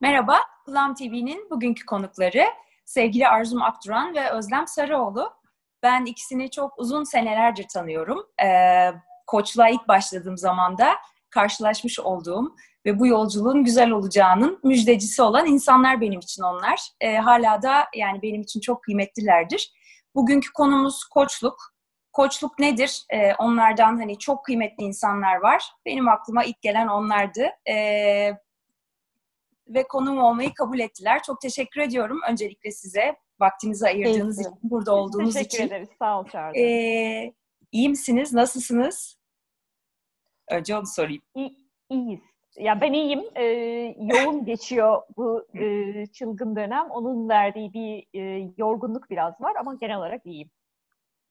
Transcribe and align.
Merhaba, 0.00 0.40
Plum 0.66 0.94
TV'nin 0.94 1.50
bugünkü 1.50 1.86
konukları 1.86 2.44
sevgili 2.84 3.28
Arzum 3.28 3.62
Akduran 3.62 4.14
ve 4.14 4.30
Özlem 4.30 4.66
Sarıoğlu. 4.66 5.32
Ben 5.82 6.04
ikisini 6.04 6.50
çok 6.50 6.78
uzun 6.78 7.04
senelerdir 7.04 7.68
tanıyorum. 7.68 8.26
Ee, 8.44 8.90
koçluğa 9.26 9.68
ilk 9.68 9.88
başladığım 9.88 10.38
zaman 10.38 10.78
da 10.78 10.94
karşılaşmış 11.30 12.00
olduğum 12.00 12.56
ve 12.86 12.98
bu 12.98 13.06
yolculuğun 13.06 13.64
güzel 13.64 13.90
olacağının 13.90 14.60
müjdecisi 14.64 15.22
olan 15.22 15.46
insanlar 15.46 16.00
benim 16.00 16.20
için 16.20 16.42
onlar. 16.42 16.80
Ee, 17.00 17.16
hala 17.16 17.62
da 17.62 17.84
yani 17.96 18.22
benim 18.22 18.40
için 18.40 18.60
çok 18.60 18.82
kıymetlilerdir. 18.82 19.72
Bugünkü 20.14 20.52
konumuz 20.52 21.04
koçluk. 21.04 21.72
Koçluk 22.12 22.58
nedir? 22.58 23.04
Ee, 23.10 23.34
onlardan 23.38 23.98
hani 23.98 24.18
çok 24.18 24.44
kıymetli 24.44 24.84
insanlar 24.84 25.36
var. 25.36 25.64
Benim 25.86 26.08
aklıma 26.08 26.44
ilk 26.44 26.62
gelen 26.62 26.88
onlardı. 26.88 27.46
Ee, 27.68 28.38
ve 29.74 29.88
konum 29.88 30.18
olmayı 30.18 30.54
kabul 30.54 30.78
ettiler. 30.78 31.22
Çok 31.22 31.40
teşekkür 31.40 31.80
ediyorum 31.80 32.20
öncelikle 32.30 32.70
size 32.70 33.16
vaktinizi 33.40 33.86
ayırdığınız 33.86 34.36
Keyifli. 34.36 34.56
için, 34.58 34.70
burada 34.70 34.94
olduğunuz 34.94 35.34
Teşekkür 35.34 35.56
için. 35.56 35.66
ederiz. 35.66 35.88
Sağ 35.98 36.20
ol 36.20 36.28
Çağrı. 36.28 36.58
Ee, 36.58 37.32
iyi 37.72 37.88
misiniz? 37.88 38.32
Nasılsınız? 38.32 39.16
Önce 40.50 40.76
onu 40.76 40.86
sorayım. 40.86 41.22
İyi, 41.34 41.56
iyiyiz. 41.90 42.20
Ya 42.56 42.80
ben 42.80 42.92
iyiyim. 42.92 43.24
Ee, 43.34 43.44
yoğun 43.98 44.44
geçiyor 44.44 45.02
bu 45.16 45.46
e, 45.54 46.06
çılgın 46.06 46.56
dönem. 46.56 46.90
Onun 46.90 47.28
verdiği 47.28 47.72
bir 47.72 48.06
e, 48.20 48.52
yorgunluk 48.56 49.10
biraz 49.10 49.40
var 49.40 49.52
ama 49.60 49.74
genel 49.74 49.96
olarak 49.98 50.26
iyiyim. 50.26 50.50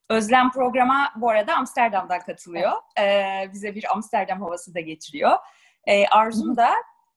Özlem 0.09 0.52
programa 0.52 1.09
bu 1.16 1.30
arada 1.30 1.55
Amsterdam'dan 1.55 2.20
katılıyor. 2.20 2.72
Ee, 3.00 3.50
bize 3.53 3.76
bir 3.76 3.92
Amsterdam 3.94 4.42
havası 4.42 4.76
da 4.76 4.80
getiriyor. 4.80 5.38
Ee, 5.88 6.05
Arzum 6.05 6.58
da 6.58 6.70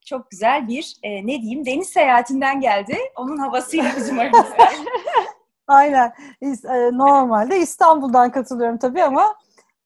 çok 0.04 0.30
güzel 0.30 0.68
bir 0.68 0.96
e, 1.02 1.26
ne 1.26 1.42
diyeyim 1.42 1.66
deniz 1.66 1.88
seyahatinden 1.88 2.60
geldi. 2.60 2.98
Onun 3.16 3.36
havasıyla 3.38 3.90
bizim 3.96 4.18
aramızda. 4.18 4.68
Aynen. 5.66 6.12
E, 6.42 6.48
Normalde 6.92 7.58
İstanbul'dan 7.58 8.30
katılıyorum 8.30 8.78
tabii 8.78 9.02
ama 9.02 9.36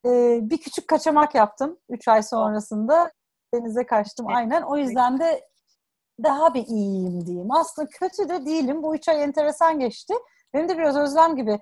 e, 0.07 0.39
bir 0.43 0.59
küçük 0.59 0.89
kaçamak 0.89 1.35
yaptım 1.35 1.79
3 1.89 2.09
ay 2.09 2.23
sonrasında. 2.23 3.13
Denize 3.55 3.87
kaçtım 3.87 4.27
aynen. 4.29 4.63
O 4.63 4.77
yüzden 4.77 5.21
de 5.21 5.49
daha 6.25 6.55
bir 6.55 6.67
iyiyim 6.67 7.27
diyeyim. 7.27 7.53
Aslında 7.53 7.89
kötü 7.89 8.29
de 8.29 8.47
değilim. 8.47 8.83
Bu 8.83 8.95
3 8.95 9.09
ay 9.09 9.23
enteresan 9.23 9.79
geçti. 9.81 10.15
Benim 10.55 10.69
de 10.69 10.79
biraz 10.79 10.97
Özlem 10.97 11.37
gibi 11.37 11.59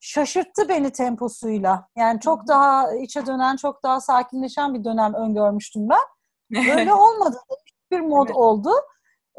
şaşırttı 0.00 0.68
beni 0.68 0.90
temposuyla. 0.90 1.88
Yani 1.96 2.20
çok 2.20 2.48
daha 2.48 2.94
içe 2.94 3.26
dönen, 3.26 3.56
çok 3.56 3.82
daha 3.82 4.00
sakinleşen 4.00 4.74
bir 4.74 4.84
dönem 4.84 5.14
öngörmüştüm 5.14 5.88
ben. 5.88 5.98
Böyle 6.76 6.94
olmadı. 6.94 7.36
Bir 7.90 8.00
mod 8.00 8.26
Evet. 8.26 8.36
oldu. 8.36 8.70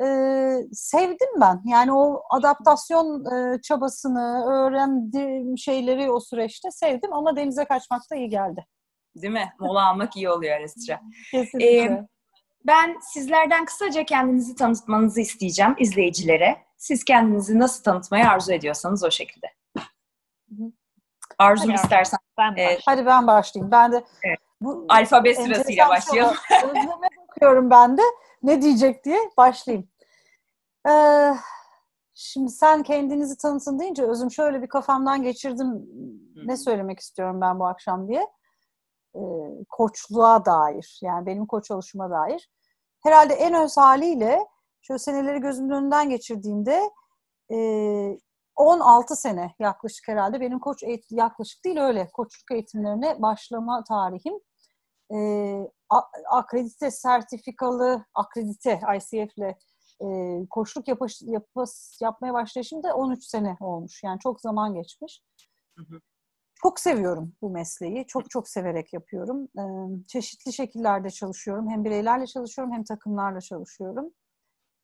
Ee, 0.04 0.58
sevdim 0.74 1.30
ben. 1.42 1.62
Yani 1.66 1.94
o 1.94 2.22
adaptasyon 2.30 3.26
e, 3.26 3.62
çabasını, 3.62 4.46
öğrendiğim 4.52 5.58
şeyleri 5.58 6.12
o 6.12 6.20
süreçte 6.20 6.72
sevdim 6.72 7.14
ama 7.14 7.36
denize 7.36 7.66
kaçmak 7.66 8.02
da 8.12 8.16
iyi 8.16 8.30
geldi. 8.30 8.66
Değil 9.16 9.34
mi? 9.34 9.54
Mola 9.60 9.88
almak 9.90 10.16
iyi 10.16 10.30
oluyor 10.30 10.58
ara 10.58 10.68
sıra. 10.68 11.02
Kesinlikle. 11.32 11.84
Ee, 11.84 12.08
Ben 12.68 12.98
sizlerden 13.14 13.66
kısaca 13.66 14.04
kendinizi 14.06 14.56
tanıtmanızı 14.56 15.22
isteyeceğim 15.22 15.76
izleyicilere. 15.80 16.58
Siz 16.78 17.04
kendinizi 17.04 17.60
nasıl 17.60 17.84
tanıtmayı 17.84 18.30
arzu 18.30 18.54
ediyorsanız 18.54 19.04
o 19.04 19.12
şekilde. 19.12 19.48
Arzum 21.40 21.70
Hadi 21.72 21.82
istersen 21.82 22.20
Ben 22.38 22.52
başlayayım. 22.52 22.82
Hadi 22.86 23.06
ben 23.06 23.28
başlayayım. 23.28 23.72
Ben 23.72 23.92
de 23.92 24.04
Evet. 24.24 24.40
bu 24.62 24.86
alfabe 24.90 25.36
sırasıyla 25.36 25.90
başlayalım. 25.90 26.36
Özleme 26.64 27.08
bakıyorum 27.40 27.70
ben 27.70 27.98
de. 27.98 28.02
Ne 28.44 28.62
diyecek 28.62 29.06
diye 29.06 29.18
başlayayım. 29.38 29.90
Ee, 30.90 31.34
şimdi 32.14 32.52
sen 32.52 32.84
kendinizi 32.84 33.38
tanıtın 33.38 33.80
deyince 33.80 34.04
Özüm 34.04 34.32
şöyle 34.32 34.62
bir 34.62 34.68
kafamdan 34.68 35.24
geçirdim. 35.24 35.68
Ne 36.46 36.58
söylemek 36.58 37.00
istiyorum 37.00 37.42
ben 37.42 37.60
bu 37.60 37.66
akşam 37.68 38.08
diye. 38.08 38.28
Ee, 39.16 39.20
koçluğa 39.70 40.46
dair. 40.46 41.00
Yani 41.04 41.26
benim 41.26 41.46
koç 41.46 41.72
oluşuma 41.72 42.10
dair. 42.10 42.50
Herhalde 43.04 43.34
en 43.34 43.54
öz 43.54 43.78
haliyle 43.78 44.48
şöyle 44.82 45.00
seneleri 45.00 45.40
gözümün 45.40 45.70
önünden 45.70 46.10
geçirdiğimde 46.10 46.82
e, 47.52 48.18
16 48.56 49.16
sene 49.16 49.56
yaklaşık 49.60 50.08
herhalde 50.08 50.42
benim 50.42 50.60
koç 50.60 50.84
eğit- 50.84 51.16
yaklaşık 51.16 51.66
değil 51.66 51.80
öyle 51.80 52.10
koçluk 52.14 52.52
eğitimlerine 52.52 53.22
başlama 53.22 53.84
tarihim. 53.84 54.34
E, 55.14 55.18
akredite 56.32 56.92
sertifikalı 56.92 58.06
akredite 58.14 58.80
ICF 58.98 59.38
ile 59.38 59.58
e, 60.02 60.08
koçluk 60.50 60.88
yapış, 60.88 61.22
yapas, 61.22 61.98
yapmaya 62.02 62.34
başlayışım 62.34 62.84
da 62.84 62.96
13 62.96 63.24
sene 63.24 63.58
olmuş. 63.60 64.04
Yani 64.04 64.20
çok 64.20 64.42
zaman 64.42 64.74
geçmiş. 64.74 65.24
Hı 65.78 65.84
hı. 65.84 66.00
Çok 66.62 66.80
seviyorum 66.80 67.34
bu 67.42 67.50
mesleği. 67.50 68.08
Çok 68.08 68.30
çok 68.30 68.48
severek 68.48 68.94
yapıyorum. 68.94 69.44
E, 69.44 69.64
çeşitli 70.08 70.54
şekillerde 70.54 71.10
çalışıyorum. 71.10 71.70
Hem 71.70 71.86
bireylerle 71.86 72.28
çalışıyorum 72.28 72.74
hem 72.74 72.84
takımlarla 72.84 73.42
çalışıyorum. 73.42 74.14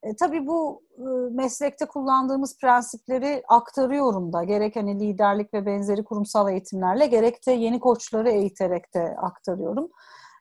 E, 0.02 0.16
tabii 0.16 0.46
bu 0.46 0.82
e, 0.98 1.02
meslekte 1.34 1.86
kullandığımız 1.86 2.58
prensipleri 2.58 3.42
aktarıyorum 3.48 4.32
da. 4.32 4.44
Gerek 4.44 4.76
hani 4.76 5.00
liderlik 5.00 5.54
ve 5.54 5.66
benzeri 5.66 6.04
kurumsal 6.04 6.50
eğitimlerle 6.50 7.06
gerek 7.06 7.46
de 7.46 7.52
yeni 7.52 7.80
koçları 7.80 8.30
eğiterek 8.30 8.94
de 8.94 9.16
aktarıyorum. 9.22 9.88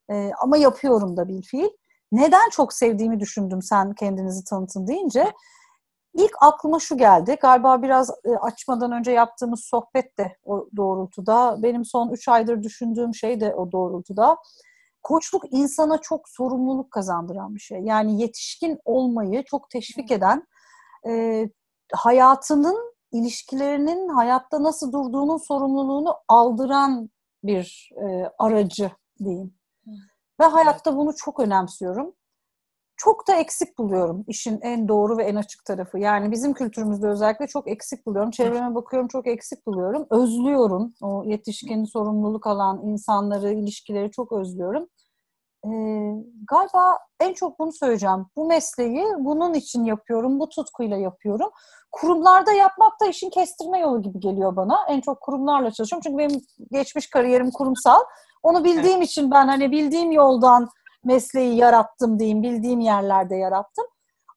E, 0.09 0.31
ama 0.41 0.57
yapıyorum 0.57 1.17
da 1.17 1.27
bir 1.27 1.41
fiil. 1.41 1.69
Neden 2.11 2.49
çok 2.49 2.73
sevdiğimi 2.73 3.19
düşündüm 3.19 3.61
sen 3.61 3.93
kendinizi 3.93 4.43
tanıtın 4.43 4.87
deyince. 4.87 5.33
İlk 6.13 6.31
aklıma 6.41 6.79
şu 6.79 6.97
geldi. 6.97 7.37
Galiba 7.41 7.81
biraz 7.81 8.09
e, 8.09 8.35
açmadan 8.41 8.91
önce 8.91 9.11
yaptığımız 9.11 9.63
sohbet 9.63 10.17
de 10.17 10.37
o 10.45 10.67
doğrultuda. 10.77 11.63
Benim 11.63 11.85
son 11.85 12.09
3 12.09 12.27
aydır 12.27 12.63
düşündüğüm 12.63 13.15
şey 13.15 13.39
de 13.41 13.55
o 13.55 13.71
doğrultuda. 13.71 14.37
Koçluk 15.05 15.43
insana 15.51 15.97
çok 15.97 16.29
sorumluluk 16.29 16.91
kazandıran 16.91 17.55
bir 17.55 17.59
şey. 17.59 17.81
Yani 17.81 18.21
yetişkin 18.21 18.79
olmayı 18.85 19.43
çok 19.43 19.69
teşvik 19.69 20.11
eden, 20.11 20.47
e, 21.07 21.45
hayatının, 21.93 22.95
ilişkilerinin 23.11 24.09
hayatta 24.09 24.63
nasıl 24.63 24.91
durduğunun 24.91 25.37
sorumluluğunu 25.37 26.15
aldıran 26.27 27.09
bir 27.43 27.89
e, 28.01 28.31
aracı 28.39 28.91
diyeyim. 29.23 29.53
Ve 30.39 30.45
hayatta 30.45 30.97
bunu 30.97 31.15
çok 31.15 31.39
önemsiyorum. 31.39 32.13
Çok 32.97 33.27
da 33.27 33.35
eksik 33.35 33.77
buluyorum 33.77 34.23
işin 34.27 34.59
en 34.61 34.87
doğru 34.87 35.17
ve 35.17 35.23
en 35.23 35.35
açık 35.35 35.65
tarafı. 35.65 35.99
Yani 35.99 36.31
bizim 36.31 36.53
kültürümüzde 36.53 37.07
özellikle 37.07 37.47
çok 37.47 37.67
eksik 37.67 38.05
buluyorum. 38.05 38.31
Çevreme 38.31 38.75
bakıyorum 38.75 39.07
çok 39.07 39.27
eksik 39.27 39.65
buluyorum. 39.65 40.07
Özlüyorum. 40.09 40.93
O 41.01 41.23
yetişkin 41.25 41.83
sorumluluk 41.83 42.47
alan 42.47 42.81
insanları, 42.83 43.53
ilişkileri 43.53 44.11
çok 44.11 44.31
özlüyorum. 44.31 44.87
Ee, 45.65 46.23
galiba 46.49 46.99
en 47.19 47.33
çok 47.33 47.59
bunu 47.59 47.71
söyleyeceğim. 47.73 48.25
Bu 48.35 48.45
mesleği 48.45 49.05
bunun 49.17 49.53
için 49.53 49.83
yapıyorum, 49.83 50.39
bu 50.39 50.49
tutkuyla 50.49 50.97
yapıyorum. 50.97 51.49
Kurumlarda 51.91 52.51
yapmak 52.51 53.01
da 53.01 53.05
işin 53.05 53.29
kestirme 53.29 53.79
yolu 53.79 54.01
gibi 54.01 54.19
geliyor 54.19 54.55
bana. 54.55 54.85
En 54.87 55.01
çok 55.01 55.21
kurumlarla 55.21 55.71
çalışıyorum. 55.71 56.01
Çünkü 56.03 56.17
benim 56.17 56.41
geçmiş 56.71 57.09
kariyerim 57.09 57.51
kurumsal. 57.51 57.99
Onu 58.43 58.63
bildiğim 58.63 59.01
için 59.01 59.31
ben 59.31 59.47
hani 59.47 59.71
bildiğim 59.71 60.11
yoldan 60.11 60.69
mesleği 61.03 61.57
yarattım 61.57 62.19
diyeyim, 62.19 62.43
bildiğim 62.43 62.79
yerlerde 62.79 63.35
yarattım. 63.35 63.85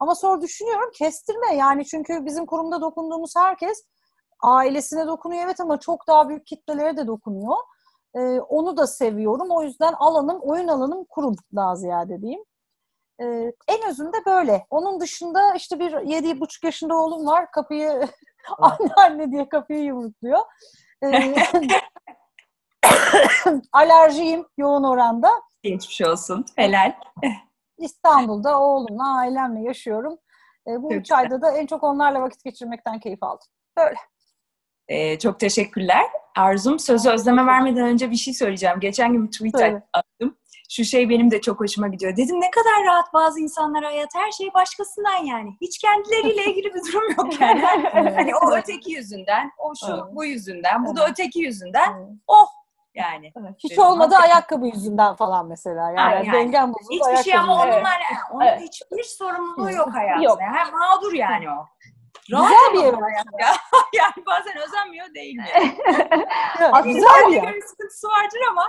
Ama 0.00 0.14
sonra 0.14 0.40
düşünüyorum 0.40 0.90
kestirme 0.94 1.54
yani 1.54 1.84
çünkü 1.84 2.26
bizim 2.26 2.46
kurumda 2.46 2.80
dokunduğumuz 2.80 3.36
herkes 3.36 3.84
ailesine 4.42 5.06
dokunuyor 5.06 5.42
evet 5.44 5.60
ama 5.60 5.80
çok 5.80 6.06
daha 6.08 6.28
büyük 6.28 6.46
kitlelere 6.46 6.96
de 6.96 7.06
dokunuyor. 7.06 7.56
Ee, 8.16 8.40
onu 8.40 8.76
da 8.76 8.86
seviyorum. 8.86 9.50
O 9.50 9.62
yüzden 9.62 9.92
alanım, 9.92 10.38
oyun 10.40 10.68
alanım 10.68 11.04
kurum 11.04 11.36
daha 11.56 11.76
ziyade 11.76 12.22
diyeyim. 12.22 12.44
Ee, 13.20 13.52
en 13.68 13.88
özünde 13.88 14.16
böyle. 14.26 14.66
Onun 14.70 15.00
dışında 15.00 15.54
işte 15.54 15.78
bir 15.78 16.00
yedi 16.00 16.40
buçuk 16.40 16.64
yaşında 16.64 16.96
oğlum 16.96 17.26
var. 17.26 17.50
Kapıyı 17.50 18.08
anne 18.58 18.92
anne 18.96 19.32
diye 19.32 19.48
kapıyı 19.48 19.82
yumrukluyor. 19.82 20.40
Ee, 21.04 21.34
alerjiyim 23.72 24.46
yoğun 24.58 24.84
oranda. 24.84 25.30
Geçmiş 25.62 26.00
olsun. 26.02 26.44
Helal. 26.56 26.92
İstanbul'da 27.78 28.60
oğlumla, 28.60 29.16
ailemle 29.16 29.60
yaşıyorum. 29.60 30.18
Ee, 30.66 30.82
bu 30.82 30.88
Çok 30.88 30.92
üç 30.98 31.04
güzel. 31.08 31.18
ayda 31.18 31.42
da 31.42 31.50
en 31.50 31.66
çok 31.66 31.82
onlarla 31.84 32.20
vakit 32.22 32.44
geçirmekten 32.44 33.00
keyif 33.00 33.22
aldım. 33.22 33.46
Böyle. 33.76 33.96
Ee, 34.88 35.18
çok 35.18 35.40
teşekkürler. 35.40 36.04
Arzum 36.36 36.78
sözü 36.78 37.10
Özlem'e 37.10 37.46
vermeden 37.46 37.84
önce 37.86 38.10
bir 38.10 38.16
şey 38.16 38.34
söyleyeceğim. 38.34 38.80
Geçen 38.80 39.12
gün 39.12 39.26
bir 39.26 39.30
tweet 39.32 39.58
Söyle. 39.58 39.82
attım. 39.92 40.36
Şu 40.70 40.84
şey 40.84 41.08
benim 41.10 41.30
de 41.30 41.40
çok 41.40 41.60
hoşuma 41.60 41.88
gidiyor. 41.88 42.16
Dedim 42.16 42.40
ne 42.40 42.50
kadar 42.50 42.84
rahat 42.86 43.12
bazı 43.14 43.40
insanlar 43.40 43.84
hayat. 43.84 44.08
Her 44.14 44.30
şey 44.30 44.54
başkasından 44.54 45.24
yani. 45.24 45.50
Hiç 45.60 45.78
kendileriyle 45.78 46.44
ilgili 46.44 46.74
bir 46.74 46.92
durum 46.92 47.10
yok 47.18 47.40
yani. 47.40 47.62
Evet. 47.94 48.16
hani 48.16 48.32
o 48.36 48.56
öteki 48.56 48.92
yüzünden, 48.92 49.50
o 49.58 49.72
şu 49.86 49.92
Evet. 49.92 50.02
bu 50.12 50.24
yüzünden, 50.24 50.86
bu 50.86 50.96
da 50.96 51.00
Evet. 51.02 51.10
öteki 51.10 51.40
yüzden. 51.40 51.92
Evet. 51.98 52.08
Oh 52.26 52.46
Yani. 52.94 53.32
Hiç 53.58 53.70
Dedim, 53.70 53.82
olmadı 53.84 54.14
hakikaten. 54.14 54.30
ayakkabı 54.34 54.66
yüzünden 54.66 55.14
falan 55.14 55.46
mesela. 55.46 55.90
Yani, 55.90 56.26
Yani, 56.26 56.32
dengem 56.32 56.72
bozuldu 56.74 57.10
Hiçbir 57.10 57.30
şey 57.30 57.38
ama 57.38 57.52
yüzünden. 57.54 57.76
onunla 57.76 57.90
onun 58.32 58.44
Evet. 58.46 58.60
hiçbir 58.60 59.02
sorumluluğu 59.02 59.70
yok 59.70 59.94
hayatında. 59.94 60.24
Yok. 60.24 60.38
Hem 60.40 60.72
mağdur 60.78 61.12
yani 61.12 61.50
o. 61.50 61.66
Güzel 62.28 62.72
bir 62.74 62.78
ama 62.94 63.06
aslında. 63.18 63.42
ya. 63.42 63.52
yani 63.94 64.26
bazen 64.26 64.56
özenmiyor 64.62 65.14
değil 65.14 65.34
mi? 65.36 65.44
Aslında 66.72 66.80
Güzel 66.94 67.26
bir 67.28 67.32
yer. 67.32 67.60
sıkıntısı 67.66 68.08
vardır 68.08 68.40
ama 68.50 68.62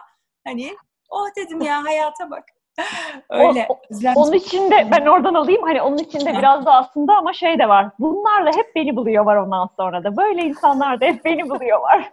hani 0.47 0.75
oh 1.09 1.27
dedim 1.37 1.61
ya 1.61 1.83
hayata 1.83 2.31
bak. 2.31 2.43
Öyle. 3.29 3.67
O- 3.69 3.79
Özlem- 3.93 4.15
Onun 4.15 4.33
için 4.33 4.71
de 4.71 4.87
ben 4.91 5.05
oradan 5.05 5.33
alayım. 5.33 5.63
Hani 5.63 5.81
onun 5.81 5.97
için 5.97 6.19
de 6.19 6.37
biraz 6.37 6.65
da 6.65 6.73
aslında 6.73 7.17
ama 7.17 7.33
şey 7.33 7.59
de 7.59 7.69
var. 7.69 7.89
Bunlarla 7.99 8.51
hep 8.55 8.75
beni 8.75 8.95
buluyor 8.95 9.25
var 9.25 9.35
ondan 9.35 9.69
sonra 9.77 10.03
da. 10.03 10.17
Böyle 10.17 10.41
insanlar 10.41 11.01
da 11.01 11.05
hep 11.05 11.25
beni 11.25 11.49
buluyor 11.49 11.79
var. 11.81 12.11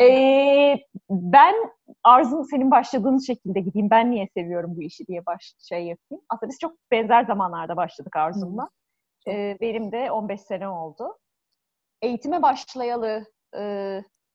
Ee, 0.00 0.76
ben 1.10 1.54
Arzum 2.04 2.44
senin 2.44 2.70
başladığın 2.70 3.18
şekilde 3.18 3.60
gideyim. 3.60 3.90
Ben 3.90 4.10
niye 4.10 4.28
seviyorum 4.36 4.72
bu 4.76 4.82
işi 4.82 5.06
diye 5.06 5.26
baş 5.26 5.54
şey 5.68 5.78
yapayım. 5.78 6.24
Aslında 6.28 6.50
biz 6.50 6.58
çok 6.60 6.72
benzer 6.90 7.24
zamanlarda 7.24 7.76
başladık 7.76 8.16
Arzum'la. 8.16 8.68
Ee, 9.28 9.58
benim 9.60 9.92
de 9.92 10.10
15 10.10 10.40
sene 10.40 10.68
oldu. 10.68 11.18
Eğitime 12.02 12.42
başlayalı 12.42 13.24
e, 13.56 13.60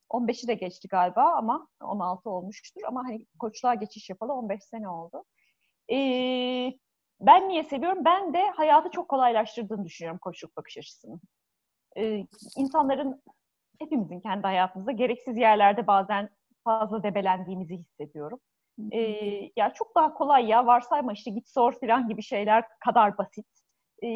15'i 0.10 0.48
de 0.48 0.54
geçti 0.54 0.88
galiba 0.88 1.34
ama 1.34 1.68
16 1.82 2.30
olmuştur. 2.30 2.82
Ama 2.88 3.04
hani 3.06 3.26
koçluğa 3.40 3.74
geçiş 3.74 4.10
yapalı 4.10 4.34
15 4.34 4.64
sene 4.64 4.90
oldu. 4.90 5.24
Ee, 5.92 6.74
ben 7.20 7.50
niye 7.50 7.64
seviyorum? 7.64 8.06
Ben 8.06 8.34
de 8.34 8.50
hayatı 8.50 8.90
çok 8.90 9.10
kolaylaştırdığını 9.10 9.86
düşünüyorum 9.86 10.20
koçluk 10.22 10.58
bakış 10.58 10.78
açısının. 10.78 11.22
Ee, 11.98 12.26
insanların, 12.58 13.24
hepimizin 13.80 14.20
kendi 14.20 14.42
hayatımızda 14.42 14.92
gereksiz 14.92 15.38
yerlerde 15.38 15.88
bazen 15.88 16.30
fazla 16.64 17.04
debelendiğimizi 17.04 17.78
hissediyorum. 17.78 18.40
Ee, 18.92 19.00
ya 19.56 19.74
çok 19.74 19.96
daha 19.96 20.14
kolay 20.14 20.46
ya 20.46 20.66
varsayma 20.66 21.14
işte 21.14 21.32
git 21.32 21.50
sor 21.50 21.80
falan 21.80 22.08
gibi 22.10 22.22
şeyler 22.24 22.64
kadar 22.86 23.18
basit. 23.18 23.48
Ee, 24.04 24.08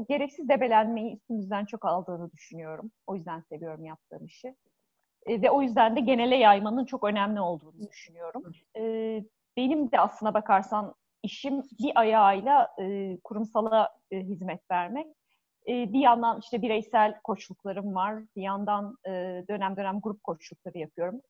o 0.00 0.06
gereksiz 0.06 0.48
debelenmeyi 0.48 1.14
üstümüzden 1.14 1.64
çok 1.64 1.84
aldığını 1.84 2.32
düşünüyorum. 2.32 2.90
O 3.06 3.16
yüzden 3.16 3.40
seviyorum 3.40 3.84
yaptığım 3.84 4.26
işi. 4.26 4.56
Ee, 5.26 5.42
ve 5.42 5.50
o 5.50 5.62
yüzden 5.62 5.96
de 5.96 6.00
genele 6.00 6.36
yaymanın 6.36 6.84
çok 6.84 7.04
önemli 7.04 7.40
olduğunu 7.40 7.88
düşünüyorum. 7.88 8.42
Ee, 8.76 9.24
benim 9.56 9.92
de 9.92 10.00
aslına 10.00 10.34
bakarsan 10.34 10.94
işim 11.22 11.62
bir 11.78 11.92
ayağıyla 11.94 12.74
e, 12.80 13.18
kurumsala 13.24 13.88
e, 14.10 14.20
hizmet 14.20 14.70
vermek. 14.70 15.06
E, 15.68 15.92
bir 15.92 16.00
yandan 16.00 16.40
işte 16.40 16.62
bireysel 16.62 17.20
koçluklarım 17.24 17.94
var. 17.94 18.22
Bir 18.36 18.42
yandan 18.42 18.96
e, 19.06 19.10
dönem 19.48 19.76
dönem 19.76 20.00
grup 20.00 20.24
koçlukları 20.24 20.78
yapıyorum. 20.78 21.20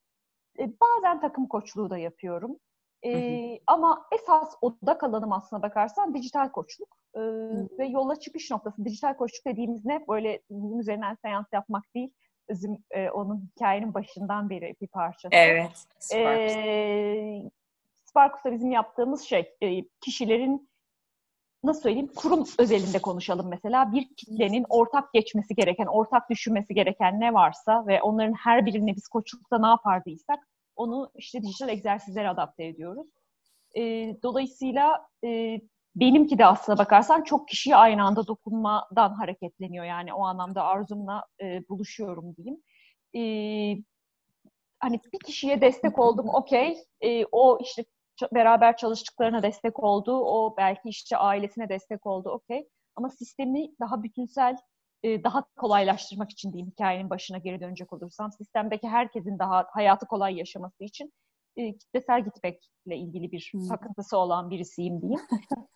E, 0.59 0.73
bazen 0.81 1.21
takım 1.21 1.47
koçluğu 1.47 1.91
da 1.91 1.99
yapıyorum. 1.99 2.57
E, 3.05 3.61
Ama 3.67 4.07
esas 4.13 4.55
odak 4.61 5.05
alanım 5.05 5.33
aslına 5.33 5.63
bakarsan 5.63 6.15
dijital 6.15 6.49
koçluk. 6.49 6.97
E, 7.15 7.21
ve 7.79 7.87
yola 7.87 8.17
çıkış 8.17 8.51
noktası 8.51 8.85
dijital 8.85 9.15
koçluk 9.15 9.47
dediğimiz 9.47 9.85
ne? 9.85 10.05
Böyle 10.09 10.43
bunun 10.51 10.79
üzerinden 10.79 11.17
seans 11.23 11.47
yapmak 11.53 11.95
değil. 11.95 12.11
Bizim 12.51 12.85
e, 12.91 13.11
onun 13.11 13.51
hikayenin 13.57 13.95
başından 13.95 14.51
beri 14.51 14.75
bir 14.81 14.87
parçası. 14.87 15.35
Evet. 15.35 15.87
Süper. 15.99 16.37
Ee, 16.37 17.51
Sparkus'ta 18.05 18.53
bizim 18.53 18.71
yaptığımız 18.71 19.23
şey 19.23 19.55
e, 19.63 19.85
kişilerin 20.01 20.71
nasıl 21.65 21.83
söyleyeyim 21.83 22.11
kurum 22.17 22.45
özelinde 22.59 22.99
konuşalım 22.99 23.49
mesela 23.49 23.93
bir 23.93 24.15
kitlenin 24.17 24.67
ortak 24.69 25.13
geçmesi 25.13 25.55
gereken, 25.55 25.87
ortak 25.87 26.31
düşünmesi 26.31 26.75
gereken 26.75 27.21
ne 27.21 27.35
varsa 27.35 27.87
ve 27.87 28.03
onların 28.03 28.33
her 28.33 28.67
birine 28.67 28.97
biz 28.97 29.09
koçlukta 29.09 29.59
ne 29.59 29.67
yapardıysak 29.67 30.49
onu 30.81 31.11
işte 31.15 31.43
dijital 31.43 31.69
egzersizlere 31.69 32.29
adapte 32.29 32.65
ediyoruz. 32.65 33.07
Ee, 33.77 34.17
dolayısıyla 34.23 35.07
e, 35.25 35.61
benimki 35.97 36.39
de 36.39 36.47
aslına 36.47 36.79
bakarsan 36.79 37.23
çok 37.23 37.49
kişiye 37.49 37.77
aynı 37.77 38.05
anda 38.05 38.27
dokunmadan 38.27 39.15
hareketleniyor. 39.15 39.85
Yani 39.85 40.15
o 40.15 40.25
anlamda 40.25 40.65
arzumla 40.65 41.25
e, 41.43 41.69
buluşuyorum 41.69 42.37
diyeyim. 42.37 42.63
Ee, 43.15 43.83
hani 44.81 45.01
bir 45.13 45.19
kişiye 45.27 45.61
destek 45.61 45.99
oldum 45.99 46.29
okey. 46.29 46.79
Ee, 47.01 47.25
o 47.33 47.59
işte 47.63 47.85
beraber 48.35 48.77
çalıştıklarına 48.77 49.43
destek 49.43 49.79
oldu. 49.79 50.13
O 50.25 50.55
belki 50.57 50.89
işte 50.89 51.17
ailesine 51.17 51.69
destek 51.69 52.07
oldu 52.07 52.31
okey. 52.31 52.69
Ama 52.97 53.09
sistemi 53.11 53.69
daha 53.81 54.03
bütünsel, 54.03 54.57
e, 55.03 55.25
daha 55.25 55.45
kolaylaştırmak 55.57 56.31
için 56.31 56.53
diyeyim 56.53 56.71
hikayenin 56.71 57.11
başına 57.11 57.39
geri 57.39 57.61
dönecek 57.61 57.93
olursam. 57.93 58.33
Sistemdeki 58.33 58.89
herkesin 58.89 59.39
daha 59.39 59.67
hayatı 59.71 60.07
kolay 60.07 60.37
yaşaması 60.39 60.85
için 60.85 61.13
e, 61.57 61.79
kitlesel 61.79 62.25
gitmekle 62.25 62.97
ilgili 62.97 63.33
bir 63.33 63.51
Hmm. 63.53 63.69
takıntısı 63.69 64.19
olan 64.19 64.51
birisiyim 64.51 65.03
diyeyim. 65.03 65.21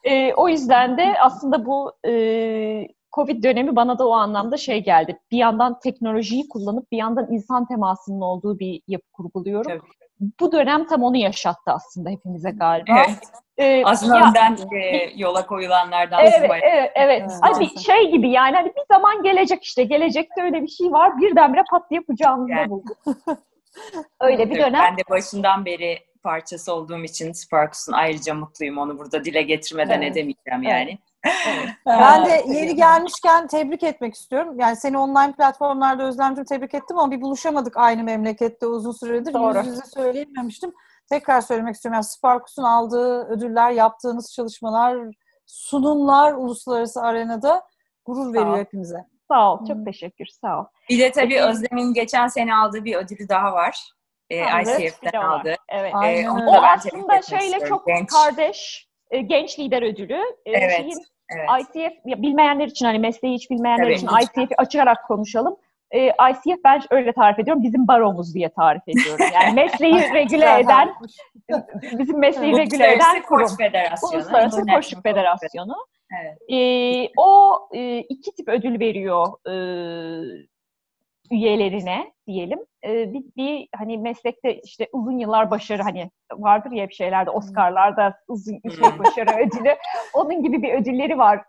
E, 0.05 0.35
o 0.35 0.49
yüzden 0.49 0.99
de 0.99 1.15
aslında 1.21 1.67
bu 1.67 1.93
e, 2.07 2.89
Covid 3.15 3.45
dönemi 3.45 3.77
bana 3.77 3.99
da 3.99 4.09
o 4.09 4.13
anlamda 4.13 4.57
şey 4.57 4.85
geldi. 4.85 5.19
Bir 5.31 5.39
yandan 5.39 5.79
teknolojiyi 5.79 6.49
kullanıp 6.49 6.93
bir 6.93 6.97
yandan 6.97 7.33
insan 7.33 7.67
temasının 7.67 8.21
olduğu 8.21 8.59
bir 8.59 8.83
yapı 8.89 9.07
kurguluyorum. 9.13 9.71
Tabii. 9.71 10.04
Bu 10.41 10.53
dönem 10.53 10.87
tam 10.87 11.03
onu 11.03 11.17
yaşattı 11.17 11.71
aslında 11.73 12.11
hepimize 12.11 12.51
galiba. 12.51 12.93
Evet. 13.07 13.19
Ee, 13.59 13.83
Aslında 13.85 14.19
ya- 14.19 14.29
önden 14.29 14.57
e, 14.77 15.11
yola 15.17 15.47
koyulanlardan 15.47 16.21
Evet, 16.21 16.49
bayağı- 16.51 16.65
evet, 16.71 16.91
evet. 16.95 17.23
Evet, 17.23 17.33
Hani 17.41 17.61
bir 17.61 17.81
şey 17.81 18.11
gibi 18.11 18.31
yani 18.31 18.57
hani 18.57 18.67
bir 18.69 18.95
zaman 18.95 19.23
gelecek 19.23 19.63
işte. 19.65 19.85
Gelecekte 19.85 20.43
öyle 20.43 20.63
bir 20.63 20.69
şey 20.69 20.93
var. 20.93 21.21
Birdenbire 21.21 21.63
pat 21.71 21.91
diye 21.91 22.01
kucağımızda 22.07 22.53
Yani. 22.55 22.71
bulduk. 22.71 22.97
öyle 24.21 24.51
bir 24.51 24.59
dönem. 24.59 24.83
Ben 24.83 24.97
de 24.97 25.03
başından 25.11 25.65
beri 25.65 25.99
parçası 26.23 26.75
olduğum 26.75 27.05
için 27.05 27.33
Sparkus'un 27.33 27.93
ayrıca 27.93 28.35
mutluyum. 28.35 28.79
Onu 28.79 28.99
burada 28.99 29.25
dile 29.25 29.43
getirmeden 29.43 30.03
Evet. 30.03 30.13
edemeyeceğim 30.13 30.63
yani. 30.63 30.91
Evet. 30.91 30.99
Ben 31.87 32.25
de 32.25 32.45
yeri 32.47 32.75
gelmişken 32.77 33.47
tebrik 33.47 33.83
etmek 33.83 34.15
istiyorum. 34.15 34.61
Yani 34.61 34.77
seni 34.77 34.99
online 34.99 35.33
platformlarda 35.33 36.03
Özlemciğim 36.03 36.45
tebrik 36.45 36.75
ettim 36.75 36.99
ama 36.99 37.11
bir 37.11 37.21
buluşamadık 37.21 37.77
aynı 37.77 38.03
memlekette 38.05 38.67
uzun 38.67 38.93
süredir. 38.93 39.35
Doğru. 39.35 39.59
Yüz 39.59 39.67
yüze 39.67 39.83
söyleyememiştim. 39.95 40.73
Tekrar 41.11 41.41
söylemek 41.41 41.75
istiyorum. 41.75 41.95
Yani 41.95 42.05
Sparkus'un 42.05 42.63
aldığı 42.63 43.25
ödüller, 43.29 43.71
yaptığınız 43.71 44.33
çalışmalar, 44.33 44.97
sunumlar 45.47 46.33
uluslararası 46.33 47.01
arenada 47.03 47.63
gurur 48.05 48.25
Sağ 48.27 48.33
veriyor 48.33 48.55
ol. 48.55 48.59
hepimize. 48.59 49.05
Sağ 49.29 49.53
ol. 49.53 49.59
Çok 49.59 49.77
Hmm. 49.77 49.85
teşekkür. 49.85 50.27
Sağ 50.27 50.61
ol. 50.61 50.65
Bir 50.91 50.99
de 50.99 51.13
tabii 51.13 51.29
Peki. 51.29 51.43
Özlem'in 51.43 51.95
geçen 51.95 52.29
sene 52.29 52.55
aldığı 52.55 52.85
bir 52.85 52.97
ödülü 52.97 53.29
daha 53.29 53.53
var. 53.53 53.91
E, 54.31 54.37
Evet, 54.37 54.81
ICF'den 54.81 55.21
aldı. 55.21 55.55
Evet. 55.69 55.93
Ee, 56.05 56.25
da 56.27 56.33
O 56.33 56.63
aslında 56.63 57.19
istiyorum. 57.19 57.69
çok 57.69 57.87
Genç. 57.87 58.11
kardeş. 58.11 58.89
e, 59.11 59.21
Genç 59.21 59.59
lider 59.59 59.83
ödülü. 59.83 60.19
E, 60.47 60.51
Evet. 60.53 60.77
şeyin 60.77 61.05
Evet. 61.31 61.49
ICF, 61.61 62.07
ya 62.07 62.23
bilmeyenler 62.23 62.67
için 62.67 62.87
hani 62.87 62.99
mesleği 62.99 63.35
hiç 63.35 63.51
bilmeyenler 63.51 63.85
Tabii, 63.85 63.95
için. 63.95 64.09
ICF'i 64.09 64.57
açarak 64.57 65.07
konuşalım. 65.09 65.57
Ee, 65.91 66.07
ICF 66.07 66.65
ben 66.65 66.83
öyle 66.91 67.13
tarif 67.13 67.39
ediyorum. 67.39 67.63
Bizim 67.63 67.89
baromuz 67.89 68.35
diye 68.35 68.49
tarif 68.49 68.83
ediyorum. 68.89 69.27
Yani 69.35 69.55
mesleği 69.63 69.95
regüle 70.15 70.59
eden, 70.61 70.95
bizim 71.99 72.19
mesleği 72.19 72.57
regüle 72.57 72.93
eden 72.93 73.23
kurum. 73.23 73.47
Koç 73.47 73.57
Federasyonu. 73.57 74.15
Uluslararası 74.15 74.67
Koçluk 74.67 75.03
Federasyonu. 75.03 75.77
Evet. 76.23 76.39
Ee, 76.53 77.09
o 77.17 77.59
e, 77.75 77.99
iki 77.99 78.35
tip 78.35 78.49
ödül 78.49 78.81
veriyor 78.81 79.27
e, 79.47 79.55
üyelerine 81.31 82.13
diyelim. 82.27 82.59
Ee, 82.85 83.13
bir, 83.13 83.23
bir 83.37 83.69
hani 83.77 83.99
meslekte 83.99 84.61
işte 84.61 84.89
uzun 84.93 85.19
yıllar 85.19 85.51
başarı 85.51 85.83
hani 85.83 86.11
vardır 86.33 86.71
ya 86.71 86.89
bir 86.89 86.95
şeylerde 86.95 87.31
Oscar'larda 87.31 88.15
uzun 88.29 88.53
şey 88.53 88.91
Hmm. 88.91 88.99
başarı 88.99 89.47
ödülü. 89.47 89.77
Onun 90.15 90.43
gibi 90.43 90.63
bir 90.63 90.75
ödülleri 90.75 91.19
var. 91.19 91.45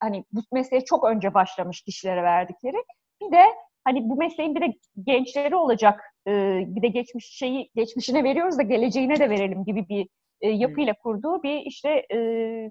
Hani 0.00 0.24
bu 0.32 0.40
mesleğe 0.52 0.84
çok 0.84 1.04
önce 1.04 1.34
başlamış 1.34 1.82
kişilere 1.82 2.22
verdikleri. 2.22 2.76
Bir 3.22 3.32
de 3.32 3.44
hani 3.84 4.08
bu 4.08 4.16
mesleğin 4.16 4.54
bir 4.54 4.60
de 4.60 4.74
gençleri 5.04 5.56
olacak. 5.56 6.00
e, 6.28 6.64
bir 6.66 6.82
de 6.82 6.88
geçmiş 6.88 7.26
şeyi 7.26 7.70
geçmişine 7.74 8.24
veriyoruz 8.24 8.58
da 8.58 8.62
geleceğine 8.62 9.18
de 9.18 9.30
verelim 9.30 9.64
gibi 9.64 9.88
bir 9.88 10.08
e, 10.40 10.48
yapıyla 10.50 10.94
kurduğu 11.02 11.42
bir 11.42 11.56
işte 11.60 12.06
e, 12.12 12.16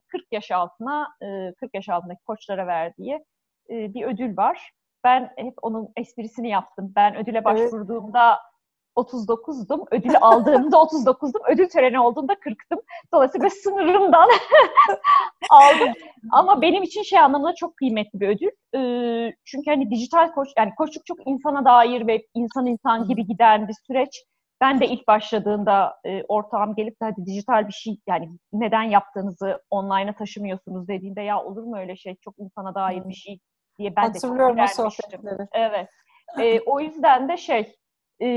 40 0.08 0.24
yaş 0.32 0.52
altına 0.52 1.08
e, 1.22 1.54
40 1.54 1.74
yaş 1.74 1.90
altındaki 1.90 2.24
koçlara 2.26 2.68
verdiği 2.68 3.14
e, 3.70 3.94
bir 3.94 4.06
ödül 4.06 4.38
var. 4.38 4.72
Ben 5.08 5.34
hep 5.38 5.54
onun 5.62 5.90
esprisini 5.96 6.50
yaptım. 6.50 6.94
Ben 6.96 7.16
ödüle 7.16 7.44
başvurduğumda 7.44 8.40
39'dum. 8.96 9.86
Ödülü 9.92 10.18
aldığımda 10.18 10.78
39'dum. 10.78 11.42
Ödül 11.50 11.70
töreni 11.70 12.00
olduğunda 12.00 12.34
40'tım. 12.34 12.82
Dolayısıyla 13.14 13.50
sınırımdan 13.50 14.30
aldım. 15.50 15.94
Ama 16.32 16.62
benim 16.62 16.84
için 16.84 17.04
şey 17.04 17.20
anlamında 17.20 17.56
çok 17.56 17.78
kıymetli 17.78 18.20
bir 18.20 18.28
ödül. 18.28 18.50
Ee, 18.76 19.34
çünkü 19.46 19.72
hani 19.72 19.92
dijital 19.92 20.32
koç, 20.32 20.50
yani 20.58 20.76
koçluk 20.78 21.06
çok 21.06 21.28
insana 21.28 21.66
dair 21.66 22.08
ve 22.08 22.28
insan 22.34 22.66
insan 22.66 23.08
gibi 23.08 23.28
giden 23.28 23.68
bir 23.68 23.76
süreç. 23.88 24.24
Ben 24.62 24.80
de 24.80 24.88
ilk 24.88 25.08
başladığında 25.08 25.96
e, 26.06 26.24
ortağım 26.24 26.76
gelip 26.76 27.02
de 27.02 27.06
hadi 27.06 27.26
dijital 27.26 27.68
bir 27.68 27.74
şey 27.74 27.98
yani 28.08 28.30
neden 28.54 28.84
yaptığınızı 28.84 29.62
online'a 29.70 30.14
taşımıyorsunuz 30.14 30.88
dediğinde 30.88 31.22
ya 31.22 31.44
olur 31.44 31.64
mu 31.64 31.78
öyle 31.78 31.96
şey 31.96 32.16
çok 32.16 32.40
insana 32.40 32.76
dair 32.76 33.10
bir 33.10 33.14
şey 33.14 33.40
diye 33.80 33.96
ben 33.96 34.04
de 34.04 34.08
Hatırlıyorum 34.08 34.52
o 34.52 34.54
direnmiştim. 34.54 34.92
sohbetleri. 34.92 35.48
Evet. 35.54 35.90
Ee, 36.40 36.60
o 36.60 36.80
yüzden 36.80 37.30
de 37.30 37.38
şey 37.38 37.76
e, 38.22 38.28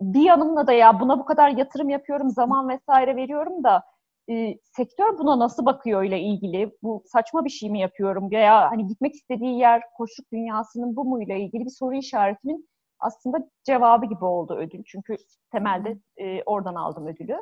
bir 0.00 0.20
yanımla 0.20 0.66
da 0.66 0.72
ya 0.72 1.00
buna 1.00 1.18
bu 1.18 1.24
kadar 1.24 1.50
yatırım 1.50 1.88
yapıyorum, 1.88 2.30
zaman 2.30 2.68
vesaire 2.68 3.16
veriyorum 3.16 3.64
da 3.64 3.82
e, 4.30 4.54
sektör 4.62 5.18
buna 5.18 5.38
nasıl 5.38 5.66
bakıyor 5.66 6.02
ile 6.02 6.20
ilgili? 6.20 6.76
Bu 6.82 7.02
saçma 7.06 7.44
bir 7.44 7.50
şey 7.50 7.70
mi 7.70 7.80
yapıyorum 7.80 8.30
veya 8.30 8.70
hani 8.70 8.86
gitmek 8.86 9.14
istediği 9.14 9.58
yer 9.58 9.82
koşuk 9.96 10.32
dünyasının 10.32 10.96
bu 10.96 11.04
mu 11.04 11.22
ile 11.22 11.40
ilgili 11.40 11.64
bir 11.64 11.70
soru 11.70 11.94
işaretinin 11.94 12.68
aslında 12.98 13.38
cevabı 13.64 14.06
gibi 14.06 14.24
oldu 14.24 14.56
ödül. 14.56 14.82
Çünkü 14.86 15.16
temelde 15.52 15.98
e, 16.16 16.42
oradan 16.42 16.74
aldım 16.74 17.06
ödülü. 17.06 17.36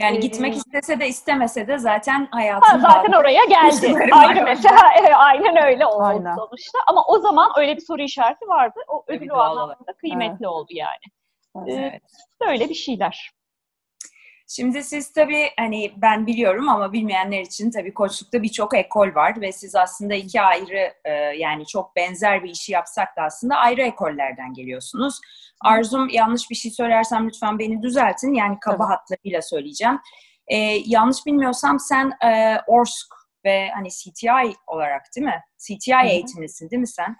Yani 0.00 0.20
gitmek 0.20 0.56
istese 0.56 1.00
de 1.00 1.08
istemese 1.08 1.68
de 1.68 1.78
zaten 1.78 2.28
hayatında... 2.30 2.72
Ha, 2.72 2.92
zaten 2.92 3.12
oraya 3.12 3.44
geldi. 3.44 4.08
Aynı 4.12 4.42
mesela 4.42 4.80
aynen 5.16 5.64
öyle 5.64 5.86
oldu 5.86 6.02
aynen. 6.02 6.36
sonuçta. 6.36 6.78
Ama 6.86 7.04
o 7.04 7.18
zaman 7.18 7.50
öyle 7.56 7.76
bir 7.76 7.80
soru 7.80 8.02
işareti 8.02 8.48
vardı. 8.48 8.80
O 8.88 9.04
ödül 9.06 9.22
evet, 9.22 9.32
o 9.32 9.36
anlamda 9.36 9.92
kıymetli 10.00 10.32
evet. 10.32 10.46
oldu 10.46 10.68
yani. 10.70 11.06
Evet. 11.56 11.78
Ee, 11.94 12.00
böyle 12.46 12.68
bir 12.68 12.74
şeyler. 12.74 13.30
Şimdi 14.52 14.82
siz 14.84 15.12
tabii 15.12 15.50
hani 15.58 15.92
ben 15.96 16.26
biliyorum 16.26 16.68
ama 16.68 16.92
bilmeyenler 16.92 17.40
için 17.40 17.70
tabii 17.70 17.94
koçlukta 17.94 18.42
birçok 18.42 18.74
ekol 18.74 19.14
var 19.14 19.40
ve 19.40 19.52
siz 19.52 19.74
aslında 19.74 20.14
iki 20.14 20.40
ayrı 20.40 20.94
e, 21.04 21.10
yani 21.12 21.66
çok 21.66 21.96
benzer 21.96 22.44
bir 22.44 22.50
işi 22.50 22.72
yapsak 22.72 23.16
da 23.16 23.22
aslında 23.22 23.56
ayrı 23.56 23.82
ekollerden 23.82 24.54
geliyorsunuz. 24.54 25.20
Arzum 25.64 26.08
yanlış 26.08 26.50
bir 26.50 26.54
şey 26.54 26.70
söylersem 26.70 27.28
lütfen 27.28 27.58
beni 27.58 27.82
düzeltin. 27.82 28.34
Yani 28.34 28.58
kaba 28.60 28.76
tabii. 28.76 28.88
hatlarıyla 28.88 29.42
söyleyeceğim. 29.42 29.98
E, 30.46 30.56
yanlış 30.86 31.26
bilmiyorsam 31.26 31.80
sen 31.80 32.12
e, 32.24 32.60
ORSK 32.66 33.14
ve 33.44 33.70
hani 33.74 33.88
CTI 33.90 34.56
olarak 34.66 35.02
değil 35.16 35.26
mi? 35.26 35.42
CTI 35.58 35.94
Hı-hı. 35.94 36.06
eğitimlisin 36.06 36.70
değil 36.70 36.80
mi 36.80 36.88
sen? 36.88 37.16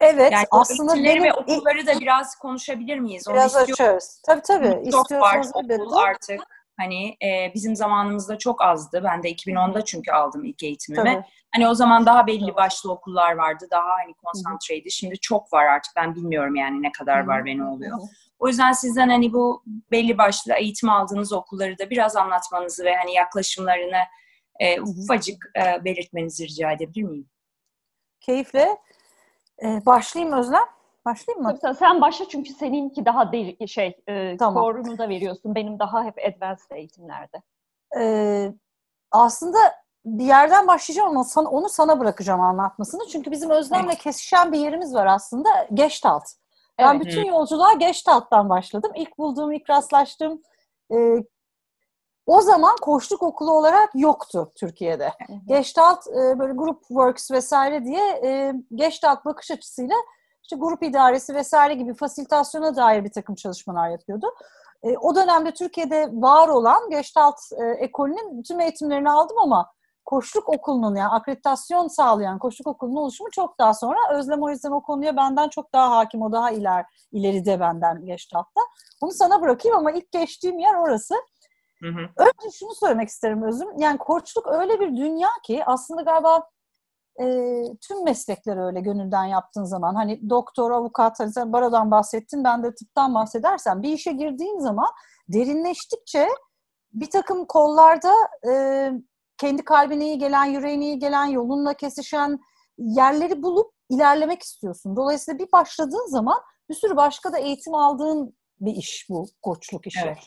Evet, 0.00 0.32
yani 0.32 0.46
aslında 0.50 0.94
benim 0.94 1.24
ve 1.24 1.32
okulları 1.32 1.86
da 1.86 2.00
biraz 2.00 2.34
konuşabilir 2.34 2.98
miyiz? 2.98 3.28
Onu 3.28 3.34
biraz 3.34 3.56
açıyoruz. 3.56 4.04
Tabii 4.26 4.42
tabii. 4.42 4.90
Çok 4.90 5.12
var 5.12 5.46
okul 5.54 5.92
artık. 5.92 6.40
Hani 6.76 7.16
e, 7.24 7.52
bizim 7.54 7.76
zamanımızda 7.76 8.38
çok 8.38 8.62
azdı. 8.62 9.00
Ben 9.04 9.22
de 9.22 9.32
2010'da 9.32 9.84
çünkü 9.84 10.12
aldım 10.12 10.44
ilk 10.44 10.62
eğitimimi. 10.62 11.04
Tabii. 11.04 11.24
Hani 11.54 11.68
o 11.68 11.74
zaman 11.74 12.06
daha 12.06 12.26
belli 12.26 12.54
başlı 12.54 12.92
okullar 12.92 13.32
vardı. 13.32 13.66
Daha 13.70 13.88
hani 13.88 14.14
konsantreydi. 14.14 14.90
Şimdi 14.90 15.18
çok 15.20 15.52
var 15.52 15.64
artık. 15.64 15.92
Ben 15.96 16.14
bilmiyorum 16.14 16.54
yani 16.54 16.82
ne 16.82 16.92
kadar 16.92 17.26
var 17.26 17.44
ve 17.44 17.58
ne 17.58 17.64
oluyor. 17.64 17.98
O 18.38 18.48
yüzden 18.48 18.72
sizden 18.72 19.08
hani 19.08 19.32
bu 19.32 19.64
belli 19.90 20.18
başlı 20.18 20.54
eğitim 20.54 20.88
aldığınız 20.88 21.32
okulları 21.32 21.78
da 21.78 21.90
biraz 21.90 22.16
anlatmanızı 22.16 22.84
ve 22.84 22.96
hani 22.96 23.14
yaklaşımlarını 23.14 24.00
e, 24.60 24.80
ufacık 24.80 25.50
e, 25.56 25.84
belirtmenizi 25.84 26.48
rica 26.48 26.72
edebilir 26.72 27.02
miyim? 27.02 27.28
Keyifle. 28.20 28.76
Ee, 29.62 29.82
başlayayım 29.86 30.34
Özlem. 30.34 30.64
Başlayayım 31.04 31.46
mı? 31.46 31.58
Tabii, 31.62 31.74
sen 31.74 32.00
başla 32.00 32.28
çünkü 32.28 32.52
seninki 32.52 33.04
daha 33.04 33.32
değil, 33.32 33.66
şey, 33.66 33.96
e, 34.08 34.36
tamam. 34.36 34.64
core'unu 34.64 34.98
da 34.98 35.08
veriyorsun. 35.08 35.54
Benim 35.54 35.78
daha 35.78 36.04
hep 36.04 36.14
advanced 36.18 36.70
eğitimlerde. 36.70 37.42
Ee, 37.98 38.52
aslında 39.10 39.58
bir 40.04 40.24
yerden 40.24 40.66
başlayacağım 40.66 41.08
ama 41.08 41.24
sana, 41.24 41.48
onu 41.50 41.68
sana 41.68 42.00
bırakacağım 42.00 42.40
anlatmasını. 42.40 43.06
Çünkü 43.06 43.30
bizim 43.30 43.50
Özlem'le 43.50 43.88
evet. 43.88 43.98
kesişen 43.98 44.52
bir 44.52 44.58
yerimiz 44.58 44.94
var 44.94 45.06
aslında. 45.06 45.48
Gestalt. 45.74 46.24
Ben 46.78 46.94
evet. 46.94 47.06
bütün 47.06 47.24
yolculuğa 47.24 47.72
Gestalt'tan 47.72 48.48
başladım. 48.48 48.92
İlk 48.94 49.18
bulduğum, 49.18 49.52
ilk 49.52 49.70
rastlaştığım 49.70 50.42
e, 50.92 50.96
o 52.26 52.40
zaman 52.40 52.76
koçluk 52.82 53.22
okulu 53.22 53.52
olarak 53.52 53.90
yoktu 53.94 54.52
Türkiye'de. 54.56 55.12
Hı 55.26 55.32
hı. 55.32 55.36
Gestalt 55.46 56.06
e, 56.06 56.38
böyle 56.38 56.52
group 56.52 56.80
works 56.88 57.30
vesaire 57.30 57.84
diye 57.84 58.20
e, 58.24 58.54
Gestalt 58.74 59.24
bakış 59.24 59.50
açısıyla 59.50 59.96
işte 60.42 60.56
grup 60.56 60.82
idaresi 60.82 61.34
vesaire 61.34 61.74
gibi 61.74 61.94
fasilitasyona 61.94 62.76
dair 62.76 63.04
bir 63.04 63.12
takım 63.12 63.34
çalışmalar 63.34 63.88
yapıyordu. 63.88 64.26
E, 64.82 64.96
o 64.96 65.14
dönemde 65.14 65.54
Türkiye'de 65.54 66.08
var 66.12 66.48
olan 66.48 66.90
Gestalt 66.90 67.38
e, 67.52 67.64
ekolünün 67.64 68.42
tüm 68.42 68.60
eğitimlerini 68.60 69.10
aldım 69.10 69.38
ama 69.38 69.70
koçluk 70.04 70.48
okulunun 70.48 70.96
yani 70.96 71.08
akreditasyon 71.08 71.88
sağlayan 71.88 72.38
koçluk 72.38 72.66
okulunun 72.66 72.96
oluşumu 72.96 73.30
çok 73.30 73.58
daha 73.58 73.74
sonra. 73.74 73.98
Özlem 74.12 74.42
o 74.42 74.50
yüzden 74.50 74.70
o 74.70 74.82
konuya 74.82 75.16
benden 75.16 75.48
çok 75.48 75.72
daha 75.72 75.96
hakim, 75.96 76.22
o 76.22 76.32
daha 76.32 76.50
iler, 76.50 76.84
ileride 77.12 77.60
benden 77.60 78.04
Gestalt'ta. 78.04 78.60
Onu 79.00 79.12
sana 79.12 79.42
bırakayım 79.42 79.78
ama 79.78 79.92
ilk 79.92 80.12
geçtiğim 80.12 80.58
yer 80.58 80.74
orası. 80.74 81.14
Hı 81.84 81.88
hı. 81.90 82.08
Önce 82.16 82.56
şunu 82.58 82.74
söylemek 82.74 83.08
isterim 83.08 83.42
Özüm. 83.42 83.78
Yani 83.78 83.98
koçluk 83.98 84.46
öyle 84.46 84.80
bir 84.80 84.96
dünya 84.96 85.28
ki 85.46 85.64
aslında 85.66 86.02
galiba 86.02 86.48
e, 87.20 87.24
tüm 87.88 88.04
meslekleri 88.04 88.60
öyle 88.60 88.80
gönülden 88.80 89.24
yaptığın 89.24 89.64
zaman 89.64 89.94
hani 89.94 90.30
doktor, 90.30 90.70
avukat, 90.70 91.20
hani 91.20 91.32
sen 91.32 91.52
barodan 91.52 91.90
bahsettin 91.90 92.44
ben 92.44 92.62
de 92.62 92.74
tıptan 92.74 93.14
bahsedersem 93.14 93.82
bir 93.82 93.92
işe 93.92 94.12
girdiğin 94.12 94.58
zaman 94.58 94.88
derinleştikçe 95.28 96.28
bir 96.92 97.10
takım 97.10 97.46
kollarda 97.46 98.12
e, 98.48 98.92
kendi 99.38 99.64
kalbine 99.64 100.04
iyi 100.06 100.18
gelen, 100.18 100.44
yüreğine 100.44 100.84
iyi 100.84 100.98
gelen, 100.98 101.26
yolunla 101.26 101.74
kesişen 101.74 102.38
yerleri 102.78 103.42
bulup 103.42 103.72
ilerlemek 103.90 104.42
istiyorsun. 104.42 104.96
Dolayısıyla 104.96 105.38
bir 105.38 105.52
başladığın 105.52 106.10
zaman 106.10 106.40
bir 106.68 106.74
sürü 106.74 106.96
başka 106.96 107.32
da 107.32 107.38
eğitim 107.38 107.74
aldığın 107.74 108.36
bir 108.66 108.76
iş 108.76 109.06
bu 109.10 109.26
koçluk 109.42 109.86
işi. 109.86 110.00
Evet. 110.04 110.18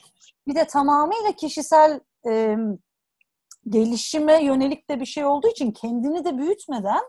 Bir 0.47 0.55
de 0.55 0.67
tamamıyla 0.67 1.31
kişisel 1.31 1.99
e, 2.27 2.55
gelişime 3.69 4.43
yönelik 4.43 4.89
de 4.89 4.99
bir 4.99 5.05
şey 5.05 5.25
olduğu 5.25 5.47
için 5.47 5.71
kendini 5.71 6.25
de 6.25 6.37
büyütmeden 6.37 7.01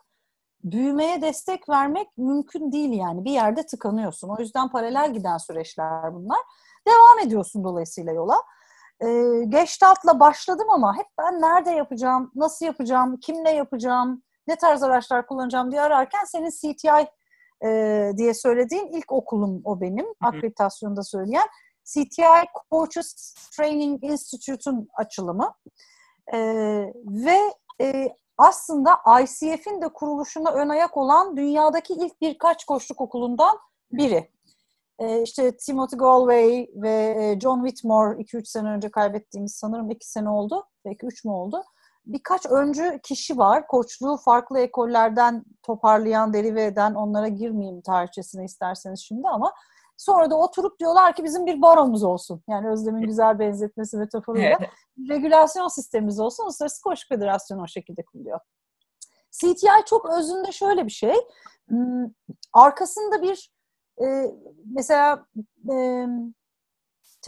büyümeye 0.65 1.23
destek 1.23 1.69
vermek 1.69 2.19
mümkün 2.19 2.73
değil 2.73 2.93
yani. 2.93 3.25
Bir 3.25 3.31
yerde 3.31 3.67
tıkanıyorsun. 3.67 4.29
O 4.29 4.37
yüzden 4.39 4.69
paralel 4.69 5.13
giden 5.13 5.37
süreçler 5.39 6.15
bunlar. 6.15 6.39
Devam 6.87 7.27
ediyorsun 7.27 7.65
dolayısıyla 7.65 8.13
yola. 8.13 8.43
Ee, 9.01 9.45
Gestalt'la 9.49 10.21
başladım 10.21 10.67
ama 10.71 10.97
hep 10.97 11.07
ben 11.19 11.41
nerede 11.41 11.71
yapacağım, 11.71 12.33
nasıl 12.35 12.67
yapacağım, 12.67 13.17
kimle 13.17 13.51
yapacağım, 13.51 14.23
ne 14.47 14.57
tarz 14.57 14.83
araçlar 14.83 15.27
kullanacağım 15.27 15.71
diye 15.71 15.81
ararken 15.81 16.25
senin 16.25 16.51
CTI 16.51 17.07
e, 17.65 18.13
diye 18.17 18.35
söylediğin 18.35 18.87
ilk 18.87 19.13
okulum 19.13 19.61
o 19.65 19.81
benim. 19.81 20.07
Akreditasyonda 20.21 21.03
söyleyen. 21.03 21.49
CTI 21.85 22.47
Coaches 22.71 23.35
Training 23.57 24.05
Institute'un 24.05 24.89
açılımı. 24.95 25.55
E, 26.33 26.39
ve 27.07 27.39
e, 27.81 28.09
aslında 28.39 28.99
ICF'in 29.23 29.83
de 29.83 29.89
kuruluşuna 29.89 30.51
ön 30.51 30.69
ayak 30.69 30.97
olan 30.97 31.37
dünyadaki 31.37 31.93
ilk 31.93 32.21
birkaç 32.21 32.65
koçluk 32.65 33.01
okulundan 33.01 33.59
biri. 33.93 34.31
E, 34.99 35.23
işte 35.23 35.57
Timothy 35.57 35.99
Galway 35.99 36.67
ve 36.75 37.39
John 37.43 37.67
Whitmore 37.67 38.23
2-3 38.23 38.45
sene 38.45 38.69
önce 38.69 38.91
kaybettiğimiz 38.91 39.55
sanırım 39.55 39.91
2 39.91 40.11
sene 40.11 40.29
oldu. 40.29 40.65
Belki 40.85 41.07
3 41.07 41.25
mü 41.25 41.31
oldu? 41.31 41.65
Birkaç 42.09 42.47
öncü 42.47 43.01
kişi 43.03 43.39
var. 43.39 43.67
Koçluğu 43.67 44.17
farklı 44.17 44.61
ekollerden 44.61 45.45
toparlayan, 45.63 46.33
derive 46.33 46.65
eden 46.65 46.95
onlara 46.95 47.29
girmeyeyim 47.29 47.81
tarihçesine 47.81 48.45
isterseniz 48.45 49.01
şimdi 49.01 49.29
ama 49.29 49.53
Sonra 49.99 50.31
da 50.31 50.37
oturup 50.37 50.79
diyorlar 50.79 51.15
ki 51.15 51.25
bizim 51.25 51.47
bir 51.47 51.63
baromuz 51.63 52.05
olsun. 52.05 52.43
Yani 52.49 52.69
Özlem'in 52.69 53.03
güzel 53.03 53.39
benzetmesi 53.39 53.97
metaforuyla. 53.97 54.59
Evet. 54.61 54.71
Regülasyon 55.09 55.69
sistemimiz 55.69 56.21
olsun. 56.21 56.45
Uluslararası 56.45 56.83
Koşu 56.83 57.09
Federasyonu 57.09 57.63
o 57.63 57.67
şekilde 57.67 58.03
kuruluyor. 58.03 58.41
CTI 59.31 59.85
çok 59.87 60.11
özünde 60.11 60.53
şöyle 60.53 60.87
bir 60.87 60.91
şey. 60.91 61.15
Hmm, 61.69 62.07
arkasında 62.53 63.23
bir 63.23 63.53
e, 64.03 64.35
mesela 64.75 65.27
e, 65.71 66.07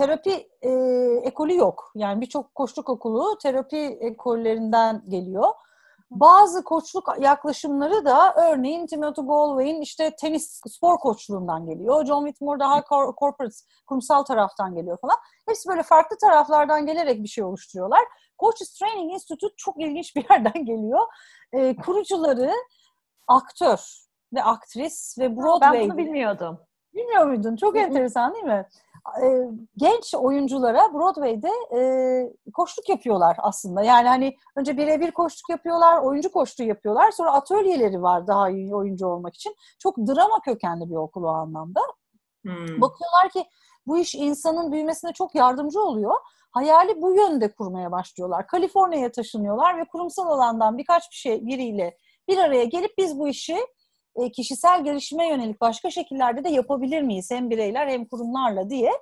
terapi 0.01 0.49
e, 0.63 0.71
ekolü 1.23 1.57
yok. 1.57 1.93
Yani 1.95 2.21
birçok 2.21 2.55
koçluk 2.55 2.89
okulu 2.89 3.39
terapi 3.39 3.77
ekollerinden 4.01 5.03
geliyor. 5.09 5.49
Bazı 6.11 6.65
koçluk 6.65 7.09
yaklaşımları 7.21 8.05
da 8.05 8.35
örneğin 8.35 8.87
Timothy 8.87 9.27
Galway'in 9.27 9.81
işte 9.81 10.17
tenis 10.17 10.61
spor 10.69 10.99
koçluğundan 10.99 11.67
geliyor. 11.67 12.05
John 12.07 12.27
Whitmore 12.27 12.61
daha 12.61 12.85
corporate, 13.19 13.55
kurumsal 13.87 14.23
taraftan 14.23 14.75
geliyor 14.75 14.99
falan. 15.01 15.17
Hepsi 15.49 15.69
böyle 15.69 15.83
farklı 15.83 16.17
taraflardan 16.19 16.87
gelerek 16.87 17.23
bir 17.23 17.29
şey 17.29 17.45
oluşturuyorlar. 17.45 18.01
Coaches 18.39 18.75
Training 18.79 19.13
Institute 19.13 19.55
çok 19.57 19.81
ilginç 19.81 20.17
bir 20.17 20.27
yerden 20.31 20.65
geliyor. 20.65 21.01
E, 21.53 21.77
kurucuları 21.77 22.53
aktör 23.29 23.79
ve 24.35 24.43
aktris 24.43 25.19
ve 25.19 25.37
Broadway. 25.37 25.81
Ben 25.81 25.89
bunu 25.89 25.99
bilmiyordum. 25.99 26.61
Bilmiyor 26.95 27.27
muydun? 27.27 27.57
Çok 27.57 27.77
enteresan 27.77 28.35
değil 28.35 28.45
mi? 28.45 28.67
E, 29.23 29.27
genç 29.77 30.15
oyunculara 30.15 30.95
Broadway'de 30.95 31.51
e, 31.77 31.81
koşluk 32.53 32.89
yapıyorlar 32.89 33.37
aslında. 33.39 33.83
Yani 33.83 34.09
hani 34.09 34.37
önce 34.57 34.77
birebir 34.77 35.11
koşluk 35.11 35.51
yapıyorlar, 35.51 36.03
oyuncu 36.03 36.33
koştuğu 36.33 36.63
yapıyorlar. 36.63 37.11
Sonra 37.11 37.33
atölyeleri 37.33 38.03
var 38.03 38.27
daha 38.27 38.51
iyi 38.51 38.75
oyuncu 38.75 39.07
olmak 39.07 39.35
için. 39.35 39.57
Çok 39.79 39.99
drama 39.99 40.41
kökenli 40.41 40.91
bir 40.91 40.97
okul 40.97 41.25
o 41.25 41.29
anlamda. 41.29 41.81
Hmm. 42.45 42.81
Bakıyorlar 42.81 43.29
ki 43.33 43.45
bu 43.87 43.99
iş 43.99 44.15
insanın 44.15 44.73
büyümesine 44.73 45.13
çok 45.13 45.35
yardımcı 45.35 45.81
oluyor. 45.81 46.15
Hayali 46.51 47.03
bu 47.03 47.15
yönde 47.15 47.53
kurmaya 47.53 47.93
başlıyorlar. 47.93 48.47
Kaliforniya'ya 48.47 49.13
taşınıyorlar 49.13 49.79
ve 49.79 49.85
kurumsal 49.85 50.27
alandan 50.27 50.79
birkaç 50.79 51.11
bir 51.11 51.17
şey 51.17 51.47
biriyle 51.47 51.97
bir 52.29 52.39
araya 52.39 52.65
gelip 52.65 52.99
biz 52.99 53.19
bu 53.19 53.29
işi 53.29 53.57
e, 54.17 54.31
kişisel 54.33 54.85
gelişime 54.85 55.29
yönelik 55.29 55.61
başka 55.61 55.91
şekillerde 55.91 56.45
de 56.45 56.49
yapabilir 56.49 57.03
miyiz 57.03 57.31
hem 57.31 57.51
bireyler 57.51 57.89
hem 57.89 58.05
kurumlarla 58.05 58.71
diye 58.71 58.93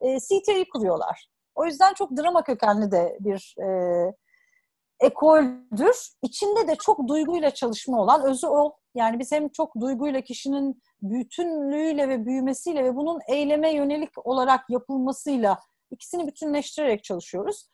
e, 0.00 0.18
CTA'yı 0.18 0.64
kuruyorlar. 0.72 1.28
O 1.54 1.64
yüzden 1.64 1.94
çok 1.94 2.16
drama 2.16 2.42
kökenli 2.42 2.90
de 2.90 3.16
bir 3.20 3.54
e, 3.62 3.68
ekoldür. 5.00 5.96
İçinde 6.22 6.68
de 6.68 6.76
çok 6.76 7.08
duyguyla 7.08 7.50
çalışma 7.50 8.02
olan 8.02 8.24
özü 8.24 8.46
o. 8.46 8.76
Yani 8.94 9.18
biz 9.18 9.32
hem 9.32 9.48
çok 9.48 9.80
duyguyla 9.80 10.20
kişinin 10.20 10.82
bütünlüğüyle 11.02 12.08
ve 12.08 12.26
büyümesiyle 12.26 12.84
ve 12.84 12.96
bunun 12.96 13.20
eyleme 13.28 13.74
yönelik 13.74 14.26
olarak 14.26 14.70
yapılmasıyla 14.70 15.58
ikisini 15.90 16.26
bütünleştirerek 16.26 17.04
çalışıyoruz. 17.04 17.68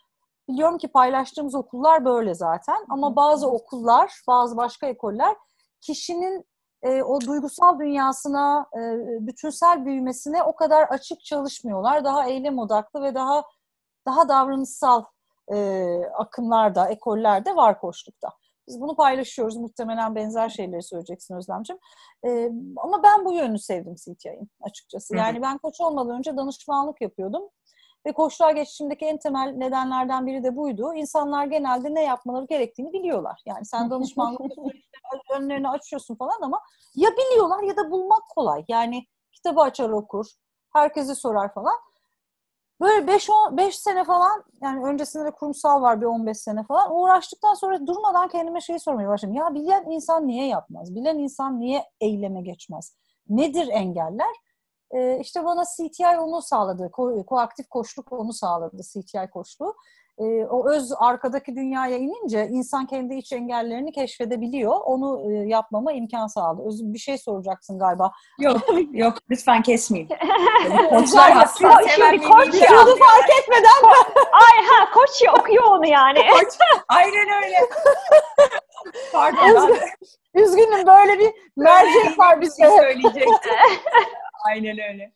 Biliyorum 0.48 0.78
ki 0.78 0.88
paylaştığımız 0.88 1.54
okullar 1.54 2.04
böyle 2.04 2.34
zaten 2.34 2.84
ama 2.88 3.16
bazı 3.16 3.50
okullar, 3.50 4.12
bazı 4.26 4.56
başka 4.56 4.86
ekoller 4.86 5.36
kişinin 5.80 6.44
e, 6.82 7.02
o 7.02 7.20
duygusal 7.20 7.78
dünyasına, 7.78 8.66
e, 8.76 8.80
bütünsel 9.26 9.84
büyümesine 9.84 10.42
o 10.42 10.56
kadar 10.56 10.82
açık 10.82 11.24
çalışmıyorlar. 11.24 12.04
Daha 12.04 12.28
eylem 12.28 12.58
odaklı 12.58 13.02
ve 13.02 13.14
daha 13.14 13.44
daha 14.06 14.28
davranışsal 14.28 15.04
e, 15.52 15.56
akımlarda, 16.18 16.88
ekollerde 16.88 17.56
var 17.56 17.80
koçlukta. 17.80 18.28
Biz 18.68 18.80
bunu 18.80 18.96
paylaşıyoruz. 18.96 19.56
Muhtemelen 19.56 20.14
benzer 20.14 20.48
şeyleri 20.48 20.82
söyleyeceksin 20.82 21.36
Özlemciğim. 21.36 21.80
E, 22.26 22.50
ama 22.76 23.02
ben 23.02 23.24
bu 23.24 23.32
yönünü 23.32 23.58
sevdim 23.58 23.94
CTI'nin 23.94 24.50
açıkçası. 24.60 25.16
Yani 25.16 25.42
ben 25.42 25.58
koç 25.58 25.80
olmadan 25.80 26.18
önce 26.18 26.36
danışmanlık 26.36 27.00
yapıyordum. 27.00 27.42
Ve 28.06 28.12
koçluğa 28.12 28.50
geçişimdeki 28.50 29.04
en 29.04 29.18
temel 29.18 29.52
nedenlerden 29.56 30.26
biri 30.26 30.44
de 30.44 30.56
buydu. 30.56 30.94
İnsanlar 30.94 31.46
genelde 31.46 31.94
ne 31.94 32.02
yapmaları 32.02 32.46
gerektiğini 32.46 32.92
biliyorlar. 32.92 33.42
Yani 33.46 33.64
sen 33.64 33.90
danışmanlık 33.90 34.40
önlerini 35.36 35.68
açıyorsun 35.68 36.14
falan 36.14 36.38
ama 36.42 36.60
ya 36.94 37.10
biliyorlar 37.10 37.62
ya 37.62 37.76
da 37.76 37.90
bulmak 37.90 38.22
kolay. 38.28 38.64
Yani 38.68 39.06
kitabı 39.32 39.60
açar 39.60 39.90
okur, 39.90 40.26
herkese 40.72 41.14
sorar 41.14 41.54
falan. 41.54 41.74
Böyle 42.80 43.06
5 43.06 43.28
5 43.52 43.78
sene 43.78 44.04
falan 44.04 44.44
yani 44.62 44.84
öncesinde 44.84 45.24
de 45.24 45.30
kurumsal 45.30 45.82
var 45.82 46.00
bir 46.00 46.06
15 46.06 46.38
sene 46.38 46.62
falan 46.64 46.96
uğraştıktan 46.96 47.54
sonra 47.54 47.86
durmadan 47.86 48.28
kendime 48.28 48.60
şeyi 48.60 48.80
sormaya 48.80 49.08
başladım. 49.08 49.34
Ya 49.34 49.54
bilen 49.54 49.90
insan 49.90 50.26
niye 50.26 50.46
yapmaz? 50.46 50.94
Bilen 50.94 51.18
insan 51.18 51.60
niye 51.60 51.84
eyleme 52.00 52.42
geçmez? 52.42 52.96
Nedir 53.28 53.68
engeller? 53.68 54.34
Ee, 54.92 55.18
işte 55.20 55.44
bana 55.44 55.62
CTI 55.64 56.18
onu 56.20 56.42
sağladı. 56.42 56.82
Ko- 56.92 57.24
koaktif 57.24 57.68
koçluk 57.68 58.12
onu 58.12 58.32
sağladı 58.32 58.82
CTI 58.82 59.30
koçluğu 59.32 59.74
e, 60.18 60.24
o 60.44 60.70
öz 60.70 60.92
arkadaki 60.98 61.56
dünyaya 61.56 61.96
inince 61.98 62.48
insan 62.50 62.86
kendi 62.86 63.14
iç 63.14 63.32
engellerini 63.32 63.92
keşfedebiliyor. 63.92 64.80
Onu 64.84 65.32
e, 65.32 65.48
yapmama 65.48 65.92
imkan 65.92 66.26
sağladı. 66.26 66.68
Öz 66.68 66.82
bir 66.82 66.98
şey 66.98 67.18
soracaksın 67.18 67.78
galiba. 67.78 68.12
Yok, 68.40 68.56
yok 68.92 69.14
lütfen 69.30 69.62
kesmeyin. 69.62 70.08
Koçlar 70.90 71.32
hakkında 71.32 71.80
hemen 71.86 72.18
koç 72.22 72.54
ya. 72.62 72.68
Onu 72.72 72.96
fark 72.96 73.30
etmeden 73.42 73.90
Ay 74.32 74.64
ha 74.66 74.90
koç 74.94 75.22
ya 75.22 75.32
okuyor 75.32 75.64
onu 75.64 75.86
yani. 75.86 76.18
Koç, 76.30 76.54
aynen 76.88 77.42
öyle. 77.44 77.56
Pardon. 79.12 79.48
Üzgün, 79.48 79.80
üzgünüm 80.34 80.86
böyle 80.86 81.18
bir 81.18 81.32
mercek 81.56 82.18
var 82.18 82.40
bizde. 82.40 82.62
Şey 82.62 82.76
söyleyecektim. 82.76 83.34
aynen 84.48 84.78
öyle. 84.90 85.12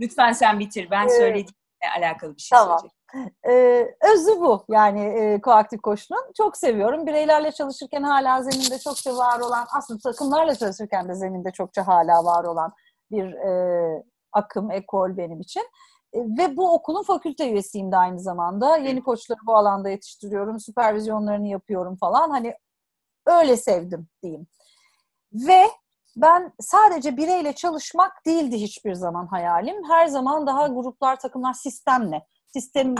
Lütfen 0.00 0.32
sen 0.32 0.58
bitir. 0.58 0.90
Ben 0.90 1.08
söylediğimle 1.08 1.50
alakalı 1.98 2.36
bir 2.36 2.42
şey 2.42 2.58
tamam. 2.58 2.78
söyleyeceğim. 2.78 3.00
Ee, 3.48 3.94
özü 4.12 4.40
bu 4.40 4.64
yani 4.68 5.00
e, 5.00 5.40
koaktif 5.40 5.82
koşunun. 5.82 6.32
Çok 6.36 6.56
seviyorum. 6.56 7.06
Bireylerle 7.06 7.52
çalışırken 7.52 8.02
hala 8.02 8.42
zeminde 8.42 8.78
çokça 8.78 9.16
var 9.16 9.40
olan, 9.40 9.66
aslında 9.76 10.00
takımlarla 10.00 10.54
çalışırken 10.54 11.08
de 11.08 11.14
zeminde 11.14 11.50
çokça 11.50 11.86
hala 11.86 12.24
var 12.24 12.44
olan 12.44 12.72
bir 13.10 13.32
e, 13.32 14.04
akım, 14.32 14.70
ekol 14.70 15.16
benim 15.16 15.40
için. 15.40 15.62
E, 16.12 16.18
ve 16.18 16.56
bu 16.56 16.74
okulun 16.74 17.02
fakülte 17.02 17.50
üyesiyim 17.50 17.92
de 17.92 17.96
aynı 17.96 18.20
zamanda. 18.20 18.76
Yeni 18.76 19.02
koçları 19.02 19.38
bu 19.46 19.56
alanda 19.56 19.88
yetiştiriyorum, 19.90 20.60
süpervizyonlarını 20.60 21.48
yapıyorum 21.48 21.96
falan. 21.96 22.30
Hani 22.30 22.54
öyle 23.26 23.56
sevdim 23.56 24.08
diyeyim. 24.22 24.46
Ve 25.32 25.66
ben 26.16 26.52
sadece 26.60 27.16
bireyle 27.16 27.52
çalışmak 27.52 28.26
değildi 28.26 28.56
hiçbir 28.56 28.94
zaman 28.94 29.26
hayalim. 29.26 29.76
Her 29.88 30.06
zaman 30.06 30.46
daha 30.46 30.68
gruplar, 30.68 31.20
takımlar, 31.20 31.52
sistemle 31.52 32.26
sistem 32.52 32.94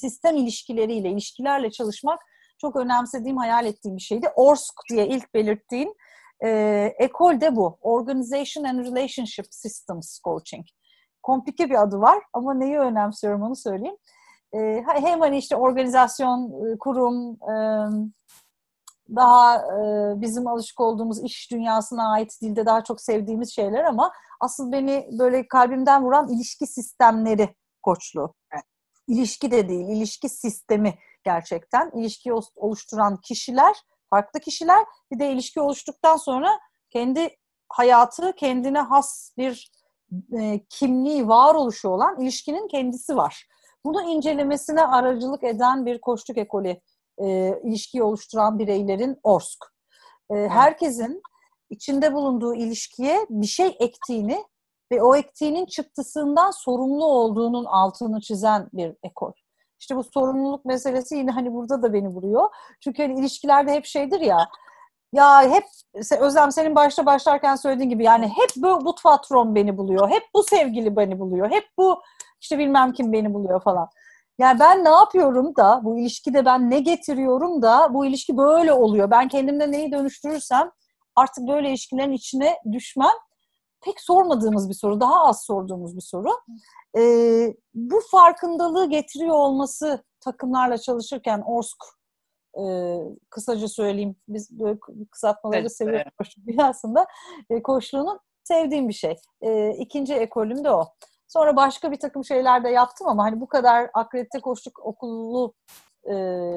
sistem 0.00 0.36
ilişkileriyle, 0.36 1.10
ilişkilerle 1.10 1.70
çalışmak 1.70 2.20
çok 2.60 2.76
önemsediğim, 2.76 3.36
hayal 3.36 3.66
ettiğim 3.66 3.96
bir 3.96 4.02
şeydi. 4.02 4.28
ORSC 4.36 4.74
diye 4.90 5.06
ilk 5.06 5.34
belirttiğim 5.34 5.92
e, 6.44 6.48
ekol 6.98 7.40
de 7.40 7.56
bu. 7.56 7.78
Organization 7.80 8.64
and 8.64 8.78
Relationship 8.78 9.46
Systems 9.50 10.20
Coaching. 10.24 10.66
Komplike 11.22 11.70
bir 11.70 11.82
adı 11.82 12.00
var 12.00 12.18
ama 12.32 12.54
neyi 12.54 12.78
önemsiyorum 12.78 13.42
onu 13.42 13.56
söyleyeyim. 13.56 13.96
E, 14.54 14.82
hem 14.86 15.20
hani 15.20 15.38
işte 15.38 15.56
organizasyon, 15.56 16.46
e, 16.46 16.78
kurum, 16.78 17.30
e, 17.32 17.54
daha 19.16 19.56
e, 19.56 19.80
bizim 20.20 20.46
alışık 20.46 20.80
olduğumuz 20.80 21.24
iş 21.24 21.50
dünyasına 21.50 22.12
ait 22.12 22.38
dilde 22.42 22.66
daha 22.66 22.84
çok 22.84 23.00
sevdiğimiz 23.00 23.54
şeyler 23.54 23.84
ama 23.84 24.12
asıl 24.40 24.72
beni 24.72 25.08
böyle 25.18 25.48
kalbimden 25.48 26.04
vuran 26.04 26.28
ilişki 26.28 26.66
sistemleri 26.66 27.54
koçluğu. 27.82 28.34
İlişki 29.08 29.50
de 29.50 29.68
değil, 29.68 29.88
ilişki 29.88 30.28
sistemi 30.28 30.94
gerçekten. 31.24 31.90
İlişki 31.94 32.32
oluşturan 32.56 33.16
kişiler, 33.16 33.76
farklı 34.10 34.40
kişiler 34.40 34.84
bir 35.12 35.18
de 35.18 35.32
ilişki 35.32 35.60
oluştuktan 35.60 36.16
sonra 36.16 36.58
kendi 36.90 37.36
hayatı, 37.68 38.32
kendine 38.32 38.80
has 38.80 39.32
bir 39.38 39.72
e, 40.38 40.64
kimliği, 40.68 41.28
varoluşu 41.28 41.88
olan 41.88 42.20
ilişkinin 42.20 42.68
kendisi 42.68 43.16
var. 43.16 43.48
Bunu 43.84 44.02
incelemesine 44.02 44.86
aracılık 44.86 45.44
eden 45.44 45.86
bir 45.86 46.00
koçluk 46.00 46.38
ekolü, 46.38 46.76
e, 47.18 47.58
ilişkiyi 47.64 48.02
oluşturan 48.02 48.58
bireylerin 48.58 49.16
ORSK. 49.22 49.64
E, 50.30 50.34
herkesin 50.34 51.22
içinde 51.70 52.12
bulunduğu 52.12 52.54
ilişkiye 52.54 53.26
bir 53.30 53.46
şey 53.46 53.76
ektiğini 53.80 54.44
ve 54.92 55.02
o 55.02 55.16
ektiğinin 55.16 55.66
çıktısından 55.66 56.50
sorumlu 56.50 57.04
olduğunun 57.04 57.64
altını 57.64 58.20
çizen 58.20 58.68
bir 58.72 58.96
ekol. 59.02 59.32
İşte 59.80 59.96
bu 59.96 60.04
sorumluluk 60.04 60.64
meselesi 60.64 61.16
yine 61.16 61.30
hani 61.30 61.52
burada 61.52 61.82
da 61.82 61.92
beni 61.92 62.08
vuruyor. 62.08 62.48
Çünkü 62.80 63.02
hani 63.02 63.20
ilişkilerde 63.20 63.72
hep 63.72 63.84
şeydir 63.84 64.20
ya, 64.20 64.38
ya 65.12 65.50
hep 65.50 65.64
Özlem 66.20 66.52
senin 66.52 66.74
başta 66.74 67.06
başlarken 67.06 67.56
söylediğin 67.56 67.90
gibi 67.90 68.04
yani 68.04 68.28
hep 68.28 68.50
bu, 68.56 68.84
bu 68.84 68.94
patron 69.02 69.54
beni 69.54 69.78
buluyor, 69.78 70.10
hep 70.10 70.22
bu 70.34 70.42
sevgili 70.42 70.96
beni 70.96 71.18
buluyor, 71.18 71.50
hep 71.50 71.64
bu 71.78 72.02
işte 72.40 72.58
bilmem 72.58 72.92
kim 72.92 73.12
beni 73.12 73.34
buluyor 73.34 73.62
falan. 73.62 73.88
Yani 74.42 74.60
ben 74.60 74.84
ne 74.84 74.88
yapıyorum 74.88 75.56
da 75.56 75.80
bu 75.84 75.98
ilişkide 75.98 76.44
ben 76.44 76.70
ne 76.70 76.80
getiriyorum 76.80 77.62
da 77.62 77.94
bu 77.94 78.06
ilişki 78.06 78.36
böyle 78.36 78.72
oluyor. 78.72 79.10
Ben 79.10 79.28
kendimde 79.28 79.70
neyi 79.70 79.92
dönüştürürsem 79.92 80.70
artık 81.16 81.48
böyle 81.48 81.68
ilişkilerin 81.68 82.12
içine 82.12 82.58
düşmem 82.72 83.16
pek 83.84 84.00
sormadığımız 84.00 84.68
bir 84.68 84.74
soru, 84.74 85.00
daha 85.00 85.24
az 85.24 85.44
sorduğumuz 85.44 85.96
bir 85.96 86.00
soru. 86.02 86.28
E, 86.98 87.02
bu 87.74 88.00
farkındalığı 88.10 88.90
getiriyor 88.90 89.34
olması 89.34 90.04
takımlarla 90.20 90.78
çalışırken 90.78 91.42
ORSK 91.46 91.84
e, 92.58 92.62
kısaca 93.30 93.68
söyleyeyim. 93.68 94.16
Biz 94.28 94.58
böyle 94.60 94.78
kısaltmaları 95.10 95.60
evet, 95.60 95.76
seviyoruz 95.76 96.12
evet. 96.46 96.58
aslında. 96.58 97.06
E, 97.50 97.62
koçluğunun 97.62 98.18
sevdiğim 98.44 98.88
bir 98.88 98.94
şey. 98.94 99.16
E, 99.40 99.70
ikinci 99.70 100.14
ekolüm 100.14 100.64
de 100.64 100.70
o. 100.70 100.84
Sonra 101.32 101.56
başka 101.56 101.92
bir 101.92 101.96
takım 101.96 102.24
şeyler 102.24 102.64
de 102.64 102.68
yaptım 102.68 103.08
ama 103.08 103.24
hani 103.24 103.40
bu 103.40 103.46
kadar 103.46 103.90
akredite 103.94 104.40
koçluk 104.40 104.78
okulu 104.86 105.54
e, 106.04 106.14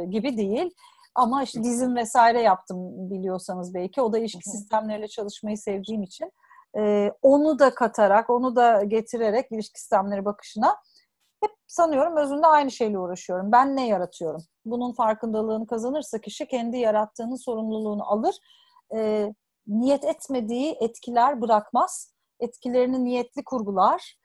gibi 0.10 0.38
değil. 0.38 0.74
Ama 1.16 1.44
işte 1.44 1.64
dizim 1.64 1.96
vesaire 1.96 2.42
yaptım 2.42 2.78
biliyorsanız 3.12 3.74
belki. 3.74 4.02
O 4.02 4.14
da 4.14 4.20
ilişki 4.20 4.50
sistemleriyle 4.50 5.08
çalışmayı 5.08 5.58
sevdiğim 5.58 6.04
için 6.04 6.32
e, 6.78 7.12
onu 7.22 7.60
da 7.60 7.76
katarak, 7.76 8.30
onu 8.30 8.56
da 8.56 8.84
getirerek 8.84 9.52
ilişki 9.52 9.80
sistemleri 9.80 10.26
bakışına 10.26 10.76
hep 11.44 11.52
sanıyorum 11.68 12.18
özünde 12.18 12.48
aynı 12.48 12.72
şeyle 12.72 13.00
uğraşıyorum. 13.00 13.52
Ben 13.52 13.76
ne 13.76 13.88
yaratıyorum? 13.88 14.42
Bunun 14.66 14.94
farkındalığını 14.94 15.68
kazanırsa 15.68 16.22
kişi 16.22 16.48
kendi 16.48 16.78
yarattığının 16.78 17.46
sorumluluğunu 17.46 18.12
alır. 18.12 18.36
E, 18.96 19.30
niyet 19.68 20.04
etmediği 20.06 20.78
etkiler 20.82 21.42
bırakmaz. 21.42 22.14
Etkilerini 22.40 23.04
niyetli 23.04 23.44
kurgular 23.44 24.16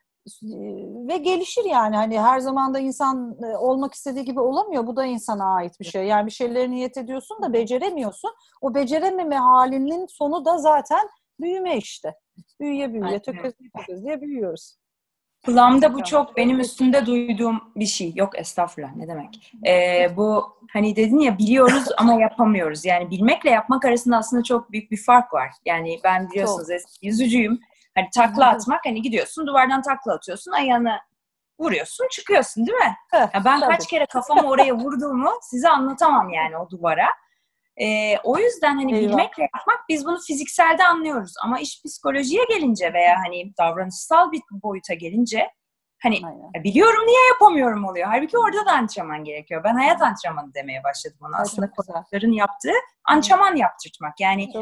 ve 1.09 1.17
gelişir 1.17 1.65
yani. 1.65 1.97
Hani 1.97 2.21
her 2.21 2.41
zaman 2.41 2.75
da 2.75 2.79
insan 2.79 3.37
olmak 3.59 3.95
istediği 3.95 4.25
gibi 4.25 4.41
olamıyor. 4.41 4.87
Bu 4.87 4.97
da 4.97 5.05
insana 5.05 5.55
ait 5.55 5.81
bir 5.81 5.85
şey. 5.85 6.05
Yani 6.05 6.27
bir 6.27 6.31
şeyleri 6.31 6.71
niyet 6.71 6.97
ediyorsun 6.97 7.43
da 7.43 7.53
beceremiyorsun. 7.53 8.31
O 8.61 8.75
becerememe 8.75 9.37
halinin 9.37 10.07
sonu 10.07 10.45
da 10.45 10.59
zaten 10.59 11.09
büyüme 11.41 11.77
işte. 11.77 12.15
Büyüye 12.61 12.93
büyüye, 12.93 13.19
tökezleye 13.19 13.71
tökezleye 13.79 14.21
büyüyoruz. 14.21 14.77
Kulağımda 15.45 15.95
bu 15.95 16.05
çok 16.05 16.37
benim 16.37 16.61
üstünde 16.61 17.07
duyduğum 17.07 17.61
bir 17.77 17.87
şey. 17.87 18.13
Yok 18.17 18.39
estağfurullah 18.39 18.97
ne 18.97 19.09
demek. 19.09 19.53
Ee, 19.67 20.17
bu 20.17 20.45
hani 20.73 20.97
dedin 20.97 21.19
ya 21.19 21.39
biliyoruz 21.39 21.85
ama 21.99 22.21
yapamıyoruz. 22.21 22.85
Yani 22.85 23.11
bilmekle 23.11 23.51
yapmak 23.51 23.85
arasında 23.85 24.17
aslında 24.17 24.43
çok 24.43 24.73
büyük 24.73 24.91
bir 24.91 24.97
fark 24.97 25.35
var. 25.35 25.51
Yani 25.67 26.01
ben 26.05 26.31
biliyorsunuz 26.31 26.69
yüzücüyüm. 27.03 27.61
Hani 27.95 28.09
takla 28.15 28.47
atmak 28.49 28.81
hani 28.85 29.03
gidiyorsun 29.03 29.47
duvardan 29.47 29.83
takla 29.83 30.15
atıyorsun 30.15 30.53
ayağını 30.53 30.99
vuruyorsun 31.61 32.09
çıkıyorsun 32.11 32.67
değil 32.67 32.79
mi? 32.79 32.97
Ya 33.13 33.43
ben 33.45 33.61
kaç 33.61 33.87
kere 33.87 34.07
kafamı 34.07 34.49
oraya 34.49 34.75
vurduğumu 34.75 35.31
size 35.43 35.69
anlatamam 35.69 36.29
yani 36.29 36.57
o 36.57 36.71
duvara. 36.71 37.07
Ee, 37.77 38.19
o 38.25 38.39
yüzden 38.39 38.77
hani 38.77 38.95
Eyvah. 38.95 39.09
bilmekle 39.11 39.43
yapmak 39.55 39.89
biz 39.89 40.07
bunu 40.07 40.19
fizikselde 40.27 40.85
anlıyoruz 40.85 41.35
ama 41.45 41.61
iş 41.61 41.83
psikolojiye 41.87 42.45
gelince 42.49 42.93
veya 42.93 43.17
hani 43.27 43.53
davranışsal 43.59 44.33
bir 44.33 44.41
boyuta 44.51 44.95
gelince 44.95 45.51
hani 46.03 46.21
Aynen. 46.25 46.65
biliyorum 46.65 47.07
niye 47.07 47.21
yapamıyorum 47.33 47.85
oluyor. 47.85 48.07
Halbuki 48.09 48.39
orada 48.39 48.67
da 48.67 48.73
antrenman 48.73 49.25
gerekiyor. 49.25 49.65
Ben 49.65 49.75
hayat 49.75 50.03
antrenmanı 50.03 50.55
demeye 50.55 50.85
başladım 50.85 51.19
ona. 51.21 51.37
Ay, 51.37 51.43
Aslında 51.43 51.71
koçların 51.71 52.33
yaptığı 52.33 52.73
antrenman 53.05 53.57
yaptırtmak. 53.57 54.21
Yani 54.21 54.53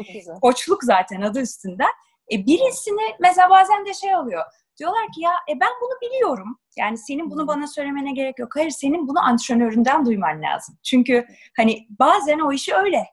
koçluk 0.41 0.83
zaten 0.83 1.21
adı 1.21 1.41
üstünden. 1.41 1.91
E 2.31 2.45
birisini 2.45 3.15
mesela 3.19 3.49
bazen 3.49 3.85
de 3.85 3.93
şey 3.93 4.15
oluyor. 4.15 4.43
Diyorlar 4.79 5.11
ki 5.15 5.21
ya 5.21 5.31
e 5.49 5.59
ben 5.59 5.71
bunu 5.81 6.09
biliyorum. 6.09 6.59
Yani 6.77 6.97
senin 6.97 7.31
bunu 7.31 7.47
bana 7.47 7.67
söylemene 7.67 8.11
gerek 8.13 8.39
yok. 8.39 8.55
Hayır 8.55 8.69
senin 8.69 9.07
bunu 9.07 9.19
antrenöründen 9.19 10.05
duyman 10.05 10.41
lazım. 10.41 10.77
Çünkü 10.83 11.25
hani 11.57 11.87
bazen 11.99 12.39
o 12.39 12.51
işi 12.51 12.75
öyle. 12.75 13.05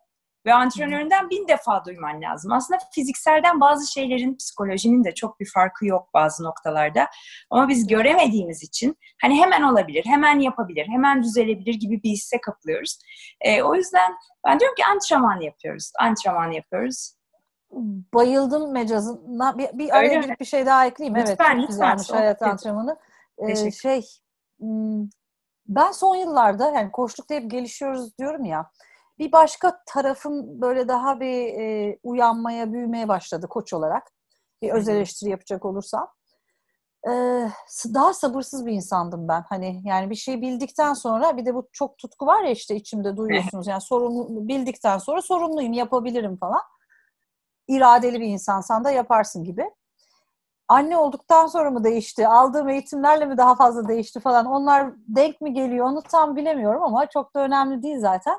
Ve 0.47 0.55
antrenöründen 0.55 1.31
bin 1.31 1.49
defa 1.49 1.85
duyman 1.85 2.23
lazım. 2.23 2.53
Aslında 2.53 2.81
fizikselden 2.95 3.61
bazı 3.61 3.93
şeylerin 3.93 4.37
psikolojinin 4.37 5.05
de 5.05 5.15
çok 5.15 5.41
bir 5.41 5.51
farkı 5.55 5.87
yok 5.87 6.09
bazı 6.15 6.45
noktalarda. 6.45 7.09
Ama 7.51 7.69
biz 7.69 7.87
göremediğimiz 7.87 8.63
için 8.63 8.97
hani 9.23 9.41
hemen 9.41 9.63
olabilir, 9.63 10.05
hemen 10.07 10.41
yapabilir, 10.41 10.89
hemen 10.89 11.23
düzelebilir 11.23 11.75
gibi 11.75 12.03
bir 12.03 12.11
hisse 12.11 12.41
kapılıyoruz. 12.41 12.99
E, 13.41 13.63
o 13.63 13.75
yüzden 13.75 14.13
ben 14.47 14.61
diyorum 14.61 14.75
ki 14.75 14.85
antrenman 14.85 15.41
yapıyoruz. 15.41 15.93
Antrenman 16.01 16.51
yapıyoruz. 16.51 17.13
Bayıldım 18.15 18.73
mecazına. 18.73 19.59
Bir, 19.59 19.79
bir 19.79 19.97
araya 19.97 20.21
girip 20.21 20.41
bir 20.41 20.45
şey 20.45 20.67
daha 20.67 20.87
ekleyeyim. 20.87 21.17
Evet, 21.17 21.29
Lütfen, 21.29 21.45
çok 21.45 21.57
lütfen. 21.57 21.67
güzelmiş 21.67 22.11
hayat 22.11 22.43
antrenmanı. 22.43 22.97
Ee, 23.39 23.71
şey, 23.71 24.07
hmm, 24.59 25.09
ben 25.69 25.93
son 25.93 26.17
yıllarda 26.17 26.71
yani 26.71 26.93
koçlukta 26.93 27.35
hep 27.35 27.51
gelişiyoruz 27.51 28.19
diyorum 28.19 28.45
ya. 28.45 28.71
Bir 29.19 29.33
başka 29.33 29.83
tarafım 29.87 30.61
böyle 30.61 30.89
daha 30.89 31.21
bir 31.21 31.61
e, 31.61 31.99
uyanmaya, 32.03 32.73
büyümeye 32.73 33.09
başladı 33.09 33.47
koç 33.49 33.73
olarak. 33.73 34.13
Bir 34.63 34.71
öz 34.71 34.89
eleştiri 34.89 35.31
yapacak 35.31 35.65
olursam. 35.65 36.09
Ee, 37.09 37.51
daha 37.95 38.15
sabırsız 38.15 38.67
bir 38.67 38.73
insandım 38.73 39.29
ben. 39.29 39.45
Hani 39.49 39.83
yani 39.85 40.11
bir 40.11 40.15
şey 40.15 40.41
bildikten 40.43 40.95
sonra 40.95 41.37
bir 41.37 41.47
de 41.47 41.55
bu 41.55 41.69
çok 41.73 41.99
tutku 41.99 42.27
var 42.27 42.45
ya 42.45 42.51
işte 42.51 42.77
içimde 42.77 43.17
duyuyorsunuz. 43.17 43.67
Yani 43.67 43.81
sorumlu 43.81 44.49
bildikten 44.49 44.99
sonra 44.99 45.23
sorumluyum, 45.23 45.73
yapabilirim 45.73 46.37
falan. 46.37 46.61
İradeli 47.69 48.21
bir 48.21 48.27
insansan 48.27 48.85
da 48.85 48.91
yaparsın 48.91 49.45
gibi. 49.45 49.71
Anne 50.69 50.97
olduktan 50.97 51.47
sonra 51.47 51.71
mı 51.71 51.85
değişti? 51.85 52.29
Aldığım 52.29 52.69
eğitimlerle 52.69 53.25
mi 53.25 53.37
daha 53.37 53.55
fazla 53.55 53.89
değişti 53.89 54.21
falan? 54.21 54.47
Onlar 54.47 54.93
denk 55.09 55.41
mi 55.41 55.53
geliyor? 55.53 55.87
Onu 55.87 56.03
tam 56.03 56.37
bilemiyorum 56.37 56.83
ama 56.83 57.07
çok 57.07 57.35
da 57.35 57.41
önemli 57.41 57.83
değil 57.83 57.99
zaten. 57.99 58.39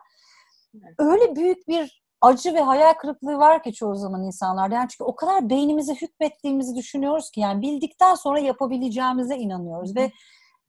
Öyle 0.99 1.35
büyük 1.35 1.67
bir 1.67 2.03
acı 2.21 2.53
ve 2.53 2.61
hayal 2.61 2.93
kırıklığı 2.93 3.37
var 3.37 3.63
ki 3.63 3.73
çoğu 3.73 3.95
zaman 3.95 4.23
insanlarda. 4.23 4.75
Yani 4.75 4.89
çünkü 4.89 5.03
o 5.03 5.15
kadar 5.15 5.49
beynimize 5.49 5.93
hükmettiğimizi 5.95 6.75
düşünüyoruz 6.75 7.31
ki 7.31 7.39
yani 7.39 7.61
bildikten 7.61 8.15
sonra 8.15 8.39
yapabileceğimize 8.39 9.35
inanıyoruz 9.35 9.95
ve 9.95 10.11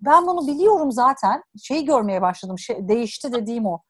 ben 0.00 0.26
bunu 0.26 0.46
biliyorum 0.46 0.92
zaten. 0.92 1.42
Şeyi 1.62 1.84
görmeye 1.84 2.22
başladım. 2.22 2.58
Şey, 2.58 2.88
değişti 2.88 3.32
dediğim 3.32 3.66
o. 3.66 3.82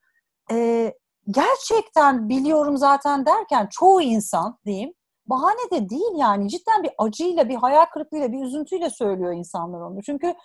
Ee, 0.51 0.93
gerçekten 1.27 2.29
biliyorum 2.29 2.77
zaten 2.77 3.25
derken 3.25 3.67
çoğu 3.71 4.01
insan 4.01 4.59
diyeyim 4.65 4.93
bahane 5.25 5.71
de 5.71 5.89
değil 5.89 6.11
yani 6.17 6.49
cidden 6.49 6.83
bir 6.83 6.91
acıyla 6.97 7.49
bir 7.49 7.55
hayal 7.55 7.85
kırıklığıyla 7.85 8.31
bir 8.31 8.43
üzüntüyle 8.43 8.89
söylüyor 8.89 9.33
insanlar 9.33 9.81
onu. 9.81 10.01
Çünkü 10.01 10.35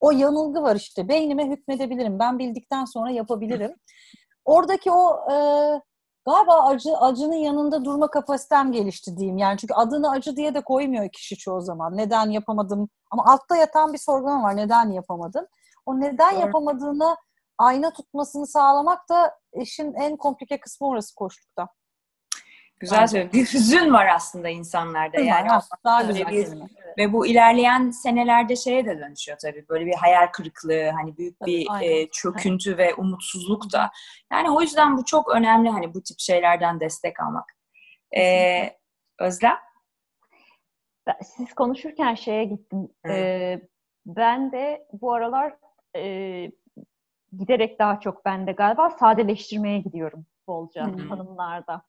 o 0.00 0.10
yanılgı 0.10 0.62
var 0.62 0.76
işte 0.76 1.08
beynime 1.08 1.50
hükmedebilirim 1.50 2.18
ben 2.18 2.38
bildikten 2.38 2.84
sonra 2.84 3.10
yapabilirim. 3.10 3.74
Oradaki 4.44 4.90
o 4.90 5.32
e, 5.32 5.36
galiba 6.26 6.64
acı 6.64 6.96
acının 6.96 7.34
yanında 7.34 7.84
durma 7.84 8.10
kapasitem 8.10 8.72
gelişti 8.72 9.16
diyeyim. 9.16 9.38
Yani 9.38 9.58
çünkü 9.58 9.74
adını 9.74 10.10
acı 10.10 10.36
diye 10.36 10.54
de 10.54 10.60
koymuyor 10.60 11.08
kişi 11.08 11.36
çoğu 11.36 11.60
zaman. 11.60 11.96
Neden 11.96 12.30
yapamadım? 12.30 12.88
Ama 13.10 13.24
altta 13.26 13.56
yatan 13.56 13.92
bir 13.92 13.98
sorgulama 13.98 14.42
var. 14.42 14.56
Neden 14.56 14.90
yapamadım? 14.90 15.46
O 15.86 16.00
neden 16.00 16.34
Doğru. 16.34 16.40
Ayna 17.58 17.92
tutmasını 17.92 18.46
sağlamak 18.46 19.08
da 19.08 19.38
işin 19.60 19.94
en 19.94 20.16
komplike 20.16 20.60
kısmı 20.60 20.88
orası 20.88 21.14
koştukta. 21.14 21.68
Güzel 22.80 23.06
söyledin. 23.06 23.32
Bir 23.32 23.46
hüzün 23.52 23.92
var 23.92 24.06
aslında 24.06 24.48
insanlarda. 24.48 25.20
Yani 25.20 25.48
Ha, 25.48 25.60
daha 25.84 26.02
güzel 26.02 26.26
bir-. 26.26 26.48
Ve 26.98 27.12
bu 27.12 27.26
ilerleyen 27.26 27.90
senelerde 27.90 28.56
şeye 28.56 28.86
de 28.86 28.98
dönüşüyor 28.98 29.38
tabii. 29.38 29.68
Böyle 29.68 29.86
bir 29.86 29.94
hayal 29.94 30.26
kırıklığı, 30.26 30.90
hani 30.90 31.16
büyük 31.16 31.40
Tabii, 31.40 31.50
bir 31.50 31.66
aynen. 31.70 31.90
e, 31.90 32.08
çöküntü 32.10 32.78
ve 32.78 32.94
umutsuzluk 32.94 33.72
da. 33.72 33.90
Yani 34.32 34.50
o 34.50 34.60
yüzden 34.60 34.96
bu 34.96 35.04
çok 35.04 35.28
önemli 35.34 35.70
hani 35.70 35.94
bu 35.94 36.02
tip 36.02 36.18
şeylerden 36.20 36.80
destek 36.80 37.20
almak. 37.20 37.56
Ee, 38.16 38.76
Özlem? 39.18 39.58
Ben- 41.06 41.18
Siz 41.36 41.54
konuşurken 41.54 42.14
şeye 42.14 42.44
gittim. 42.44 42.88
Hı. 43.06 43.12
Ee, 43.12 43.60
ben 44.06 44.52
de 44.52 44.86
bu 44.92 45.12
aralar 45.12 45.56
e, 45.96 46.02
giderek 47.38 47.78
daha 47.78 48.00
çok 48.00 48.24
ben 48.24 48.46
de 48.46 48.52
galiba 48.52 48.90
sadeleştirmeye 48.90 49.78
gidiyorum 49.78 50.26
bolca 50.46 50.86
Hı. 50.86 51.08
hanımlarda. 51.08 51.82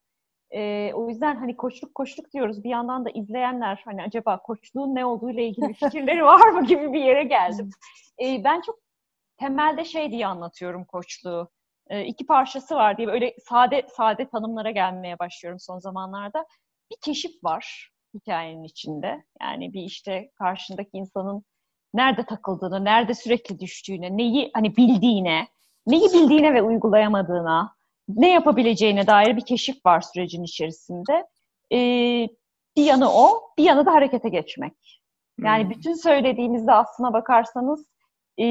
Ee, 0.51 0.91
o 0.93 1.09
yüzden 1.09 1.35
hani 1.35 1.57
koçluk 1.57 1.95
koçluk 1.95 2.33
diyoruz. 2.33 2.63
Bir 2.63 2.69
yandan 2.69 3.05
da 3.05 3.09
izleyenler 3.09 3.81
hani 3.85 4.03
acaba 4.03 4.41
koçluğun 4.41 4.95
ne 4.95 5.05
olduğuyla 5.05 5.43
ilgili 5.43 5.73
fikirleri 5.73 6.23
var 6.23 6.49
mı 6.49 6.65
gibi 6.65 6.93
bir 6.93 7.01
yere 7.03 7.23
geldim. 7.23 7.69
Ee, 8.21 8.43
ben 8.43 8.61
çok 8.61 8.79
temelde 9.37 9.85
şey 9.85 10.11
diye 10.11 10.27
anlatıyorum 10.27 10.85
koçluğu. 10.85 11.49
Ee, 11.87 12.05
iki 12.05 12.25
parçası 12.25 12.75
var 12.75 12.97
diye 12.97 13.07
böyle 13.07 13.35
sade 13.39 13.87
sade 13.97 14.29
tanımlara 14.29 14.71
gelmeye 14.71 15.19
başlıyorum 15.19 15.59
son 15.59 15.79
zamanlarda. 15.79 16.45
Bir 16.91 16.97
keşif 17.01 17.43
var 17.43 17.91
hikayenin 18.13 18.63
içinde. 18.63 19.23
Yani 19.41 19.73
bir 19.73 19.81
işte 19.81 20.31
karşındaki 20.35 20.89
insanın 20.93 21.43
nerede 21.93 22.25
takıldığını, 22.25 22.85
nerede 22.85 23.13
sürekli 23.13 23.59
düştüğüne, 23.59 24.17
neyi 24.17 24.51
hani 24.53 24.77
bildiğine, 24.77 25.47
neyi 25.87 26.13
bildiğine 26.13 26.53
ve 26.53 26.61
uygulayamadığına, 26.61 27.75
ne 28.09 28.31
yapabileceğine 28.31 29.07
dair 29.07 29.37
bir 29.37 29.45
keşif 29.45 29.85
var 29.85 30.01
sürecin 30.01 30.43
içerisinde. 30.43 31.25
Ee, 31.71 32.27
bir 32.77 32.83
yanı 32.83 33.09
o, 33.13 33.41
bir 33.57 33.63
yanı 33.63 33.85
da 33.85 33.93
harekete 33.93 34.29
geçmek. 34.29 35.01
Yani 35.39 35.63
Hmm. 35.63 35.69
bütün 35.69 35.93
söylediğimizde 35.93 36.71
aslına 36.71 37.13
bakarsanız 37.13 37.87
e, 38.39 38.43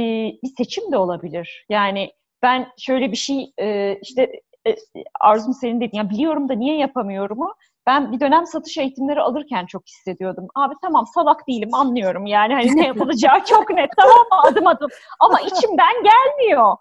bir 0.42 0.54
seçim 0.56 0.92
de 0.92 0.96
olabilir. 0.96 1.66
Yani 1.68 2.12
ben 2.42 2.68
şöyle 2.78 3.12
bir 3.12 3.16
şey 3.16 3.52
e, 3.58 3.98
işte 4.02 4.40
e, 4.66 4.76
Arzum 5.20 5.54
senin 5.54 5.80
dediğin, 5.80 6.02
ya 6.02 6.10
biliyorum 6.10 6.48
da 6.48 6.54
niye 6.54 6.76
yapamıyorumu 6.76 7.54
ben 7.86 8.12
bir 8.12 8.20
dönem 8.20 8.46
satış 8.46 8.78
eğitimleri 8.78 9.20
alırken 9.20 9.66
çok 9.66 9.86
hissediyordum. 9.88 10.48
Abi 10.54 10.74
tamam 10.82 11.06
salak 11.14 11.48
değilim 11.48 11.74
anlıyorum 11.74 12.26
yani 12.26 12.54
hani 12.54 12.76
ne 12.76 12.86
yapılacağı 12.86 13.44
çok 13.46 13.70
net 13.70 13.90
tamam 13.96 14.18
mı 14.18 14.40
adım 14.42 14.66
adım 14.66 14.88
ama 15.20 15.40
içimden 15.40 15.94
gelmiyor. 16.02 16.76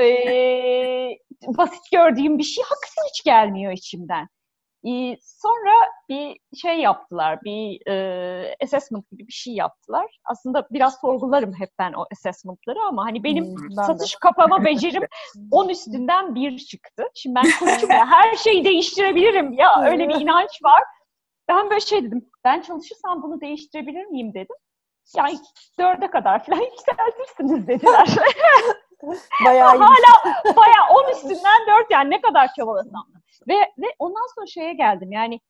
Ee, 0.00 1.10
basit 1.46 1.90
gördüğüm 1.92 2.38
bir 2.38 2.42
şey 2.44 2.64
hakikaten 2.64 3.08
hiç 3.08 3.24
gelmiyor 3.24 3.72
içimden. 3.72 4.28
Ee, 4.86 5.16
sonra 5.22 5.72
bir 6.08 6.36
şey 6.60 6.78
yaptılar, 6.78 7.38
bir 7.44 7.90
e, 7.90 8.56
assessment 8.64 9.10
gibi 9.10 9.26
bir 9.26 9.32
şey 9.32 9.54
yaptılar. 9.54 10.18
Aslında 10.24 10.66
biraz 10.70 11.00
sorgularım 11.00 11.52
hep 11.58 11.70
ben 11.78 11.92
o 11.92 12.04
assessment'ları 12.12 12.78
ama 12.88 13.04
hani 13.04 13.24
benim 13.24 13.44
Hmm, 13.44 13.62
ben 13.62 13.76
de. 13.76 13.86
satış 13.86 14.16
kapama 14.16 14.64
becerim 14.64 15.02
10 15.50 15.68
üstünden 15.68 16.34
bir 16.34 16.58
çıktı. 16.58 17.04
Şimdi 17.14 17.34
ben 17.34 17.44
koçum 17.58 17.90
ya 17.90 18.06
her 18.06 18.36
şeyi 18.36 18.64
değiştirebilirim 18.64 19.52
ya 19.52 19.82
öyle 19.82 20.08
bir 20.08 20.20
inanç 20.20 20.62
var. 20.64 20.82
Ben 21.48 21.70
böyle 21.70 21.80
şey 21.80 22.04
dedim, 22.04 22.30
ben 22.44 22.60
çalışırsam 22.60 23.22
bunu 23.22 23.40
değiştirebilir 23.40 24.04
miyim 24.04 24.34
dedim. 24.34 24.56
Yani 25.16 25.38
dörde 25.78 26.10
kadar 26.10 26.44
falan 26.44 26.60
yükseltirsiniz 26.70 27.68
dediler. 27.68 28.08
Bayağı 29.44 29.76
iyi. 29.76 29.78
Hala 29.78 30.34
bayağı 30.56 30.88
10 31.08 31.10
üstünden 31.12 31.66
4 31.80 31.90
yani 31.90 32.10
ne 32.10 32.20
kadar 32.20 32.48
çabalasam. 32.54 33.06
Ve, 33.48 33.54
ve 33.54 33.86
ondan 33.98 34.34
sonra 34.34 34.46
şeye 34.46 34.72
geldim 34.72 35.12
yani 35.12 35.40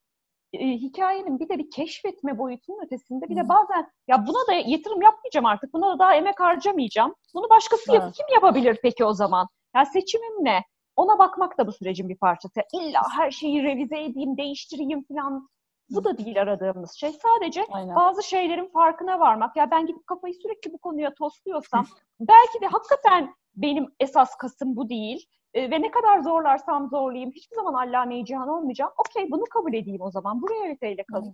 e, 0.53 0.67
hikayenin 0.69 1.39
bir 1.41 1.49
de 1.49 1.59
bir 1.59 1.71
keşfetme 1.71 2.39
boyutunun 2.39 2.85
ötesinde 2.87 3.29
bir 3.29 3.37
de 3.37 3.49
bazen 3.49 3.91
ya 4.09 4.27
buna 4.27 4.47
da 4.47 4.53
yatırım 4.53 5.03
yapmayacağım 5.03 5.47
artık. 5.47 5.73
Buna 5.73 5.95
da 5.95 5.99
daha 5.99 6.15
emek 6.15 6.41
harcamayacağım. 6.41 7.15
Bunu 7.35 7.51
başkası 7.51 7.93
yap- 7.93 8.15
kim 8.15 8.27
yapabilir 8.35 8.79
peki 8.83 9.05
o 9.05 9.13
zaman? 9.13 9.49
Ya 9.77 9.85
seçimim 9.85 10.45
ne? 10.45 10.65
Ona 10.97 11.19
bakmak 11.19 11.59
da 11.59 11.67
bu 11.67 11.73
sürecin 11.73 12.09
bir 12.09 12.17
parçası. 12.19 12.61
İlla 12.73 13.01
her 13.17 13.31
şeyi 13.31 13.63
revize 13.63 14.05
edeyim, 14.05 14.37
değiştireyim 14.37 15.05
falan. 15.09 15.49
Bu 15.91 16.05
da 16.05 16.19
değil 16.19 16.43
aradığımız 16.43 16.93
şey. 16.93 17.13
Sadece 17.13 17.65
Aynen. 17.71 17.97
bazı 17.97 18.23
şeylerin 18.23 18.69
farkına 18.69 19.21
varmak. 19.21 19.57
Ya 19.57 19.71
ben 19.71 19.87
gidip 19.87 20.07
kafayı 20.07 20.35
sürekli 20.35 20.73
bu 20.73 20.79
konuya 20.79 21.15
tosluyorsam 21.15 21.87
belki 22.21 22.61
de 22.61 22.67
hakikaten 22.67 23.35
benim 23.57 23.87
esas 24.01 24.37
kasım 24.37 24.77
bu 24.77 24.89
değil. 24.89 25.27
E, 25.55 25.71
ve 25.71 25.83
ne 25.83 25.91
kadar 25.91 26.21
zorlarsam 26.21 26.89
zorlayayım 26.89 27.31
hiçbir 27.31 27.57
zaman 27.57 27.75
Allame 27.75 28.25
Cihan 28.25 28.49
olmayacağım. 28.49 28.93
Okey 28.99 29.31
bunu 29.31 29.45
kabul 29.45 29.75
edeyim 29.75 30.01
o 30.01 30.11
zaman. 30.11 30.43
Bu 30.43 30.51
realiteyle 30.51 31.05
kalayım. 31.05 31.33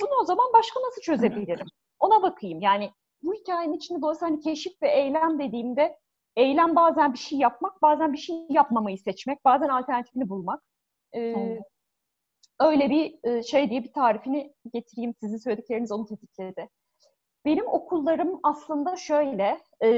Bunu 0.00 0.10
o 0.22 0.24
zaman 0.24 0.46
başka 0.54 0.80
nasıl 0.80 1.02
çözebilirim? 1.02 1.66
Ona 1.98 2.22
bakayım. 2.22 2.60
Yani 2.60 2.90
bu 3.22 3.34
hikayenin 3.34 3.72
içinde 3.72 4.02
dolayısıyla 4.02 4.32
hani 4.32 4.40
keşif 4.40 4.82
ve 4.82 4.90
eylem 4.90 5.38
dediğimde 5.38 5.98
eylem 6.36 6.76
bazen 6.76 7.12
bir 7.12 7.18
şey 7.18 7.38
yapmak, 7.38 7.82
bazen 7.82 8.12
bir 8.12 8.18
şey 8.18 8.36
yapmamayı 8.48 8.98
seçmek, 8.98 9.44
bazen 9.44 9.68
alternatifini 9.68 10.28
bulmak. 10.28 10.62
Ee, 11.14 11.58
öyle 12.60 12.90
bir 12.90 13.18
e, 13.24 13.42
şey 13.42 13.70
diye 13.70 13.84
bir 13.84 13.92
tarifini 13.92 14.54
getireyim. 14.72 15.14
Sizin 15.20 15.36
söyledikleriniz 15.36 15.92
onu 15.92 16.06
tetikledi. 16.06 16.68
Benim 17.44 17.66
okullarım 17.66 18.40
aslında 18.42 18.96
şöyle, 18.96 19.60
e, 19.82 19.90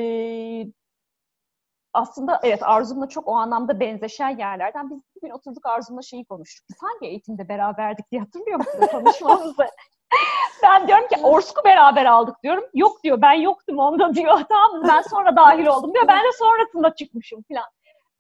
aslında 1.93 2.41
evet 2.43 2.63
Arzum'la 2.63 3.09
çok 3.09 3.29
o 3.29 3.37
anlamda 3.37 3.81
benzeşen 3.81 4.39
yerlerden. 4.39 4.91
Biz 4.91 5.01
bir 5.17 5.21
gün 5.21 5.31
oturduk 5.31 5.67
Arzum'la 5.67 6.03
şeyi 6.03 6.25
konuştuk. 6.25 6.67
Biz 6.71 6.77
hangi 6.81 7.07
eğitimde 7.07 7.49
beraberdik 7.49 8.11
diye 8.11 8.21
hatırlıyor 8.21 8.59
musunuz 8.59 8.87
konuşmamızı? 8.91 9.67
ben 10.63 10.89
diyorum 10.89 11.09
ki 11.09 11.17
Orsk'u 11.23 11.65
beraber 11.65 12.05
aldık 12.07 12.43
diyorum. 12.43 12.65
Yok 12.75 13.05
diyor 13.05 13.23
ben 13.23 13.33
yoktum 13.33 13.79
onda 13.79 14.15
diyor. 14.15 14.41
Tamam 14.49 14.83
ben 14.89 15.03
sonra 15.03 15.37
dahil 15.37 15.67
oldum 15.67 15.95
diyor. 15.95 16.09
Ben 16.09 16.25
de 16.25 16.33
sonrasında 16.39 16.95
çıkmışım 16.95 17.43
falan. 17.49 17.65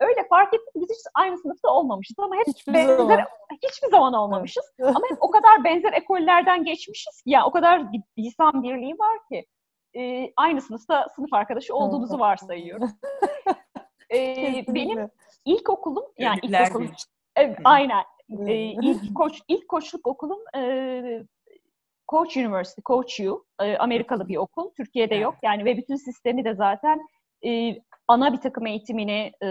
Öyle 0.02 0.28
fark 0.28 0.54
ettik 0.54 0.74
biz 0.74 0.90
hiç 0.90 1.06
aynı 1.14 1.38
sınıfta 1.38 1.68
olmamışız 1.68 2.18
ama 2.18 2.36
hep 2.36 2.46
hiçbir 2.46 2.74
benzer 2.74 2.96
zaman. 2.96 3.24
hiçbir 3.62 3.88
zaman 3.88 4.14
olmamışız. 4.14 4.72
ama 4.80 5.00
hep 5.10 5.18
o 5.20 5.30
kadar 5.30 5.64
benzer 5.64 5.92
ekollerden 5.92 6.64
geçmişiz 6.64 7.22
ki 7.22 7.30
yani 7.30 7.44
o 7.44 7.50
kadar 7.50 7.82
lisan 8.18 8.62
birliği 8.62 8.98
var 8.98 9.18
ki 9.32 9.46
e, 9.96 10.32
aynı 10.36 10.60
sınıfta 10.60 11.06
sınıf 11.16 11.32
arkadaşı 11.32 11.74
olduğumuzu 11.74 12.18
varsayıyorum. 12.18 12.90
e, 14.14 14.64
benim 14.68 15.10
ilk 15.44 15.70
okulum 15.70 16.04
yani 16.18 16.38
ilk 16.42 16.70
okulum 16.70 16.90
evet, 17.36 17.58
aynen 17.64 18.04
e, 18.46 18.54
ilk 18.54 19.14
koç 19.14 19.40
ilk 19.48 19.68
koçluk 19.68 20.06
okulum 20.06 20.40
e, 20.56 21.24
Coach 22.12 22.36
University, 22.36 22.80
Coach 22.84 23.20
U, 23.20 23.44
e, 23.60 23.76
Amerikalı 23.76 24.28
bir 24.28 24.36
okul. 24.36 24.70
Türkiye'de 24.76 25.14
yok. 25.14 25.34
Yani 25.42 25.64
ve 25.64 25.76
bütün 25.76 25.96
sistemi 25.96 26.44
de 26.44 26.54
zaten 26.54 27.00
e, 27.44 27.76
ana 28.12 28.32
bir 28.32 28.40
takım 28.40 28.66
eğitimini 28.66 29.32
e, 29.42 29.48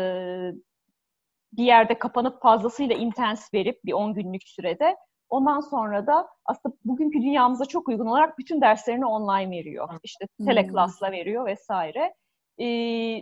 bir 1.54 1.64
yerde 1.64 2.00
kapanıp 2.00 2.42
fazlasıyla 2.42 2.96
intens 2.96 3.54
verip 3.54 3.86
bir 3.86 3.94
10 3.94 4.14
günlük 4.14 4.44
sürede 4.46 4.96
ondan 5.30 5.60
sonra 5.60 6.08
da 6.08 6.28
aslında 6.46 6.76
bugünkü 6.86 7.22
dünyamıza 7.22 7.66
çok 7.66 7.88
uygun 7.88 8.06
olarak 8.06 8.38
bütün 8.38 8.62
derslerini 8.62 9.06
online 9.06 9.52
veriyor. 9.52 9.90
İşte 10.04 10.28
teleklasla 10.46 11.12
veriyor 11.12 11.46
vesaire. 11.46 12.14
Ee, 12.58 12.66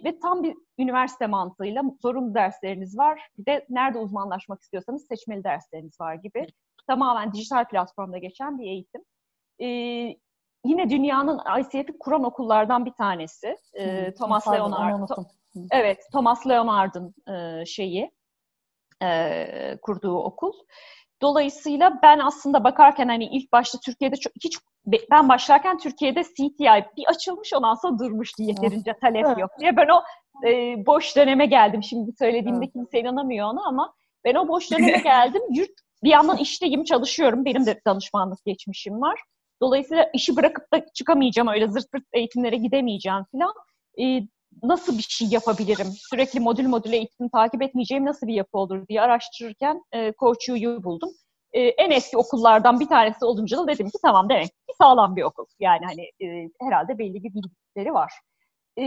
ve 0.03 0.19
tam 0.19 0.43
bir 0.43 0.55
üniversite 0.77 1.27
mantığıyla 1.27 1.83
zorunlu 2.01 2.33
dersleriniz 2.33 2.97
var. 2.97 3.21
Bir 3.37 3.45
de 3.45 3.65
nerede 3.69 3.97
uzmanlaşmak 3.97 4.61
istiyorsanız 4.61 5.07
seçmeli 5.07 5.43
dersleriniz 5.43 6.01
var 6.01 6.15
gibi. 6.15 6.47
Tamamen 6.87 7.33
dijital 7.33 7.65
platformda 7.67 8.17
geçen 8.17 8.59
bir 8.59 8.65
eğitim 8.65 9.01
e, 9.61 9.67
yine 10.65 10.89
dünyanın 10.89 11.41
ICF'i 11.59 11.97
kuran 11.99 12.23
okullardan 12.23 12.85
bir 12.85 12.91
tanesi. 12.91 13.57
E, 13.73 14.13
Thomas 14.13 14.47
Leonard. 14.47 15.09
Evet, 15.71 15.99
Thomas 16.11 16.47
Leonard'ın 16.47 17.15
e, 17.33 17.65
şeyi 17.65 18.11
e, 19.03 19.77
kurduğu 19.81 20.17
okul. 20.17 20.53
Dolayısıyla 21.21 21.99
ben 22.03 22.19
aslında 22.19 22.63
bakarken 22.63 23.07
hani 23.07 23.25
ilk 23.25 23.51
başta 23.51 23.79
Türkiye'de 23.85 24.15
çok, 24.15 24.33
hiç 24.43 24.57
ben 25.11 25.29
başlarken 25.29 25.77
Türkiye'de 25.77 26.23
CTI 26.23 26.85
bir 26.97 27.05
açılmış 27.07 27.53
ondan 27.53 27.75
sonra 27.75 27.99
durmuştu 27.99 28.43
yeterince 28.43 28.93
talep 29.01 29.39
yok 29.39 29.51
diye. 29.59 29.77
Ben 29.77 29.87
o 29.87 30.03
e, 30.47 30.85
boş 30.85 31.15
döneme 31.15 31.45
geldim. 31.45 31.83
Şimdi 31.83 32.11
söylediğimde 32.19 32.67
kimse 32.67 32.99
inanamıyor 32.99 33.47
ona 33.47 33.67
ama 33.67 33.93
ben 34.25 34.35
o 34.35 34.47
boş 34.47 34.71
döneme 34.71 34.97
geldim. 34.97 35.41
Yurt 35.49 35.71
bir 36.03 36.09
yandan 36.09 36.37
işteyim, 36.37 36.83
çalışıyorum. 36.83 37.45
Benim 37.45 37.65
de 37.65 37.81
danışmanlık 37.85 38.45
geçmişim 38.45 39.01
var. 39.01 39.21
Dolayısıyla 39.61 40.09
işi 40.13 40.35
bırakıp 40.35 40.73
da 40.73 40.85
çıkamayacağım, 40.93 41.47
öyle 41.47 41.67
zırt 41.67 41.91
pırt 41.91 42.03
eğitimlere 42.13 42.55
gidemeyeceğim 42.55 43.25
falan. 43.31 43.53
E, 43.99 44.21
nasıl 44.63 44.97
bir 44.97 45.03
şey 45.09 45.27
yapabilirim? 45.31 45.87
Sürekli 46.09 46.39
modül 46.39 46.67
modül 46.67 46.93
eğitim 46.93 47.29
takip 47.29 47.61
etmeyeceğim 47.61 48.05
nasıl 48.05 48.27
bir 48.27 48.33
yapı 48.33 48.57
olur 48.57 48.87
diye 48.87 49.01
araştırırken 49.01 49.83
e, 49.93 50.13
Coach 50.19 50.49
U'yu 50.49 50.83
buldum. 50.83 51.09
E, 51.53 51.61
en 51.61 51.91
eski 51.91 52.17
okullardan 52.17 52.79
bir 52.79 52.87
tanesi 52.87 53.25
olunca 53.25 53.57
da 53.57 53.67
dedim 53.67 53.89
ki 53.89 53.97
tamam 54.01 54.29
demek 54.29 54.45
ki 54.45 54.73
sağlam 54.81 55.15
bir 55.15 55.23
okul. 55.23 55.45
Yani 55.59 55.85
hani 55.85 56.29
e, 56.29 56.49
herhalde 56.61 56.97
belli 56.97 57.23
bir 57.23 57.33
bildikleri 57.33 57.93
var. 57.93 58.13
E, 58.79 58.83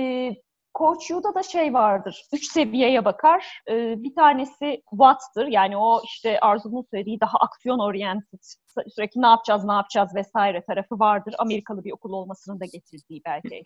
Coach 0.74 1.10
U'da 1.10 1.34
da 1.34 1.42
şey 1.42 1.74
vardır. 1.74 2.24
Üç 2.32 2.52
seviyeye 2.52 3.04
bakar. 3.04 3.62
Ee, 3.68 4.02
bir 4.02 4.14
tanesi 4.14 4.82
what'tır. 4.90 5.46
Yani 5.46 5.76
o 5.76 6.02
işte 6.04 6.40
Arzu'nun 6.40 6.86
söylediği 6.90 7.20
daha 7.20 7.38
aksiyon 7.38 7.78
oriented, 7.78 8.38
sürekli 8.94 9.22
ne 9.22 9.26
yapacağız, 9.26 9.64
ne 9.64 9.72
yapacağız 9.72 10.14
vesaire 10.14 10.64
tarafı 10.64 10.98
vardır. 10.98 11.34
Amerikalı 11.38 11.84
bir 11.84 11.92
okul 11.92 12.12
olmasının 12.12 12.60
da 12.60 12.64
getirdiği 12.64 13.22
belki. 13.24 13.64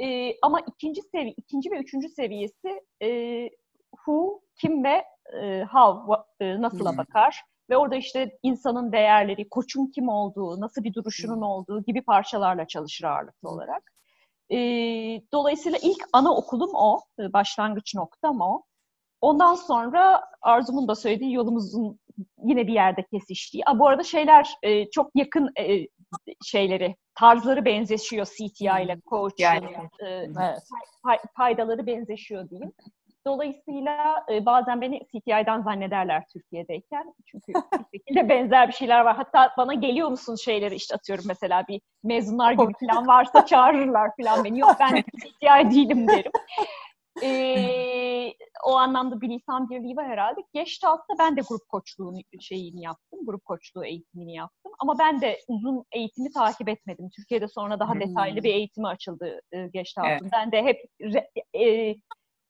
Ee, 0.00 0.32
ama 0.42 0.60
ikinci 0.60 1.02
sevi, 1.02 1.34
ikinci 1.36 1.70
ve 1.70 1.78
üçüncü 1.78 2.08
seviyesi 2.08 2.82
e, 3.02 3.08
who, 3.96 4.40
kim 4.60 4.84
ve 4.84 5.04
e, 5.42 5.64
how, 5.64 6.14
e, 6.40 6.62
nasıla 6.62 6.96
bakar. 6.96 7.42
Ve 7.70 7.76
orada 7.76 7.96
işte 7.96 8.38
insanın 8.42 8.92
değerleri, 8.92 9.48
koçun 9.48 9.86
kim 9.86 10.08
olduğu, 10.08 10.60
nasıl 10.60 10.84
bir 10.84 10.94
duruşunun 10.94 11.42
olduğu 11.42 11.82
gibi 11.82 12.02
parçalarla 12.02 12.66
çalışır 12.66 13.04
ağırlıklı 13.04 13.48
olarak. 13.48 13.95
E, 14.50 14.56
dolayısıyla 15.32 15.78
ilk 15.82 16.04
ana 16.12 16.34
okulum 16.34 16.70
o, 16.74 17.00
e, 17.20 17.32
başlangıç 17.32 17.94
noktam 17.94 18.40
o. 18.40 18.62
Ondan 19.20 19.54
sonra 19.54 20.24
Arzum'un 20.42 20.88
da 20.88 20.94
söylediği 20.94 21.32
yolumuzun 21.32 21.98
yine 22.44 22.66
bir 22.66 22.72
yerde 22.72 23.02
kesiştiği. 23.02 23.62
A, 23.66 23.78
bu 23.78 23.88
arada 23.88 24.02
şeyler 24.02 24.54
e, 24.62 24.90
çok 24.90 25.10
yakın 25.14 25.50
e, 25.58 25.86
şeyleri, 26.44 26.96
tarzları 27.14 27.64
benzeşiyor 27.64 28.26
CTI 28.26 28.64
ile 28.64 29.00
Coach. 29.10 29.34
Yani, 29.38 29.66
e, 30.00 30.06
evet. 30.06 30.62
Faydaları 31.36 31.86
benzeşiyor 31.86 32.50
diyeyim. 32.50 32.72
Dolayısıyla 33.26 34.24
e, 34.32 34.46
bazen 34.46 34.80
beni 34.80 35.00
CTI'den 35.00 35.62
zannederler 35.62 36.24
Türkiye'deyken. 36.32 37.14
Çünkü 37.26 37.52
bir 37.92 37.98
şekilde 37.98 38.28
benzer 38.28 38.68
bir 38.68 38.72
şeyler 38.72 39.00
var. 39.00 39.16
Hatta 39.16 39.54
bana 39.58 39.74
geliyor 39.74 40.08
musun 40.08 40.34
şeyleri 40.34 40.74
işte 40.74 40.94
atıyorum 40.94 41.24
mesela 41.28 41.64
bir 41.68 41.80
mezunlar 42.04 42.52
gibi 42.52 42.72
falan 42.86 43.06
varsa 43.06 43.46
çağırırlar 43.46 44.10
falan 44.20 44.44
beni. 44.44 44.58
Yok 44.58 44.76
ben 44.80 44.94
CTI 45.18 45.70
değilim 45.70 46.08
derim. 46.08 46.32
E, 47.22 48.32
o 48.64 48.76
anlamda 48.76 49.20
bir 49.20 49.28
lisan 49.28 49.70
birliği 49.70 49.96
var 49.96 50.06
herhalde. 50.06 50.40
Geçtalt'ta 50.54 51.14
ben 51.18 51.36
de 51.36 51.40
grup 51.48 51.68
koçluğunu 51.68 52.18
şeyini 52.40 52.82
yaptım. 52.82 53.20
Grup 53.26 53.44
koçluğu 53.44 53.84
eğitimini 53.84 54.34
yaptım. 54.34 54.72
Ama 54.78 54.98
ben 54.98 55.20
de 55.20 55.38
uzun 55.48 55.84
eğitimi 55.92 56.30
takip 56.30 56.68
etmedim. 56.68 57.10
Türkiye'de 57.16 57.48
sonra 57.48 57.80
daha 57.80 57.94
detaylı 57.94 58.42
bir 58.42 58.54
eğitimi 58.54 58.88
açıldı 58.88 59.40
e, 59.52 59.66
Geçtalt'ın. 59.66 60.10
Evet. 60.10 60.32
Ben 60.32 60.52
de 60.52 60.62
hep 60.62 60.80
e, 61.54 61.94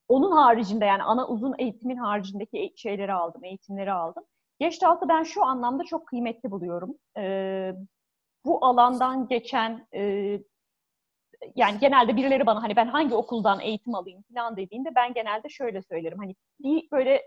onun 0.09 0.33
haricinde 0.33 0.85
yani 0.85 1.03
ana 1.03 1.29
uzun 1.29 1.55
eğitimin 1.59 1.97
haricindeki 1.97 2.73
şeyleri 2.77 3.13
aldım, 3.13 3.45
eğitimleri 3.45 3.93
aldım. 3.93 4.25
Geçtaltı 4.61 5.09
ben 5.09 5.23
şu 5.23 5.45
anlamda 5.45 5.85
çok 5.85 6.07
kıymetli 6.07 6.51
buluyorum. 6.51 6.95
Ee, 7.17 7.73
bu 8.45 8.65
alandan 8.65 9.29
geçen 9.29 9.87
e, 9.95 10.01
yani 11.57 11.79
genelde 11.79 12.17
birileri 12.17 12.47
bana 12.47 12.63
hani 12.63 12.77
ben 12.77 12.87
hangi 12.87 13.15
okuldan 13.15 13.61
eğitim 13.61 13.95
alayım 13.95 14.25
falan 14.35 14.57
dediğinde 14.57 14.95
ben 14.95 15.15
genelde 15.15 15.49
şöyle 15.49 15.83
söylerim. 15.83 16.19
Hani 16.19 16.35
bir 16.61 16.91
böyle 16.91 17.23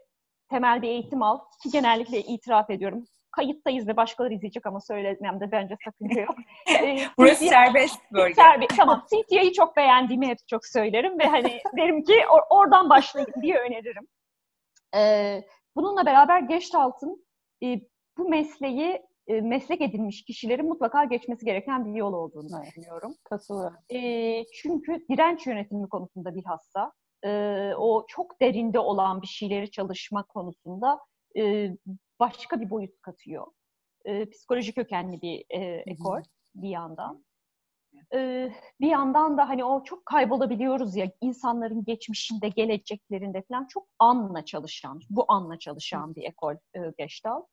temel 0.49 0.81
bir 0.81 0.87
eğitim 0.87 1.23
al 1.23 1.39
ki 1.63 1.69
genellikle 1.71 2.19
itiraf 2.19 2.69
ediyorum 2.69 3.05
kayıttayız 3.39 3.88
ve 3.88 3.97
başkaları 3.97 4.34
izleyecek 4.34 4.65
ama 4.65 4.80
söylememde 4.82 5.52
bence 5.52 5.75
sakınca 5.86 6.21
yok. 6.21 6.36
Ee, 6.84 6.97
Burası 7.17 7.45
serbest 7.45 7.99
bölge. 8.12 8.34
Serbest, 8.34 8.78
tamam. 8.78 9.06
CTA'yı 9.06 9.52
çok 9.52 9.78
beğendiğimi 9.78 10.28
hep 10.28 10.38
çok 10.47 10.65
söylerim 10.65 11.19
ve 11.19 11.23
hani 11.23 11.60
derim 11.78 12.04
ki 12.04 12.13
or- 12.13 12.47
oradan 12.49 12.89
başlayın 12.89 13.34
diye 13.41 13.58
öneririm. 13.58 14.08
Ee, 14.95 15.43
bununla 15.75 16.06
beraber 16.06 16.39
Gestalt'ın 16.39 17.25
e, 17.63 17.82
bu 18.17 18.30
mesleği 18.30 19.02
e, 19.28 19.41
meslek 19.41 19.82
edinmiş 19.82 20.23
kişilerin 20.23 20.67
mutlaka 20.67 21.04
geçmesi 21.04 21.45
gereken 21.45 21.86
bir 21.86 21.99
yol 21.99 22.13
olduğunu 22.13 22.49
evet. 22.58 22.67
düşünüyorum. 22.67 23.15
Katılıyorum. 23.23 23.78
E, 23.89 24.43
çünkü 24.54 25.06
direnç 25.10 25.47
yönetimi 25.47 25.89
konusunda 25.89 26.36
bilhassa 26.36 26.91
e, 27.25 27.30
o 27.78 28.06
çok 28.08 28.41
derinde 28.41 28.80
olan 28.80 29.21
bir 29.21 29.28
şeyleri 29.28 29.71
çalışma 29.71 30.23
konusunda 30.23 30.99
e, 31.38 31.69
başka 32.19 32.62
bir 32.62 32.69
boyut 32.69 33.01
katıyor. 33.01 33.47
E, 34.05 34.29
psikoloji 34.29 34.73
kökenli 34.73 35.21
bir 35.21 35.45
e, 35.49 35.84
ekol 35.86 36.21
bir 36.55 36.69
yandan. 36.69 37.25
E, 38.13 38.51
bir 38.82 38.88
yandan 38.88 39.38
da 39.38 39.49
hani 39.49 39.65
o 39.65 39.84
çok 39.84 40.05
kaybolabiliyoruz 40.05 40.95
ya 40.95 41.12
insanların 41.21 41.84
geçmişinde, 41.86 42.49
geleceklerinde 42.49 43.41
falan 43.41 43.65
çok 43.65 43.88
anla 43.99 44.45
çalışan, 44.45 44.99
bu 45.10 45.25
anla 45.27 45.60
çalışan 45.60 46.15
bir 46.15 46.23
ekol 46.23 46.53
e, 46.53 46.79
Gestalt. 46.97 47.47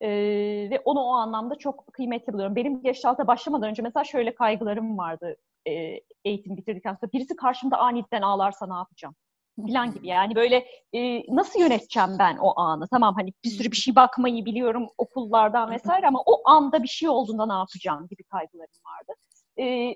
Ee, 0.00 0.68
ve 0.70 0.82
onu 0.84 1.00
o 1.00 1.12
anlamda 1.12 1.54
çok 1.58 1.92
kıymetli 1.92 2.32
buluyorum. 2.32 2.56
Benim 2.56 2.82
Gestalt'a 2.82 3.26
başlamadan 3.26 3.70
önce 3.70 3.82
mesela 3.82 4.04
şöyle 4.04 4.34
kaygılarım 4.34 4.98
vardı 4.98 5.36
e, 5.68 6.00
eğitim 6.24 6.56
bitirdikten 6.56 6.94
sonra. 6.94 7.12
Birisi 7.12 7.36
karşımda 7.36 7.78
aniden 7.78 8.22
ağlarsa 8.22 8.66
ne 8.66 8.74
yapacağım? 8.74 9.14
Falan 9.56 9.94
gibi 9.94 10.08
yani 10.08 10.34
böyle 10.34 10.66
e, 10.92 11.22
nasıl 11.36 11.60
yöneteceğim 11.60 12.10
ben 12.18 12.36
o 12.36 12.60
anı? 12.60 12.88
Tamam 12.88 13.14
hani 13.14 13.32
bir 13.44 13.50
sürü 13.50 13.70
bir 13.70 13.76
şey 13.76 13.96
bakmayı 13.96 14.44
biliyorum 14.44 14.88
okullardan 14.98 15.70
vesaire 15.70 16.06
ama 16.06 16.22
o 16.26 16.48
anda 16.50 16.82
bir 16.82 16.88
şey 16.88 17.08
olduğunda 17.08 17.46
ne 17.46 17.52
yapacağım 17.52 18.06
gibi 18.10 18.24
kaygılarım 18.24 18.74
vardı. 18.86 19.12
E, 19.60 19.94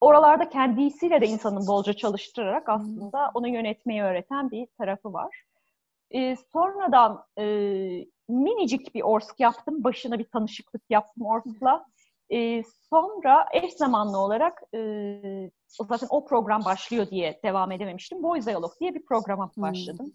oralarda 0.00 0.48
kendisiyle 0.48 1.20
de 1.20 1.26
insanın 1.26 1.66
bolca 1.66 1.92
çalıştırarak 1.92 2.68
aslında 2.68 3.30
onu 3.34 3.48
yönetmeyi 3.48 4.02
öğreten 4.02 4.50
bir 4.50 4.66
tarafı 4.78 5.12
var. 5.12 5.42
E, 6.10 6.36
sonradan 6.52 7.24
e, 7.38 7.44
minicik 8.28 8.94
bir 8.94 9.02
ORSK 9.02 9.40
yaptım. 9.40 9.84
Başına 9.84 10.18
bir 10.18 10.24
tanışıklık 10.24 10.82
yaptım 10.90 11.26
ORSK'la. 11.26 11.86
E, 12.32 12.62
sonra 12.90 13.46
eş 13.52 13.72
zamanlı 13.72 14.18
olarak 14.18 14.62
e, 14.74 14.80
zaten 15.88 16.08
o 16.10 16.24
program 16.24 16.64
başlıyor 16.64 17.10
diye 17.10 17.40
devam 17.44 17.72
edememiştim. 17.72 18.22
Boys 18.22 18.46
Dialog 18.46 18.80
diye 18.80 18.94
bir 18.94 19.04
programa 19.04 19.50
başladım. 19.56 20.12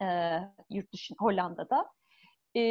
Hmm. 0.00 0.08
E, 0.08 0.40
yurt 0.70 0.92
dışı 0.92 1.14
Hollanda'da. 1.18 1.88
E, 2.56 2.62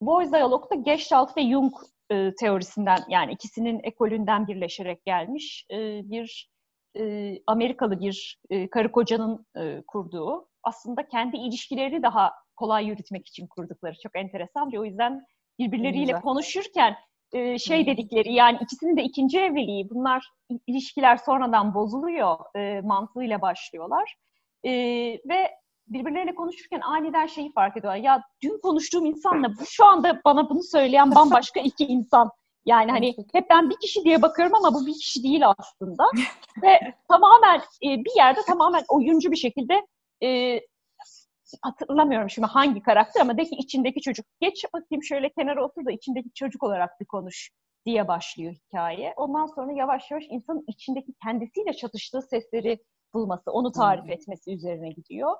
Boys 0.00 0.32
Dialog'da 0.32 0.74
Gestalt 0.74 1.36
ve 1.36 1.50
Jung 1.50 1.72
e, 2.10 2.34
teorisinden 2.34 2.98
yani 3.08 3.32
ikisinin 3.32 3.80
ekolünden 3.82 4.46
birleşerek 4.46 5.04
gelmiş 5.04 5.66
e, 5.70 6.10
bir 6.10 6.50
e, 6.98 7.34
Amerikalı 7.46 8.00
bir 8.00 8.40
e, 8.50 8.70
karı 8.70 8.92
kocanın 8.92 9.46
e, 9.56 9.82
kurduğu 9.86 10.48
aslında 10.62 11.08
kendi 11.08 11.36
ilişkileri 11.36 12.02
daha 12.02 12.32
kolay 12.56 12.86
yürütmek 12.86 13.26
için 13.26 13.46
kurdukları 13.46 13.94
çok 14.02 14.16
enteresan. 14.16 14.70
O 14.76 14.84
yüzden 14.84 15.26
birbirleriyle 15.58 16.04
Güzel. 16.04 16.20
konuşurken 16.20 16.96
e, 17.32 17.58
şey 17.58 17.86
dedikleri 17.86 18.32
yani 18.32 18.58
ikisinin 18.62 18.96
de 18.96 19.02
ikinci 19.02 19.38
evliliği 19.38 19.90
bunlar 19.90 20.30
ilişkiler 20.66 21.16
sonradan 21.16 21.74
bozuluyor 21.74 22.36
e, 22.56 22.80
mantığıyla 22.80 23.40
başlıyorlar. 23.40 24.16
E, 24.64 24.70
ve 25.28 25.50
birbirleriyle 25.88 26.34
konuşurken 26.34 26.80
aniden 26.80 27.26
şeyi 27.26 27.52
fark 27.52 27.76
ediyorlar. 27.76 28.00
Ya 28.00 28.22
dün 28.42 28.60
konuştuğum 28.62 29.04
insanla 29.04 29.48
bu 29.60 29.66
şu 29.66 29.84
anda 29.84 30.20
bana 30.24 30.50
bunu 30.50 30.62
söyleyen 30.62 31.14
bambaşka 31.14 31.60
iki 31.60 31.84
insan. 31.84 32.30
Yani 32.66 32.90
hani 32.90 33.14
hep 33.32 33.50
ben 33.50 33.70
bir 33.70 33.76
kişi 33.82 34.04
diye 34.04 34.22
bakıyorum 34.22 34.54
ama 34.54 34.74
bu 34.74 34.86
bir 34.86 34.92
kişi 34.94 35.22
değil 35.22 35.42
aslında. 35.58 36.04
Ve 36.62 36.94
tamamen 37.08 37.58
e, 37.58 37.88
bir 38.04 38.16
yerde 38.16 38.40
tamamen 38.46 38.84
oyuncu 38.88 39.30
bir 39.30 39.36
şekilde 39.36 39.86
e, 40.22 40.60
hatırlamıyorum 41.62 42.30
şimdi 42.30 42.48
hangi 42.48 42.82
karakter 42.82 43.20
ama 43.20 43.36
de 43.38 43.44
ki 43.44 43.56
içindeki 43.56 44.00
çocuk. 44.00 44.26
Geç 44.40 44.64
bakayım 44.74 45.02
şöyle 45.02 45.32
kenara 45.32 45.64
otur 45.64 45.84
da 45.84 45.92
içindeki 45.92 46.32
çocuk 46.34 46.62
olarak 46.62 47.00
bir 47.00 47.06
konuş 47.06 47.50
diye 47.86 48.08
başlıyor 48.08 48.52
hikaye. 48.52 49.14
Ondan 49.16 49.46
sonra 49.46 49.72
yavaş 49.72 50.10
yavaş 50.10 50.24
insanın 50.30 50.64
içindeki 50.68 51.12
kendisiyle 51.22 51.72
çatıştığı 51.72 52.22
sesleri 52.22 52.84
bulması, 53.14 53.52
onu 53.52 53.72
tarif 53.72 54.10
etmesi 54.10 54.54
üzerine 54.54 54.88
gidiyor. 54.88 55.36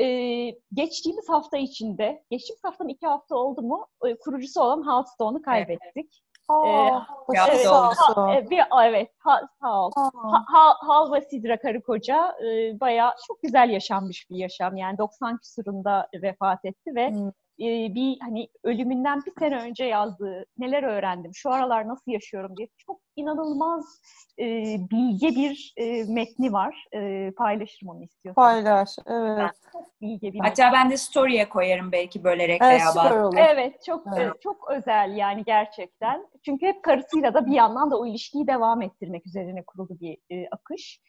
Ee, 0.00 0.50
geçtiğimiz 0.72 1.28
hafta 1.28 1.56
içinde, 1.56 2.24
geçtiğimiz 2.30 2.64
haftanın 2.64 2.88
iki 2.88 3.06
hafta 3.06 3.36
oldu 3.36 3.62
mu, 3.62 3.86
kurucusu 4.20 4.60
olan 4.62 4.82
Hal 4.82 5.02
Stone'u 5.02 5.42
kaybettik. 5.42 6.22
Aa, 6.48 6.66
ee, 6.66 7.38
evet, 7.48 7.66
ha, 7.66 8.34
e, 8.34 8.50
bir, 8.50 8.62
evet, 8.84 9.10
ha, 9.18 9.40
sağ 9.60 9.86
ol. 9.86 9.90
Ha, 9.96 10.44
ha, 10.46 10.74
Hal 10.80 11.12
ve 11.12 11.20
Sidra 11.20 11.58
karı 11.60 11.82
koca 11.82 12.36
e, 12.40 12.80
bayağı 12.80 13.12
çok 13.26 13.42
güzel 13.42 13.70
yaşanmış 13.70 14.30
bir 14.30 14.36
yaşam. 14.36 14.76
Yani 14.76 14.98
90 14.98 15.38
küsurunda 15.38 16.08
vefat 16.22 16.64
etti 16.64 16.94
ve 16.94 17.10
hmm 17.10 17.30
e, 17.60 17.94
bir 17.94 18.16
hani 18.20 18.48
ölümünden 18.62 19.22
bir 19.26 19.32
sene 19.38 19.56
önce 19.56 19.84
yazdığı 19.84 20.44
neler 20.58 20.82
öğrendim, 20.82 21.30
şu 21.34 21.50
aralar 21.50 21.88
nasıl 21.88 22.12
yaşıyorum 22.12 22.56
diye 22.56 22.68
çok 22.78 23.00
inanılmaz 23.16 24.00
e, 24.38 24.44
bilge 24.90 25.28
bir 25.28 25.74
e, 25.76 26.04
metni 26.04 26.52
var. 26.52 26.84
E, 26.94 27.30
paylaşırım 27.30 27.88
onu 27.88 28.04
istiyorsan. 28.04 28.42
Paylaş, 28.42 28.90
evet. 29.06 29.50
çok 29.72 30.00
bilge 30.00 30.32
bir 30.32 30.38
Hatta 30.38 30.64
metni. 30.64 30.78
ben 30.78 30.90
de 30.90 30.96
story'e 30.96 31.48
koyarım 31.48 31.92
belki 31.92 32.24
bölerek 32.24 32.60
evet, 32.62 32.80
veya 32.80 32.86
bazı. 32.96 33.38
Evet, 33.38 33.84
çok 33.86 34.06
evet. 34.16 34.36
E, 34.36 34.40
çok 34.40 34.70
özel 34.70 35.16
yani 35.16 35.44
gerçekten. 35.44 36.26
Çünkü 36.44 36.66
hep 36.66 36.82
karısıyla 36.82 37.34
da 37.34 37.46
bir 37.46 37.52
yandan 37.52 37.90
da 37.90 37.98
o 37.98 38.06
ilişkiyi 38.06 38.46
devam 38.46 38.82
ettirmek 38.82 39.26
üzerine 39.26 39.64
kurulu 39.66 40.00
bir 40.00 40.18
e, 40.30 40.48
akış. 40.50 41.00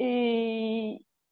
E, 0.00 0.06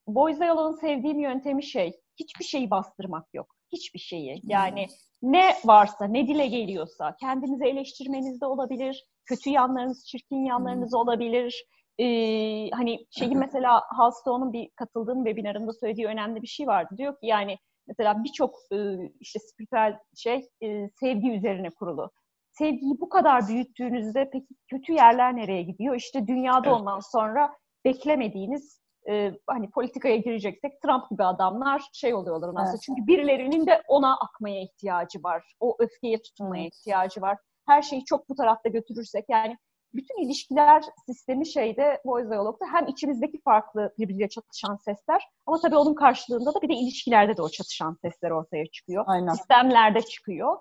Boys 0.06 0.38
sevdiğim 0.80 1.20
yöntemi 1.20 1.62
şey, 1.62 2.00
hiçbir 2.16 2.44
şeyi 2.44 2.70
bastırmak 2.70 3.34
yok 3.34 3.53
hiçbir 3.74 3.98
şeyi. 3.98 4.40
Yani 4.44 4.86
ne 5.22 5.54
varsa, 5.64 6.04
ne 6.04 6.28
dile 6.28 6.46
geliyorsa 6.46 7.16
kendinizi 7.20 7.64
eleştirmeniz 7.64 8.40
de 8.40 8.46
olabilir, 8.46 9.04
kötü 9.26 9.50
yanlarınız, 9.50 10.06
çirkin 10.06 10.44
yanlarınız 10.44 10.94
olabilir. 10.94 11.64
Ee, 11.98 12.70
hani 12.70 13.06
şeyi 13.10 13.36
mesela 13.36 13.82
Halstone'un 13.96 14.52
bir 14.52 14.70
katıldığım 14.76 15.24
webinarında 15.24 15.72
söylediği 15.72 16.06
önemli 16.06 16.42
bir 16.42 16.46
şey 16.46 16.66
vardı. 16.66 16.94
Diyor 16.98 17.12
ki 17.12 17.26
yani 17.26 17.58
mesela 17.86 18.24
birçok 18.24 18.54
e, 18.72 18.76
işte 19.20 19.38
spiritüel 19.38 19.98
şey 20.16 20.48
e, 20.62 20.88
sevgi 21.00 21.30
üzerine 21.32 21.70
kurulu. 21.70 22.10
Sevgiyi 22.52 23.00
bu 23.00 23.08
kadar 23.08 23.48
büyüttüğünüzde 23.48 24.30
peki 24.32 24.46
kötü 24.70 24.92
yerler 24.92 25.36
nereye 25.36 25.62
gidiyor? 25.62 25.94
İşte 25.94 26.26
dünyada 26.26 26.74
ondan 26.74 27.00
sonra 27.00 27.50
beklemediğiniz 27.84 28.83
e, 29.08 29.32
hani 29.46 29.70
politikaya 29.70 30.16
gireceksek 30.16 30.82
Trump 30.82 31.10
gibi 31.10 31.24
adamlar 31.24 31.82
şey 31.92 32.14
oluyorlar 32.14 32.48
aslında. 32.48 32.70
Evet. 32.70 32.82
Çünkü 32.86 33.06
birilerinin 33.06 33.66
de 33.66 33.82
ona 33.88 34.16
akmaya 34.16 34.60
ihtiyacı 34.60 35.22
var. 35.22 35.54
O 35.60 35.76
öfkeye 35.78 36.22
tutunmaya 36.22 36.62
evet. 36.62 36.74
ihtiyacı 36.74 37.20
var. 37.20 37.38
Her 37.66 37.82
şeyi 37.82 38.04
çok 38.04 38.28
bu 38.28 38.34
tarafta 38.34 38.68
götürürsek 38.68 39.24
yani 39.28 39.56
bütün 39.94 40.24
ilişkiler 40.24 40.84
sistemi 41.06 41.46
şeyde 41.46 42.00
Boys 42.04 42.30
Dialog'da 42.30 42.64
hem 42.72 42.86
içimizdeki 42.86 43.40
farklı 43.44 43.94
birbiriyle 43.98 44.28
çatışan 44.28 44.76
sesler 44.76 45.22
ama 45.46 45.60
tabii 45.60 45.76
onun 45.76 45.94
karşılığında 45.94 46.54
da 46.54 46.62
bir 46.62 46.68
de 46.68 46.74
ilişkilerde 46.74 47.36
de 47.36 47.42
o 47.42 47.48
çatışan 47.48 47.96
sesler 48.02 48.30
ortaya 48.30 48.66
çıkıyor. 48.66 49.04
Aynen. 49.06 49.32
Sistemlerde 49.32 50.00
çıkıyor. 50.00 50.58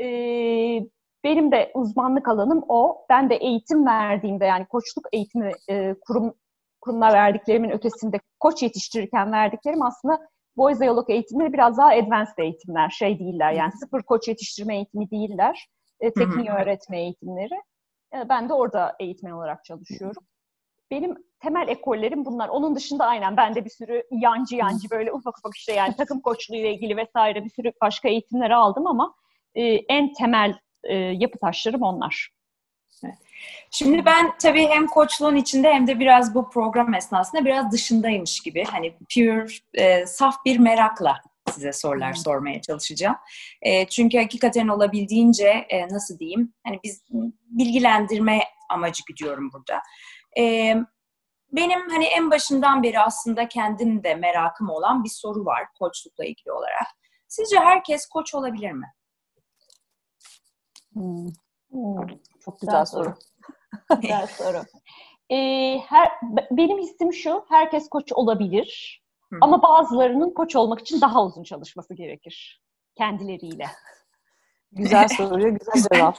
Ee, 0.00 0.86
benim 1.24 1.52
de 1.52 1.70
uzmanlık 1.74 2.28
alanım 2.28 2.64
o. 2.68 3.06
Ben 3.10 3.30
de 3.30 3.34
eğitim 3.36 3.86
verdiğimde 3.86 4.44
yani 4.44 4.66
koçluk 4.66 5.06
eğitimi 5.12 5.52
e, 5.70 5.94
kurum 6.00 6.34
kurumlar 6.86 7.12
verdiklerimin 7.12 7.70
ötesinde 7.70 8.20
koç 8.40 8.62
yetiştirirken 8.62 9.32
verdiklerim 9.32 9.82
aslında 9.82 10.18
Boys 10.56 10.80
Diyalog 10.80 11.10
eğitimleri 11.10 11.52
biraz 11.52 11.78
daha 11.78 11.88
advanced 11.88 12.38
eğitimler, 12.38 12.90
şey 12.90 13.18
değiller 13.18 13.52
yani 13.52 13.72
sıfır 13.72 14.02
koç 14.02 14.28
yetiştirme 14.28 14.76
eğitimi 14.76 15.10
değiller, 15.10 15.66
e, 16.00 16.12
tekniği 16.12 16.50
öğretme 16.50 17.00
eğitimleri. 17.00 17.54
E, 18.14 18.28
ben 18.28 18.48
de 18.48 18.54
orada 18.54 18.96
eğitmen 19.00 19.30
olarak 19.30 19.64
çalışıyorum. 19.64 20.22
Benim 20.90 21.14
temel 21.40 21.68
ekollerim 21.68 22.24
bunlar. 22.24 22.48
Onun 22.48 22.76
dışında 22.76 23.06
aynen 23.06 23.36
ben 23.36 23.54
de 23.54 23.64
bir 23.64 23.70
sürü 23.70 24.02
yancı 24.10 24.56
yancı 24.56 24.90
böyle 24.90 25.12
ufak 25.12 25.38
ufak 25.38 25.56
işte 25.56 25.72
yani 25.72 25.96
takım 25.96 26.20
koçluğu 26.20 26.56
ile 26.56 26.74
ilgili 26.74 26.96
vesaire 26.96 27.44
bir 27.44 27.50
sürü 27.50 27.72
başka 27.82 28.08
eğitimleri 28.08 28.54
aldım 28.54 28.86
ama 28.86 29.14
e, 29.54 29.62
en 29.74 30.12
temel 30.12 30.58
e, 30.84 30.94
yapı 30.94 31.38
taşlarım 31.38 31.82
onlar. 31.82 32.35
Şimdi 33.70 34.04
ben 34.04 34.38
tabii 34.38 34.66
hem 34.66 34.86
koçluğun 34.86 35.36
içinde 35.36 35.72
hem 35.72 35.86
de 35.86 35.98
biraz 35.98 36.34
bu 36.34 36.50
program 36.50 36.94
esnasında 36.94 37.44
biraz 37.44 37.72
dışındaymış 37.72 38.40
gibi 38.40 38.64
hani 38.64 38.96
pure, 39.14 39.46
e, 39.74 40.06
saf 40.06 40.44
bir 40.44 40.58
merakla 40.58 41.20
size 41.52 41.72
sorular 41.72 42.08
hmm. 42.08 42.16
sormaya 42.16 42.60
çalışacağım. 42.60 43.16
E, 43.62 43.88
çünkü 43.88 44.18
hakikaten 44.18 44.68
olabildiğince 44.68 45.48
e, 45.48 45.88
nasıl 45.88 46.18
diyeyim 46.18 46.54
hani 46.66 46.80
biz 46.84 47.04
bilgilendirme 47.46 48.40
amacı 48.70 49.02
gidiyorum 49.08 49.50
burada. 49.52 49.82
E, 50.38 50.74
benim 51.52 51.88
hani 51.90 52.04
en 52.04 52.30
başından 52.30 52.82
beri 52.82 53.00
aslında 53.00 53.48
kendim 53.48 54.04
de 54.04 54.14
merakım 54.14 54.70
olan 54.70 55.04
bir 55.04 55.08
soru 55.08 55.44
var 55.44 55.66
koçlukla 55.78 56.24
ilgili 56.24 56.52
olarak. 56.52 56.86
Sizce 57.28 57.58
herkes 57.58 58.06
koç 58.06 58.34
olabilir 58.34 58.72
mi? 58.72 58.86
Hmm. 60.92 61.26
Hmm. 61.70 62.06
Çok 62.46 62.60
güzel, 62.60 62.80
güzel 62.80 62.84
soru. 62.86 63.14
güzel 64.00 64.26
soru. 64.26 64.62
Ee, 65.30 65.78
her, 65.78 66.10
benim 66.50 66.78
hissim 66.78 67.12
şu, 67.12 67.44
herkes 67.48 67.88
koç 67.88 68.12
olabilir. 68.12 69.02
Hı. 69.32 69.38
Ama 69.40 69.62
bazılarının 69.62 70.34
koç 70.34 70.56
olmak 70.56 70.80
için 70.80 71.00
daha 71.00 71.24
uzun 71.24 71.42
çalışması 71.42 71.94
gerekir. 71.94 72.62
Kendileriyle. 72.98 73.66
Güzel 74.72 75.08
soruya 75.08 75.48
güzel 75.48 75.88
cevap. 75.92 76.18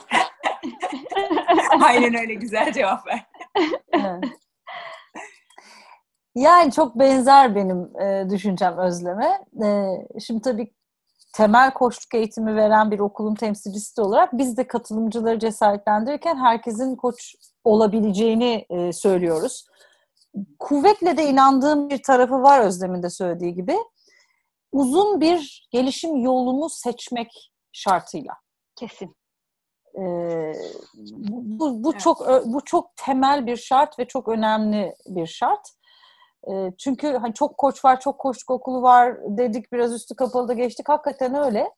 Aynen 1.82 2.14
öyle 2.14 2.34
güzel 2.34 2.72
cevap 2.72 3.06
ver. 3.06 3.26
Yani 6.34 6.72
çok 6.72 6.98
benzer 6.98 7.54
benim 7.54 8.00
e, 8.00 8.30
düşüncem 8.30 8.78
Özlem'e. 8.78 9.44
E, 9.66 10.20
şimdi 10.20 10.42
tabii 10.42 10.74
temel 11.32 11.74
koçluk 11.74 12.14
eğitimi 12.14 12.56
veren 12.56 12.90
bir 12.90 12.98
okulun 12.98 13.34
temsilcisi 13.34 14.00
olarak 14.00 14.38
biz 14.38 14.56
de 14.56 14.66
katılımcıları 14.66 15.38
cesaretlendirirken 15.38 16.36
herkesin 16.36 16.96
koç 16.96 17.34
olabileceğini 17.64 18.66
e, 18.70 18.92
söylüyoruz. 18.92 19.66
Kuvvetle 20.58 21.16
de 21.16 21.24
inandığım 21.26 21.90
bir 21.90 22.02
tarafı 22.02 22.42
var 22.42 22.60
Özlem'in 22.60 23.02
de 23.02 23.10
söylediği 23.10 23.54
gibi. 23.54 23.76
uzun 24.72 25.20
bir 25.20 25.68
gelişim 25.70 26.16
yolunu 26.16 26.68
seçmek 26.68 27.52
şartıyla. 27.72 28.34
Kesin. 28.76 29.16
Ee, 29.98 30.52
bu 31.28 31.84
bu 31.84 31.90
evet. 31.92 32.00
çok 32.00 32.28
bu 32.44 32.64
çok 32.64 32.96
temel 32.96 33.46
bir 33.46 33.56
şart 33.56 33.98
ve 33.98 34.04
çok 34.04 34.28
önemli 34.28 34.94
bir 35.06 35.26
şart. 35.26 35.68
Ee, 36.52 36.72
çünkü 36.78 37.16
hani 37.16 37.34
çok 37.34 37.58
koç 37.58 37.84
var, 37.84 38.00
çok 38.00 38.18
koçluk 38.18 38.50
okulu 38.50 38.82
var 38.82 39.16
dedik 39.24 39.72
biraz 39.72 39.92
üstü 39.92 40.16
kapalı 40.16 40.48
da 40.48 40.52
geçtik. 40.52 40.88
Hakikaten 40.88 41.34
öyle. 41.34 41.70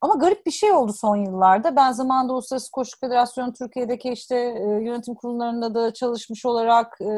Ama 0.00 0.14
garip 0.14 0.46
bir 0.46 0.50
şey 0.50 0.72
oldu 0.72 0.92
son 0.92 1.16
yıllarda. 1.16 1.76
Ben 1.76 1.92
zamanında 1.92 2.32
Uluslararası 2.32 2.70
Koçluk 2.70 3.00
Federasyonu 3.00 3.52
Türkiye'deki 3.52 4.10
işte 4.10 4.36
e, 4.36 4.62
yönetim 4.62 5.14
kurullarında 5.14 5.74
da 5.74 5.92
çalışmış 5.92 6.46
olarak, 6.46 7.00
e, 7.00 7.08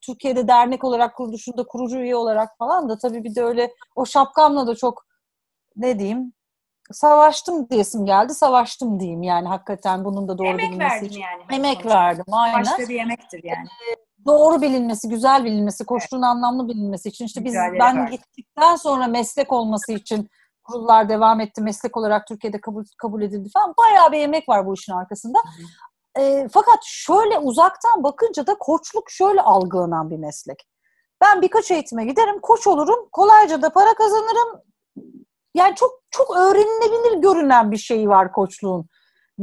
Türkiye'de 0.00 0.48
dernek 0.48 0.84
olarak 0.84 1.16
kuruluşunda 1.16 1.64
kurucu 1.64 1.98
üye 1.98 2.16
olarak 2.16 2.58
falan 2.58 2.88
da 2.88 2.98
tabii 2.98 3.24
bir 3.24 3.34
de 3.34 3.44
öyle 3.44 3.70
o 3.96 4.06
şapkamla 4.06 4.66
da 4.66 4.74
çok 4.74 5.06
ne 5.76 5.98
diyeyim 5.98 6.32
savaştım 6.92 7.70
diyesim 7.70 8.06
geldi. 8.06 8.34
Savaştım 8.34 9.00
diyeyim 9.00 9.22
yani 9.22 9.48
hakikaten 9.48 10.04
bunun 10.04 10.28
da 10.28 10.38
doğru 10.38 10.48
emek 10.48 10.68
bilinmesi 10.68 11.06
için. 11.06 11.20
yani. 11.20 11.42
Emek 11.52 11.86
verdim 11.86 12.24
aynen. 12.32 12.60
Başka 12.60 12.82
bir 12.82 12.94
yemektir 12.94 13.44
yani. 13.44 13.68
Doğru 14.26 14.62
bilinmesi, 14.62 15.08
güzel 15.08 15.44
bilinmesi, 15.44 15.84
koştuğun 15.84 16.18
evet. 16.18 16.26
anlamlı 16.26 16.68
bilinmesi 16.68 17.08
için 17.08 17.24
işte 17.24 17.44
biz 17.44 17.52
Güzel 17.52 17.78
ben 17.80 18.10
gittikten 18.10 18.76
sonra 18.76 19.06
meslek 19.06 19.52
olması 19.52 19.92
için 19.92 20.28
kurullar 20.64 21.08
devam 21.08 21.40
etti. 21.40 21.62
Meslek 21.62 21.96
olarak 21.96 22.26
Türkiye'de 22.26 22.60
kabul 22.60 22.84
kabul 22.98 23.22
edildi 23.22 23.50
falan. 23.54 23.74
Bayağı 23.78 24.12
bir 24.12 24.18
emek 24.18 24.48
var 24.48 24.66
bu 24.66 24.74
işin 24.74 24.92
arkasında. 24.92 25.38
E, 26.18 26.48
fakat 26.52 26.78
şöyle 26.82 27.38
uzaktan 27.38 28.02
bakınca 28.02 28.46
da 28.46 28.54
koçluk 28.58 29.10
şöyle 29.10 29.40
algılanan 29.40 30.10
bir 30.10 30.18
meslek. 30.18 30.68
Ben 31.20 31.42
birkaç 31.42 31.70
eğitime 31.70 32.04
giderim, 32.04 32.40
koç 32.40 32.66
olurum, 32.66 33.08
kolayca 33.12 33.62
da 33.62 33.70
para 33.70 33.94
kazanırım. 33.94 34.60
Yani 35.54 35.74
çok 35.74 35.90
çok 36.10 36.36
öğrenilebilir 36.36 37.22
görünen 37.22 37.70
bir 37.70 37.76
şey 37.76 38.08
var 38.08 38.32
koçluğun 38.32 38.86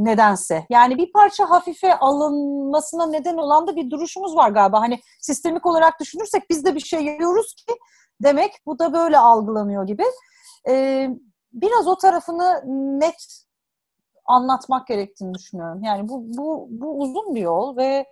nedense. 0.05 0.65
Yani 0.69 0.97
bir 0.97 1.11
parça 1.11 1.49
hafife 1.49 1.99
alınmasına 1.99 3.05
neden 3.05 3.37
olan 3.37 3.67
da 3.67 3.75
bir 3.75 3.89
duruşumuz 3.89 4.35
var 4.35 4.49
galiba. 4.49 4.81
Hani 4.81 4.99
sistemik 5.21 5.65
olarak 5.65 5.99
düşünürsek 5.99 6.49
biz 6.49 6.65
de 6.65 6.75
bir 6.75 6.79
şey 6.79 7.05
yapıyoruz 7.05 7.53
ki 7.53 7.73
demek 8.23 8.51
bu 8.65 8.79
da 8.79 8.93
böyle 8.93 9.17
algılanıyor 9.17 9.87
gibi. 9.87 10.03
Ee, 10.67 11.09
biraz 11.53 11.87
o 11.87 11.97
tarafını 11.97 12.63
net 12.99 13.43
anlatmak 14.25 14.87
gerektiğini 14.87 15.33
düşünüyorum. 15.33 15.83
Yani 15.83 16.09
bu, 16.09 16.23
bu, 16.37 16.67
bu 16.69 16.99
uzun 16.99 17.35
bir 17.35 17.41
yol 17.41 17.77
ve 17.77 18.05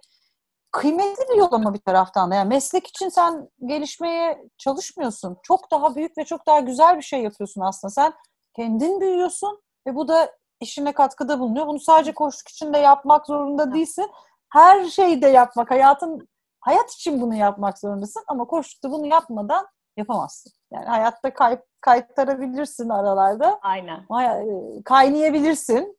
kıymetli 0.72 1.24
bir 1.30 1.38
yol 1.38 1.52
ama 1.52 1.74
bir 1.74 1.80
taraftan 1.80 2.32
da. 2.32 2.36
Yani 2.36 2.50
meslek 2.50 2.88
için 2.88 3.10
sen 3.10 3.50
gelişmeye 3.66 4.48
çalışmıyorsun. 4.58 5.38
Çok 5.44 5.72
daha 5.72 5.96
büyük 5.96 6.18
ve 6.18 6.26
çok 6.26 6.48
daha 6.48 6.60
güzel 6.60 6.98
bir 6.98 7.02
şey 7.02 7.24
yapıyorsun 7.24 7.62
aslında. 7.62 7.92
Sen 7.92 8.14
kendin 8.56 9.02
büyüyorsun 9.02 9.62
ve 9.88 9.96
bu 9.96 10.08
da 10.08 10.32
işine 10.62 10.94
katkıda 10.94 11.40
bulunuyor. 11.40 11.68
Bunu 11.68 11.80
sadece 11.80 12.14
koşuk 12.14 12.48
için 12.48 12.74
de 12.74 12.78
yapmak 12.78 13.28
zorunda 13.28 13.74
değilsin. 13.74 14.12
Her 14.50 14.86
şeyde 14.86 15.28
yapmak, 15.28 15.72
hayatın 15.72 16.28
hayat 16.60 16.92
için 16.92 17.22
bunu 17.22 17.36
yapmak 17.36 17.80
zorundasın 17.80 18.24
ama 18.28 18.46
koşukta 18.46 18.92
bunu 18.92 19.06
yapmadan 19.06 19.68
yapamazsın. 19.98 20.54
Yani 20.74 20.86
hayatta 20.86 21.34
kay, 21.34 21.60
kaytarabilirsin 21.82 22.90
aralarda. 22.90 23.60
Aynen. 23.62 24.00
E, 24.00 24.84
kaynayabilirsin. 24.84 25.98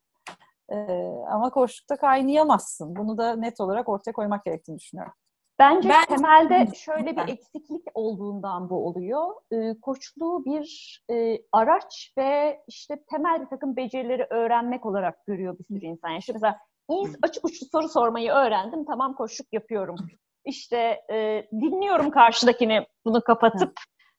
Ee, 0.73 0.77
ama 1.31 1.51
koşukta 1.51 1.97
kaynayamazsın. 1.97 2.97
Bunu 2.97 3.19
da 3.19 3.37
net 3.37 3.61
olarak 3.61 3.89
ortaya 3.89 4.13
koymak 4.13 4.45
gerektiğini 4.45 4.79
düşünüyorum. 4.79 5.13
Bence 5.59 5.89
ben, 5.89 6.05
temelde 6.17 6.75
şöyle 6.75 7.17
bir 7.17 7.33
eksiklik 7.33 7.83
olduğundan 7.95 8.71
bu 8.71 8.87
oluyor. 8.87 9.35
E, 9.53 9.81
koçluğu 9.81 10.45
bir 10.45 11.01
e, 11.11 11.39
araç 11.53 12.13
ve 12.19 12.61
işte 12.67 13.05
temel 13.11 13.41
bir 13.41 13.47
takım 13.47 13.77
becerileri 13.77 14.27
öğrenmek 14.31 14.87
olarak 14.87 15.27
görüyor 15.27 15.59
bir 15.59 15.65
sürü 15.65 15.87
insan. 15.87 16.09
Yani 16.09 16.19
işte 16.19 16.33
mesela 16.33 16.59
açık 17.23 17.45
uçlu 17.45 17.67
soru 17.73 17.89
sormayı 17.89 18.31
öğrendim. 18.31 18.85
Tamam 18.85 19.15
koçluk 19.15 19.53
yapıyorum. 19.53 19.97
İşte 20.45 21.01
e, 21.11 21.49
dinliyorum 21.53 22.11
karşıdakini 22.11 22.87
bunu 23.05 23.21
kapatıp 23.21 23.73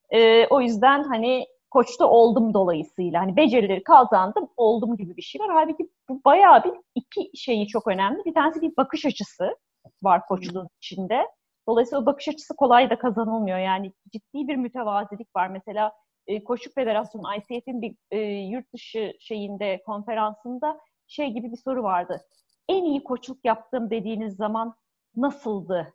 e, 0.09 0.47
o 0.47 0.61
yüzden 0.61 1.03
hani 1.03 1.45
koçta 1.71 2.05
oldum 2.05 2.53
dolayısıyla. 2.53 3.21
Hani 3.21 3.35
becerileri 3.35 3.83
kazandım, 3.83 4.49
oldum 4.57 4.97
gibi 4.97 5.17
bir 5.17 5.21
şey 5.21 5.41
var. 5.41 5.49
Halbuki 5.51 5.89
bu 6.09 6.21
bayağı 6.25 6.63
bir 6.63 6.73
iki 6.95 7.37
şeyi 7.37 7.67
çok 7.67 7.87
önemli. 7.87 8.25
Bir 8.25 8.33
tanesi 8.33 8.61
bir 8.61 8.77
bakış 8.77 9.05
açısı 9.05 9.55
var 10.03 10.25
koçluğun 10.27 10.69
içinde. 10.77 11.27
Dolayısıyla 11.67 12.01
o 12.03 12.05
bakış 12.05 12.27
açısı 12.27 12.55
kolay 12.55 12.89
da 12.89 12.99
kazanılmıyor. 12.99 13.57
Yani 13.57 13.93
ciddi 14.11 14.47
bir 14.47 14.55
mütevazilik 14.55 15.35
var. 15.35 15.47
Mesela 15.47 15.93
e, 16.27 16.43
Koçluk 16.43 16.75
Federasyonu, 16.75 17.35
ICF'in 17.35 17.81
bir 17.81 17.95
e, 18.11 18.19
yurt 18.21 18.73
dışı 18.73 19.13
şeyinde, 19.19 19.81
konferansında 19.85 20.79
şey 21.07 21.29
gibi 21.29 21.51
bir 21.51 21.57
soru 21.57 21.83
vardı. 21.83 22.21
En 22.69 22.83
iyi 22.83 23.03
koçluk 23.03 23.45
yaptım 23.45 23.89
dediğiniz 23.89 24.35
zaman 24.35 24.75
nasıldı 25.15 25.93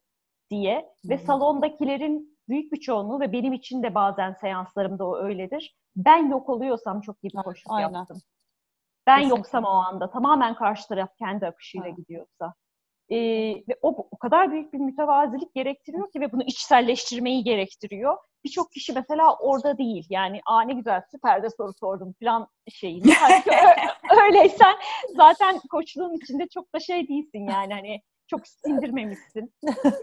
diye 0.50 0.90
ve 1.04 1.18
salondakilerin 1.18 2.38
büyük 2.48 2.72
bir 2.72 2.80
çoğunluğu 2.80 3.20
ve 3.20 3.32
benim 3.32 3.52
için 3.52 3.82
de 3.82 3.94
bazen 3.94 4.32
seanslarımda 4.32 5.06
o 5.06 5.16
öyledir. 5.16 5.76
Ben 5.96 6.30
yok 6.30 6.48
oluyorsam 6.48 7.00
çok 7.00 7.16
iyi 7.22 7.28
bir 7.28 7.42
koçluk 7.42 7.72
Aynen. 7.72 7.98
yaptım. 7.98 8.20
Ben 9.06 9.16
Kesinlikle. 9.16 9.38
yoksam 9.38 9.64
o 9.64 9.68
anda 9.68 10.10
tamamen 10.10 10.54
karşı 10.54 10.88
taraf 10.88 11.16
kendi 11.18 11.46
akışıyla 11.46 11.86
ha. 11.86 11.90
gidiyorsa. 11.90 12.54
Ee, 13.10 13.16
ve 13.68 13.78
o, 13.82 14.08
o 14.10 14.18
kadar 14.18 14.52
büyük 14.52 14.72
bir 14.72 14.78
mütevazilik 14.78 15.54
gerektiriyor 15.54 16.12
ki 16.12 16.20
ve 16.20 16.32
bunu 16.32 16.42
içselleştirmeyi 16.42 17.44
gerektiriyor. 17.44 18.16
Birçok 18.44 18.72
kişi 18.72 18.92
mesela 18.92 19.36
orada 19.36 19.78
değil. 19.78 20.06
Yani 20.10 20.40
aa 20.46 20.62
ne 20.62 20.72
güzel 20.72 21.02
süper 21.10 21.42
de 21.42 21.48
soru 21.50 21.72
sordum 21.80 22.14
falan 22.22 22.48
şeyini. 22.68 23.12
öyleysen 24.24 24.74
zaten 25.16 25.60
koçluğun 25.70 26.16
içinde 26.22 26.48
çok 26.48 26.74
da 26.74 26.80
şey 26.80 27.08
değilsin 27.08 27.46
yani 27.48 27.74
hani 27.74 28.00
çok 28.26 28.40
sindirmemişsin. 28.46 29.54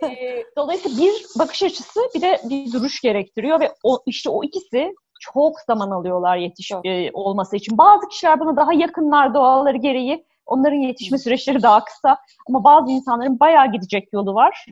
ee, 0.04 0.44
dolayısıyla 0.58 0.98
bir 0.98 1.40
bakış 1.40 1.64
açısı 1.64 2.00
bir 2.16 2.22
de 2.22 2.42
bir 2.50 2.74
duruş 2.74 3.02
gerektiriyor 3.02 3.60
ve 3.60 3.72
o 3.84 4.00
işte 4.06 4.30
o 4.30 4.44
ikisi 4.44 4.94
çok 5.20 5.60
zaman 5.68 5.92
alıyorlar 5.92 6.38
yetiş 6.38 6.72
e, 6.84 7.12
olması 7.14 7.56
için. 7.56 7.78
Bazı 7.78 8.08
kişiler 8.08 8.40
buna 8.40 8.58
daha 8.58 8.74
yakınlar 8.74 9.34
doğalları 9.34 9.78
gereği. 9.78 10.26
Onların 10.46 10.78
yetişme 10.78 11.18
süreçleri 11.18 11.64
daha 11.64 11.84
kısa. 11.84 12.18
Ama 12.50 12.64
bazı 12.64 12.92
insanların 12.92 13.40
bayağı 13.40 13.72
gidecek 13.72 14.14
yolu 14.14 14.34
var. 14.34 14.66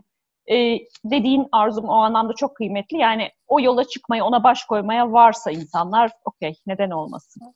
Ee, 0.52 0.78
dediğin 1.06 1.48
arzum 1.52 1.86
o 1.86 1.94
anlamda 1.94 2.34
çok 2.34 2.56
kıymetli. 2.56 2.98
Yani 2.98 3.30
o 3.48 3.60
yola 3.60 3.84
çıkmaya, 3.84 4.26
ona 4.26 4.44
baş 4.44 4.64
koymaya 4.64 5.12
varsa 5.12 5.52
insanlar 5.52 6.12
okey 6.26 6.56
neden 6.68 6.90
olmasın. 6.90 7.56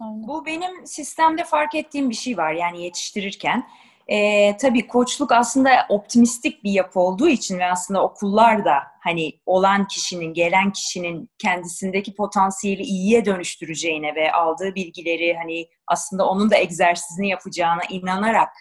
Bu 0.00 0.46
benim 0.46 0.86
sistemde 0.86 1.44
fark 1.44 1.74
ettiğim 1.74 2.10
bir 2.10 2.14
şey 2.14 2.36
var 2.36 2.52
yani 2.52 2.82
yetiştirirken. 2.82 3.68
E, 4.06 4.56
tabii 4.56 4.86
koçluk 4.86 5.32
aslında 5.32 5.86
optimistik 5.88 6.64
bir 6.64 6.70
yapı 6.70 7.00
olduğu 7.00 7.28
için 7.28 7.58
ve 7.58 7.66
aslında 7.66 8.02
okullar 8.02 8.64
da 8.64 8.74
hani 9.02 9.32
olan 9.46 9.86
kişinin, 9.86 10.34
gelen 10.34 10.72
kişinin 10.72 11.30
kendisindeki 11.38 12.14
potansiyeli 12.14 12.82
iyiye 12.82 13.24
dönüştüreceğine 13.24 14.14
ve 14.14 14.32
aldığı 14.32 14.74
bilgileri 14.74 15.34
hani 15.34 15.66
aslında 15.86 16.28
onun 16.28 16.50
da 16.50 16.56
egzersizini 16.56 17.28
yapacağına 17.28 17.82
inanarak 17.90 18.52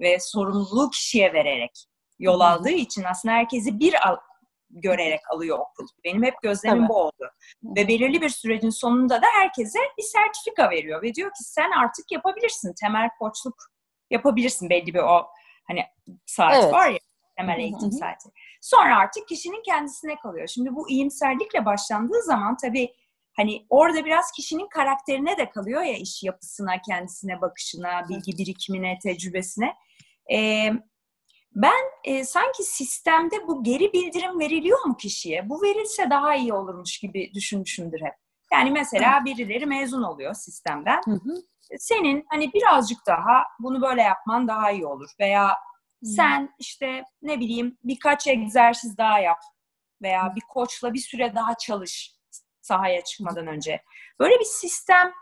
ve 0.00 0.18
sorumluluğu 0.20 0.90
kişiye 0.90 1.32
vererek 1.32 1.86
yol 2.18 2.40
aldığı 2.40 2.70
için 2.70 3.04
aslında 3.04 3.34
herkesi 3.34 3.80
bir 3.80 4.08
al 4.08 4.16
görerek 4.70 5.20
alıyor 5.34 5.58
okul. 5.58 5.86
Benim 6.04 6.22
hep 6.22 6.34
gözlemim 6.42 6.78
evet. 6.78 6.88
bu 6.88 6.94
oldu. 6.94 7.30
Ve 7.64 7.88
belirli 7.88 8.20
bir 8.20 8.28
sürecin 8.28 8.70
sonunda 8.70 9.22
da 9.22 9.26
herkese 9.32 9.78
bir 9.98 10.02
sertifika 10.02 10.70
veriyor 10.70 11.02
ve 11.02 11.14
diyor 11.14 11.30
ki 11.30 11.44
sen 11.44 11.70
artık 11.70 12.12
yapabilirsin. 12.12 12.74
Temel 12.80 13.08
koçluk 13.18 13.54
yapabilirsin 14.10 14.70
belli 14.70 14.94
bir 14.94 14.98
o 14.98 15.26
hani 15.68 15.84
saat 16.26 16.64
evet. 16.64 16.72
var 16.72 16.90
ya 16.90 16.98
temel 17.38 17.58
eğitim 17.58 17.80
Hı-hı. 17.80 17.98
saati. 17.98 18.28
Sonra 18.60 18.98
artık 18.98 19.28
kişinin 19.28 19.62
kendisine 19.62 20.16
kalıyor. 20.16 20.48
Şimdi 20.48 20.74
bu 20.74 20.90
iyimserlikle 20.90 21.64
başlandığı 21.64 22.22
zaman 22.22 22.56
tabii 22.56 22.94
hani 23.36 23.66
orada 23.70 24.04
biraz 24.04 24.32
kişinin 24.32 24.68
karakterine 24.68 25.38
de 25.38 25.50
kalıyor 25.50 25.82
ya 25.82 25.96
iş 25.96 26.22
yapısına, 26.22 26.82
kendisine 26.82 27.40
bakışına, 27.40 28.08
bilgi 28.08 28.38
birikimine, 28.38 28.98
tecrübesine. 29.02 29.74
Ee, 30.32 30.72
ben 31.54 31.82
e, 32.04 32.24
sanki 32.24 32.62
sistemde 32.62 33.46
bu 33.48 33.62
geri 33.62 33.92
bildirim 33.92 34.40
veriliyor 34.40 34.84
mu 34.84 34.96
kişiye? 34.96 35.48
Bu 35.48 35.62
verilse 35.62 36.10
daha 36.10 36.34
iyi 36.34 36.52
olurmuş 36.52 36.98
gibi 36.98 37.30
düşünmüşümdür 37.34 38.00
hep. 38.00 38.14
Yani 38.52 38.70
mesela 38.70 39.24
birileri 39.24 39.66
mezun 39.66 40.02
oluyor 40.02 40.34
sistemden. 40.34 41.00
Hı 41.04 41.10
hı 41.10 41.42
senin 41.78 42.26
hani 42.30 42.52
birazcık 42.52 42.98
daha 43.06 43.44
bunu 43.60 43.82
böyle 43.82 44.02
yapman 44.02 44.48
daha 44.48 44.70
iyi 44.70 44.86
olur 44.86 45.10
veya 45.20 45.56
sen 46.04 46.54
işte 46.58 47.04
ne 47.22 47.40
bileyim 47.40 47.78
birkaç 47.84 48.26
egzersiz 48.26 48.98
daha 48.98 49.18
yap 49.18 49.38
veya 50.02 50.32
bir 50.36 50.42
koçla 50.48 50.94
bir 50.94 50.98
süre 50.98 51.34
daha 51.34 51.54
çalış 51.54 52.14
sahaya 52.60 53.04
çıkmadan 53.04 53.46
önce. 53.46 53.82
Böyle 54.20 54.40
bir 54.40 54.44
sistem 54.44 55.12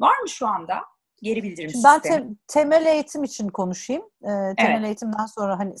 var 0.00 0.18
mı 0.18 0.28
şu 0.28 0.46
anda? 0.46 0.84
Geri 1.22 1.42
bildirim 1.42 1.70
Şimdi 1.70 1.86
sistemi. 1.86 2.02
Ben 2.04 2.28
te- 2.28 2.34
temel 2.46 2.86
eğitim 2.86 3.24
için 3.24 3.48
konuşayım. 3.48 4.02
Ee, 4.22 4.54
temel 4.56 4.74
evet. 4.74 4.86
eğitimden 4.86 5.26
sonra 5.26 5.58
hani 5.58 5.74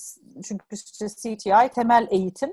çünkü 0.44 0.76
CTI 0.76 1.70
temel 1.74 2.08
eğitim. 2.10 2.52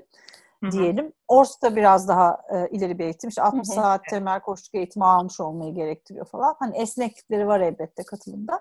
Diyelim. 0.72 1.12
Ors'ta 1.28 1.76
biraz 1.76 2.08
daha 2.08 2.38
e, 2.54 2.68
ileri 2.68 2.98
bir 2.98 3.04
eğitim. 3.04 3.28
İşte 3.28 3.42
60 3.42 3.68
saat 3.68 4.00
temel 4.10 4.40
koşuluk 4.40 4.74
eğitimi 4.74 5.04
almış 5.04 5.40
olmayı 5.40 5.74
gerektiriyor 5.74 6.26
falan. 6.26 6.56
Hani 6.58 6.76
esneklikleri 6.76 7.46
var 7.46 7.60
elbette 7.60 8.02
katılımda. 8.02 8.60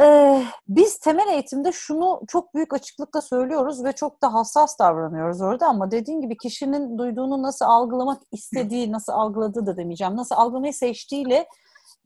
Ee, 0.00 0.44
biz 0.68 0.98
temel 0.98 1.28
eğitimde 1.28 1.72
şunu 1.72 2.20
çok 2.28 2.54
büyük 2.54 2.74
açıklıkla 2.74 3.20
söylüyoruz 3.20 3.84
ve 3.84 3.92
çok 3.92 4.22
da 4.22 4.34
hassas 4.34 4.78
davranıyoruz 4.78 5.40
orada 5.40 5.66
ama 5.66 5.90
dediğin 5.90 6.20
gibi 6.20 6.36
kişinin 6.36 6.98
duyduğunu 6.98 7.42
nasıl 7.42 7.64
algılamak 7.64 8.22
istediği, 8.32 8.92
nasıl 8.92 9.12
algıladığı 9.12 9.66
da 9.66 9.76
demeyeceğim, 9.76 10.16
nasıl 10.16 10.34
algılamayı 10.34 10.74
seçtiğiyle 10.74 11.46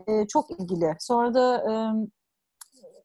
e, 0.06 0.26
çok 0.26 0.50
ilgili. 0.50 0.96
Sonra 1.00 1.34
da 1.34 1.56
e, 1.56 1.74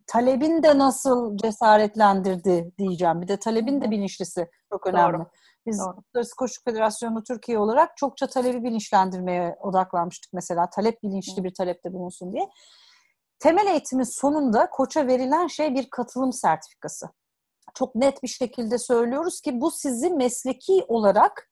talebin 0.08 0.64
de 0.64 0.78
nasıl 0.78 1.38
cesaretlendirdi 1.38 2.72
diyeceğim. 2.78 3.22
Bir 3.22 3.28
de 3.28 3.38
talebin 3.38 3.82
de 3.82 3.92
bilinçlisi 3.92 4.48
çok 4.74 4.88
önemli. 4.88 5.14
Doğru. 5.14 5.26
Biz 5.68 5.80
Uluslararası 5.80 6.36
Koşu 6.36 6.64
Federasyonu 6.64 7.24
Türkiye 7.24 7.60
olarak 7.60 7.98
çokça 7.98 8.28
talebi 8.28 8.64
bilinçlendirmeye 8.64 9.58
odaklanmıştık 9.62 10.34
mesela. 10.34 10.70
Talep 10.70 11.04
bilinçli 11.04 11.44
bir 11.44 11.54
talepte 11.54 11.94
bulunsun 11.94 12.34
diye. 12.34 12.50
Temel 13.40 13.68
eğitimin 13.68 14.04
sonunda 14.04 14.70
koça 14.70 15.08
verilen 15.08 15.48
şey 15.48 15.76
bir 15.76 15.90
katılım 15.90 16.34
sertifikası. 16.34 17.10
Çok 17.74 17.96
net 17.96 18.24
bir 18.24 18.28
şekilde 18.28 18.78
söylüyoruz 18.78 19.42
ki 19.42 19.62
bu 19.62 19.72
sizi 19.72 20.10
mesleki 20.10 20.86
olarak 20.88 21.50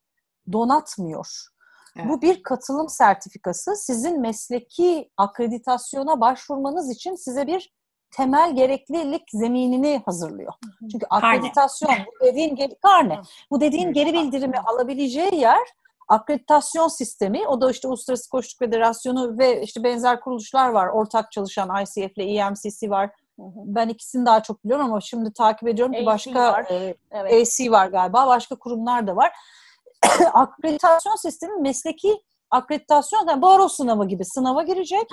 donatmıyor. 0.52 1.28
Evet. 1.96 2.10
Bu 2.10 2.22
bir 2.22 2.44
katılım 2.44 2.90
sertifikası. 2.90 3.76
Sizin 3.76 4.22
mesleki 4.22 5.12
akreditasyona 5.18 6.22
başvurmanız 6.22 6.90
için 6.90 7.16
size 7.16 7.48
bir 7.48 7.75
temel 8.16 8.56
gereklilik 8.56 9.24
zeminini 9.32 10.02
hazırlıyor. 10.06 10.54
Çünkü 10.92 11.06
akreditasyon 11.10 11.90
karne. 11.90 12.06
bu 12.22 12.26
dediğin 12.26 12.56
geri 12.56 12.76
karne. 12.76 13.20
Bu 13.52 13.62
dediğin 13.62 13.94
geri 13.94 14.14
bildirimi 14.14 14.60
alabileceği 14.60 15.36
yer 15.36 15.68
akreditasyon 16.08 16.88
sistemi. 16.88 17.48
O 17.48 17.62
da 17.62 17.72
işte 17.72 17.88
Uluslararası 17.88 18.30
Koşuluk 18.30 18.60
Federasyonu 18.60 19.38
ve 19.38 19.62
işte 19.62 19.84
benzer 19.84 20.20
kuruluşlar 20.20 20.70
var. 20.70 20.88
Ortak 20.88 21.32
çalışan 21.32 21.84
ICF 21.84 22.18
ile 22.18 22.24
EMCC 22.24 22.90
var. 22.90 23.10
Ben 23.38 23.90
ikisini 23.90 24.26
daha 24.26 24.44
çok 24.44 24.64
biliyorum 24.64 24.86
ama 24.86 25.02
şimdi 25.02 25.34
takip 25.34 25.68
ediyorum 25.68 25.94
ki 25.94 26.06
başka 26.06 26.54
var. 26.54 26.66
E, 26.70 26.96
evet. 27.12 27.34
AC 27.34 27.72
var 27.72 27.88
galiba. 27.88 28.28
Başka 28.28 28.56
kurumlar 28.56 29.08
da 29.08 29.16
var. 29.16 29.32
akreditasyon 30.34 31.16
sistemi 31.16 31.62
mesleki 31.62 32.22
akreditasyon 32.52 33.28
yani 33.28 33.42
baro 33.42 33.68
sınavı 33.68 34.08
gibi 34.08 34.26
sınava 34.26 34.64
girecek 34.64 35.08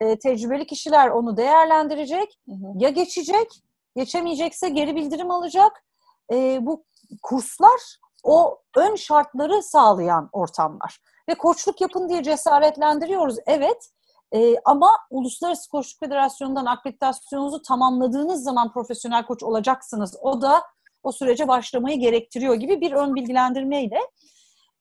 e, 0.00 0.18
tecrübeli 0.18 0.66
kişiler 0.66 1.08
onu 1.08 1.36
değerlendirecek. 1.36 2.38
Hı 2.48 2.52
hı. 2.52 2.72
Ya 2.74 2.88
geçecek, 2.88 3.62
geçemeyecekse 3.96 4.68
geri 4.68 4.96
bildirim 4.96 5.30
alacak. 5.30 5.84
E, 6.32 6.58
bu 6.66 6.84
kurslar 7.22 7.98
o 8.24 8.58
ön 8.76 8.94
şartları 8.94 9.62
sağlayan 9.62 10.28
ortamlar. 10.32 11.00
Ve 11.28 11.34
koçluk 11.34 11.80
yapın 11.80 12.08
diye 12.08 12.22
cesaretlendiriyoruz. 12.22 13.36
Evet 13.46 13.90
e, 14.34 14.54
ama 14.64 14.90
Uluslararası 15.10 15.70
Koçluk 15.70 16.00
Federasyonu'ndan 16.00 16.66
akreditasyonunuzu 16.66 17.62
tamamladığınız 17.62 18.42
zaman 18.42 18.72
profesyonel 18.72 19.26
koç 19.26 19.42
olacaksınız. 19.42 20.16
O 20.22 20.42
da 20.42 20.62
o 21.02 21.12
sürece 21.12 21.48
başlamayı 21.48 21.98
gerektiriyor 21.98 22.54
gibi 22.54 22.80
bir 22.80 22.92
ön 22.92 23.14
bilgilendirmeyle. 23.14 24.00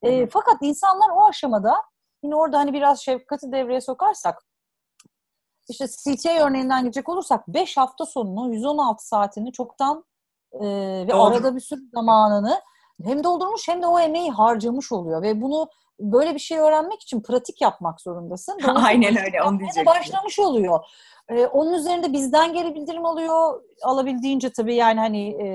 E, 0.02 0.28
fakat 0.28 0.58
insanlar 0.62 1.10
o 1.10 1.26
aşamada 1.26 1.76
yine 2.24 2.36
orada 2.36 2.58
hani 2.60 2.74
biraz 2.74 3.02
şefkati 3.02 3.52
devreye 3.52 3.82
sokarsak 3.82 4.49
işte 5.70 5.86
CTA 5.88 6.48
örneğinden 6.48 6.82
gidecek 6.84 7.10
olursak 7.10 7.48
5 7.48 7.78
hafta 7.78 8.06
sonunu 8.06 8.54
116 8.54 9.08
saatini 9.08 9.52
çoktan 9.52 10.04
e, 10.54 10.60
ve 11.08 11.10
Doğru. 11.10 11.22
arada 11.24 11.56
bir 11.56 11.62
sürü 11.62 11.82
zamanını 11.94 12.62
hem 13.04 13.24
doldurmuş 13.24 13.68
hem 13.68 13.82
de 13.82 13.88
o 13.88 14.00
emeği 14.00 14.32
harcamış 14.32 14.92
oluyor 14.92 15.22
ve 15.22 15.42
bunu 15.42 15.70
böyle 16.00 16.34
bir 16.34 16.40
şey 16.40 16.60
öğrenmek 16.60 17.02
için 17.02 17.22
pratik 17.22 17.62
yapmak 17.62 18.02
zorundasın. 18.02 18.60
Aynen 18.76 19.26
öyle 19.26 19.44
onu 19.44 19.60
diyecektim. 19.60 19.86
Başlamış 19.86 20.40
oluyor. 20.40 20.86
Ee, 21.30 21.46
onun 21.46 21.74
üzerinde 21.74 22.14
bizden 22.14 22.54
geri 22.54 22.76
bildirim 22.76 23.06
alıyor. 23.06 23.62
Alabildiğince 23.84 24.50
tabii 24.50 24.76
yani 24.76 25.00
hani 25.00 25.30
e, 25.44 25.48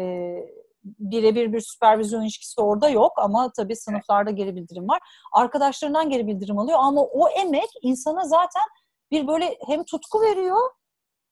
birebir 0.84 1.52
bir 1.52 1.60
süpervizyon 1.60 2.22
ilişkisi 2.22 2.60
orada 2.60 2.88
yok 2.88 3.12
ama 3.16 3.52
tabii 3.56 3.76
sınıflarda 3.76 4.30
geri 4.30 4.56
bildirim 4.56 4.88
var. 4.88 5.00
Arkadaşlarından 5.32 6.10
geri 6.10 6.26
bildirim 6.26 6.58
alıyor 6.58 6.78
ama 6.80 7.02
o 7.02 7.28
emek 7.28 7.68
insana 7.82 8.24
zaten 8.24 8.62
bir 9.10 9.26
böyle 9.26 9.58
hem 9.68 9.84
tutku 9.84 10.22
veriyor 10.22 10.70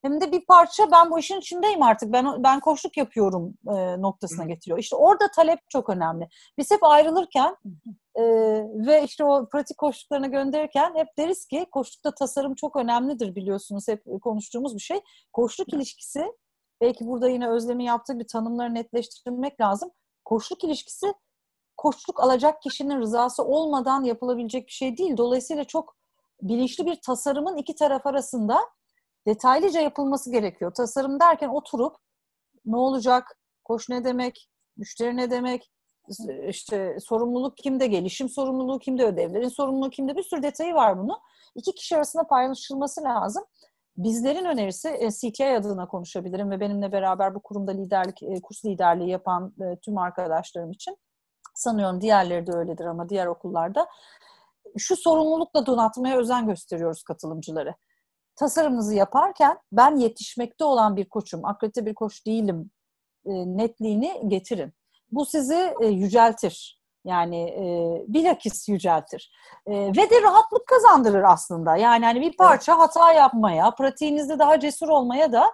hem 0.03 0.21
de 0.21 0.33
bir 0.33 0.47
parça 0.47 0.91
ben 0.91 1.11
bu 1.11 1.19
işin 1.19 1.39
içindeyim 1.39 1.83
artık. 1.83 2.13
Ben 2.13 2.43
ben 2.43 2.61
koşluk 2.61 2.97
yapıyorum 2.97 3.55
e, 3.69 4.03
noktasına 4.03 4.45
getiriyor. 4.45 4.79
İşte 4.79 4.97
orada 4.97 5.31
talep 5.37 5.71
çok 5.71 5.89
önemli. 5.89 6.29
Biz 6.59 6.71
hep 6.71 6.85
ayrılırken 6.85 7.57
e, 8.15 8.23
ve 8.87 9.05
işte 9.05 9.25
o 9.25 9.49
pratik 9.49 9.79
koşluklarına 9.79 10.27
gönderirken 10.27 10.95
hep 10.95 11.09
deriz 11.19 11.47
ki 11.47 11.67
koşlukta 11.71 12.15
tasarım 12.15 12.55
çok 12.55 12.77
önemlidir 12.77 13.35
biliyorsunuz. 13.35 13.89
Hep 13.89 14.05
konuştuğumuz 14.23 14.75
bir 14.75 14.81
şey. 14.81 15.01
Koşluk 15.33 15.73
ilişkisi 15.73 16.33
belki 16.81 17.07
burada 17.07 17.29
yine 17.29 17.49
Özlem'in 17.49 17.85
yaptığı 17.85 18.19
bir 18.19 18.29
tanımları 18.29 18.75
netleştirmek 18.75 19.61
lazım. 19.61 19.91
Koşluk 20.25 20.65
ilişkisi 20.65 21.15
koçluk 21.77 22.21
alacak 22.21 22.63
kişinin 22.63 23.01
rızası 23.01 23.45
olmadan 23.45 24.05
yapılabilecek 24.05 24.67
bir 24.67 24.73
şey 24.73 24.97
değil. 24.97 25.17
Dolayısıyla 25.17 25.65
çok 25.65 25.97
bilinçli 26.43 26.87
bir 26.87 27.01
tasarımın 27.01 27.57
iki 27.57 27.75
taraf 27.75 28.07
arasında 28.07 28.61
detaylıca 29.27 29.81
yapılması 29.81 30.33
gerekiyor. 30.33 30.75
Tasarım 30.75 31.21
derken 31.21 31.49
oturup 31.49 31.97
ne 32.65 32.77
olacak, 32.77 33.39
koş 33.65 33.89
ne 33.89 34.05
demek, 34.05 34.51
müşteri 34.77 35.17
ne 35.17 35.31
demek, 35.31 35.73
işte 36.49 36.99
sorumluluk 37.01 37.57
kimde, 37.57 37.87
gelişim 37.87 38.29
sorumluluğu 38.29 38.79
kimde, 38.79 39.05
ödevlerin 39.05 39.49
sorumluluğu 39.49 39.91
kimde 39.91 40.17
bir 40.17 40.23
sürü 40.23 40.43
detayı 40.43 40.75
var 40.75 40.99
bunu. 40.99 41.21
İki 41.55 41.75
kişi 41.75 41.97
arasında 41.97 42.27
paylaşılması 42.27 43.03
lazım. 43.03 43.45
Bizlerin 43.97 44.45
önerisi 44.45 44.89
e, 44.89 45.11
CTI 45.11 45.57
adına 45.57 45.89
konuşabilirim 45.89 46.51
ve 46.51 46.61
benimle 46.61 46.93
beraber 46.93 47.35
bu 47.35 47.41
kurumda 47.41 47.73
liderlik, 47.73 48.23
e, 48.23 48.41
kurs 48.43 48.65
liderliği 48.65 49.11
yapan 49.11 49.55
e, 49.61 49.77
tüm 49.77 49.99
arkadaşlarım 49.99 50.71
için 50.71 50.97
sanıyorum 51.55 52.01
diğerleri 52.01 52.47
de 52.47 52.53
öyledir 52.53 52.85
ama 52.85 53.09
diğer 53.09 53.27
okullarda 53.27 53.87
şu 54.79 54.97
sorumlulukla 54.97 55.67
donatmaya 55.67 56.19
özen 56.19 56.47
gösteriyoruz 56.47 57.03
katılımcıları. 57.03 57.75
Tasarımınızı 58.37 58.95
yaparken 58.95 59.59
ben 59.73 59.97
yetişmekte 59.97 60.65
olan 60.65 60.97
bir 60.97 61.09
koçum, 61.09 61.45
akredite 61.45 61.87
bir 61.87 61.95
koç 61.95 62.27
değilim 62.27 62.71
e, 63.27 63.31
netliğini 63.33 64.23
getirin. 64.29 64.73
Bu 65.11 65.27
sizi 65.27 65.75
e, 65.81 65.87
yüceltir. 65.87 66.83
Yani 67.05 67.41
e, 67.43 67.65
bilakis 68.09 68.69
yüceltir. 68.69 69.33
E, 69.67 69.73
ve 69.73 70.11
de 70.11 70.23
rahatlık 70.23 70.67
kazandırır 70.67 71.23
aslında. 71.23 71.77
Yani 71.77 72.05
hani 72.05 72.21
bir 72.21 72.37
parça 72.37 72.79
hata 72.79 73.13
yapmaya, 73.13 73.71
pratiğinizde 73.71 74.39
daha 74.39 74.61
cesur 74.61 74.89
olmaya 74.89 75.33
da 75.33 75.53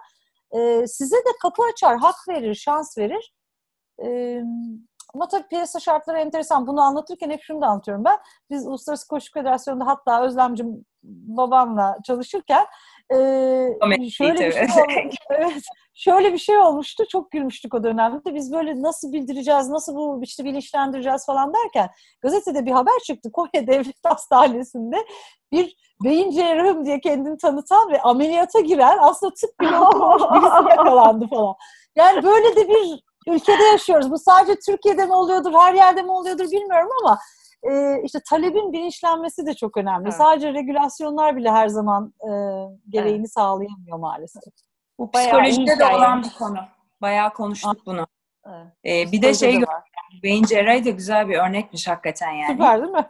e, 0.51 0.87
size 0.87 1.15
de 1.15 1.29
kapı 1.41 1.63
açar, 1.73 1.97
hak 1.97 2.15
verir, 2.29 2.55
şans 2.55 2.97
verir. 2.97 3.33
E, 4.05 4.41
ama 5.13 5.27
tabii 5.27 5.47
piyasa 5.47 5.79
şartları 5.79 6.17
enteresan. 6.17 6.67
Bunu 6.67 6.81
anlatırken 6.81 7.29
hep 7.29 7.41
şunu 7.41 7.61
da 7.61 7.67
anlatıyorum 7.67 8.05
ben. 8.05 8.17
Biz 8.49 8.67
Uluslararası 8.67 9.07
Koşu 9.07 9.33
Federasyonu'nda 9.33 9.87
hatta 9.87 10.25
Özlemcim 10.25 10.85
babamla 11.03 11.97
çalışırken 12.03 12.65
e, 13.11 13.15
şöyle 14.11 14.47
bir 14.47 14.51
şey 14.51 14.67
olmuş, 14.67 15.15
evet, 15.29 15.63
şöyle 15.93 16.33
bir 16.33 16.37
şey 16.37 16.57
olmuştu. 16.57 17.03
Çok 17.09 17.31
gülmüştük 17.31 17.73
o 17.73 17.83
dönemde. 17.83 18.35
Biz 18.35 18.53
böyle 18.53 18.81
nasıl 18.81 19.13
bildireceğiz, 19.13 19.69
nasıl 19.69 19.95
bu 19.95 20.19
işte 20.23 20.45
bilinçlendireceğiz 20.45 21.25
falan 21.25 21.53
derken 21.53 21.89
gazetede 22.21 22.65
bir 22.65 22.71
haber 22.71 22.99
çıktı. 23.05 23.31
Konya 23.31 23.67
Devlet 23.67 23.95
Hastanesi'nde 24.05 24.97
bir 25.51 25.75
beyin 26.03 26.31
cerrahım 26.31 26.85
diye 26.85 26.99
kendini 26.99 27.37
tanıtan 27.37 27.91
ve 27.91 28.01
ameliyata 28.01 28.59
giren 28.59 28.97
aslında 29.01 29.33
tıp 29.33 29.59
bile 29.59 29.79
okumuş 29.79 30.21
birisi 30.21 30.69
yakalandı 30.69 31.27
falan. 31.27 31.55
Yani 31.95 32.23
böyle 32.23 32.55
de 32.55 32.69
bir 32.69 33.08
ülkede 33.27 33.63
yaşıyoruz. 33.63 34.11
Bu 34.11 34.17
sadece 34.17 34.59
Türkiye'de 34.65 35.05
mi 35.05 35.13
oluyordur, 35.13 35.53
her 35.53 35.73
yerde 35.73 36.01
mi 36.01 36.11
oluyordur 36.11 36.51
bilmiyorum 36.51 36.89
ama 37.01 37.19
e, 37.63 38.01
işte 38.03 38.19
talebin 38.29 38.73
bilinçlenmesi 38.73 39.45
de 39.45 39.53
çok 39.53 39.77
önemli. 39.77 40.03
Evet. 40.03 40.17
Sadece 40.17 40.53
regülasyonlar 40.53 41.35
bile 41.35 41.51
her 41.51 41.67
zaman 41.67 42.13
e, 42.21 42.29
gereğini 42.89 43.19
evet. 43.19 43.33
sağlayamıyor 43.33 43.99
maalesef. 43.99 44.53
Bu 44.99 45.11
psikolojide 45.11 45.79
de 45.79 45.85
olan 45.85 46.23
bir 46.23 46.29
konu. 46.29 46.57
Bayağı 47.01 47.33
konuştuk 47.33 47.85
bunu. 47.85 48.07
Evet. 48.47 48.67
Ee, 48.85 49.11
bir 49.11 49.21
de 49.21 49.33
şey 49.33 49.51
gördüm. 49.51 49.67
Beyin 50.23 50.43
cerrahi 50.43 50.85
de 50.85 50.91
güzel 50.91 51.29
bir 51.29 51.37
örnekmiş 51.37 51.87
hakikaten 51.87 52.31
yani. 52.31 52.51
Süper 52.51 52.81
değil 52.81 52.91
mi? 52.91 53.07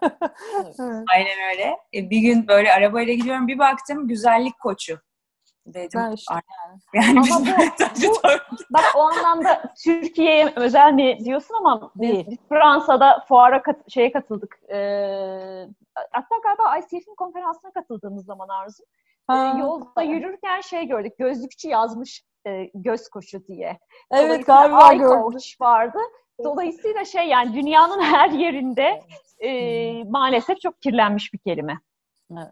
evet. 0.64 1.03
Aynen 1.14 1.49
öyle. 1.51 1.78
Ee, 1.93 2.10
bir 2.10 2.20
gün 2.20 2.47
böyle 2.47 2.74
arabayla 2.74 3.14
gidiyorum 3.14 3.47
bir 3.47 3.60
baktım 3.60 4.07
güzellik 4.07 4.60
koçu 4.60 4.99
dedim. 5.74 6.01
Ben 6.01 6.11
işte 6.11 6.34
yani. 6.93 7.20
ama 7.20 7.39
bu, 7.39 8.07
bu, 8.07 8.13
bak 8.70 8.84
o 8.95 8.99
anlamda 8.99 9.74
Türkiye'ye 9.84 10.53
özel 10.55 10.93
mi 10.93 11.17
diyorsun 11.26 11.55
ama 11.55 11.91
biz, 11.95 12.28
biz 12.28 12.38
Fransa'da 12.49 13.26
fuara 13.28 13.61
kat, 13.61 13.91
şeye 13.91 14.11
katıldık. 14.11 14.59
Ee, 14.70 15.67
hatta 16.11 16.36
galiba 16.43 16.78
ICF'in 16.78 17.15
konferansına 17.15 17.72
katıldığımız 17.72 18.26
zaman 18.26 18.47
Arzu. 18.47 18.84
Ha. 19.28 19.55
Yolda 19.59 20.01
yürürken 20.01 20.61
şey 20.61 20.88
gördük. 20.88 21.13
Gözlükçü 21.20 21.67
yazmış 21.67 22.24
e, 22.47 22.70
göz 22.74 23.09
koşu 23.09 23.47
diye. 23.47 23.80
Evet 24.11 24.45
galiba 24.45 24.93
gördüm. 24.93 25.39
vardı. 25.61 25.99
Dolayısıyla 26.43 27.05
şey 27.05 27.28
yani 27.28 27.53
dünyanın 27.53 28.01
her 28.01 28.30
yerinde 28.30 29.03
e, 29.39 30.03
maalesef 30.03 30.61
çok 30.61 30.82
kirlenmiş 30.82 31.34
bir 31.34 31.39
kelime. 31.39 31.80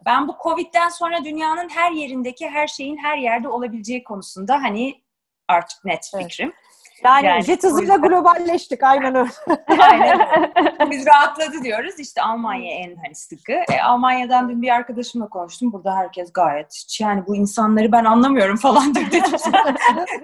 Ben 0.05 0.27
bu 0.27 0.35
Covid'den 0.43 0.89
sonra 0.89 1.25
dünyanın 1.25 1.69
her 1.69 1.91
yerindeki 1.91 2.49
her 2.49 2.67
şeyin 2.67 2.97
her 2.97 3.17
yerde 3.17 3.47
olabileceği 3.47 4.03
konusunda 4.03 4.55
hani 4.63 5.01
artık 5.47 5.85
net 5.85 6.11
fikrim. 6.17 6.47
Evet. 6.47 6.67
Yani, 7.03 7.25
yani 7.25 7.43
jet 7.43 7.63
hızıyla 7.63 7.95
globalleştik 7.95 8.83
aynen 8.83 9.15
öyle. 9.15 9.29
aynen 9.79 10.19
Biz 10.91 11.05
rahatladı 11.05 11.63
diyoruz. 11.63 11.99
İşte 11.99 12.21
Almanya 12.21 12.73
en 12.73 12.95
hani 12.95 13.15
sıkı. 13.15 13.51
E, 13.51 13.81
Almanya'dan 13.83 14.49
dün 14.49 14.61
bir 14.61 14.69
arkadaşımla 14.69 15.29
konuştum. 15.29 15.73
Burada 15.73 15.95
herkes 15.95 16.33
gayet 16.33 16.97
yani 16.99 17.27
bu 17.27 17.35
insanları 17.35 17.91
ben 17.91 18.05
anlamıyorum 18.05 18.57
falan 18.57 18.95
dedim. 18.95 19.23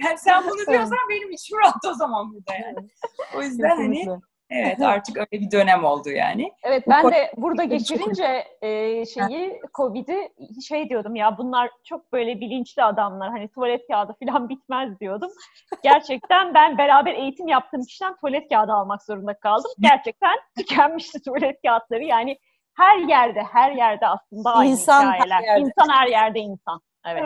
yani 0.03 0.17
sen 0.17 0.43
bunu 0.43 0.67
diyorsan 0.67 0.97
benim 1.09 1.31
içim 1.31 1.57
rahat 1.57 1.85
o 1.85 1.93
zaman 1.93 2.33
burada 2.33 2.53
yani. 2.53 2.87
O 3.37 3.41
yüzden 3.41 3.77
hani 3.77 4.05
Evet 4.53 4.81
artık 4.81 5.17
öyle 5.17 5.31
bir 5.31 5.51
dönem 5.51 5.83
oldu 5.83 6.09
yani. 6.09 6.51
Evet 6.63 6.83
ben 6.87 7.11
de 7.11 7.31
burada 7.37 7.63
geçirince 7.63 8.43
e, 8.61 9.05
şeyi 9.05 9.61
Covid'i 9.73 10.29
şey 10.67 10.89
diyordum 10.89 11.15
ya 11.15 11.37
bunlar 11.37 11.69
çok 11.83 12.13
böyle 12.13 12.39
bilinçli 12.39 12.83
adamlar 12.83 13.29
hani 13.29 13.47
tuvalet 13.47 13.87
kağıdı 13.87 14.15
falan 14.25 14.49
bitmez 14.49 14.99
diyordum. 14.99 15.31
Gerçekten 15.83 16.53
ben 16.53 16.77
beraber 16.77 17.13
eğitim 17.13 17.47
yaptığım 17.47 17.81
kişiden 17.83 18.15
tuvalet 18.15 18.49
kağıdı 18.49 18.71
almak 18.71 19.03
zorunda 19.03 19.33
kaldım. 19.33 19.71
Gerçekten 19.79 20.37
tükenmişti 20.57 21.21
tuvalet 21.21 21.61
kağıtları 21.65 22.03
yani 22.03 22.37
her 22.75 22.97
yerde 22.97 23.43
her 23.43 23.71
yerde 23.71 24.07
aslında 24.07 24.53
aynı 24.53 24.71
insan 24.71 25.13
hikayeler. 25.13 25.35
Her 25.35 25.43
yerde. 25.43 25.61
İnsan 25.61 25.93
her 25.93 26.07
yerde 26.07 26.39
insan. 26.39 26.81
Evet. 27.05 27.23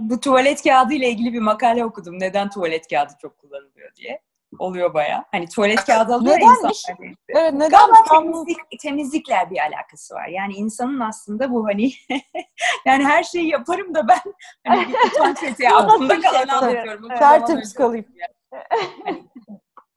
bu 0.00 0.20
tuvalet 0.20 0.62
kağıdı 0.62 0.94
ile 0.94 1.08
ilgili 1.08 1.32
bir 1.32 1.40
makale 1.40 1.84
okudum. 1.84 2.20
Neden 2.20 2.50
tuvalet 2.50 2.88
kağıdı 2.88 3.12
çok 3.20 3.38
kullanılıyor 3.38 3.94
diye 3.96 4.20
oluyor 4.58 4.94
baya. 4.94 5.24
Hani 5.30 5.48
tuvalet 5.48 5.84
kağıdı 5.84 6.14
alıyor 6.14 6.36
Nedenmiş? 6.36 6.84
insanlar. 6.88 7.14
Evet, 7.28 7.52
neden? 7.52 7.70
Galiba 7.70 7.96
temizlik, 8.10 8.58
temizlikle 8.80 9.34
bir 9.50 9.58
alakası 9.58 10.14
var. 10.14 10.26
Yani 10.26 10.54
insanın 10.54 11.00
aslında 11.00 11.50
bu 11.50 11.66
hani 11.66 11.92
yani 12.86 13.04
her 13.04 13.22
şeyi 13.22 13.48
yaparım 13.48 13.94
da 13.94 14.08
ben 14.08 14.20
hani 14.66 14.88
bir 14.88 15.10
utanç 15.10 15.42
etiği 15.42 15.70
aklımda 15.70 16.20
kalanı 16.20 16.52
anlatıyorum. 16.52 17.06
Evet. 17.10 17.18
Tertemiz 17.18 17.74
kalayım. 17.74 18.06
Yani. 18.14 18.62
Hani, 19.04 19.28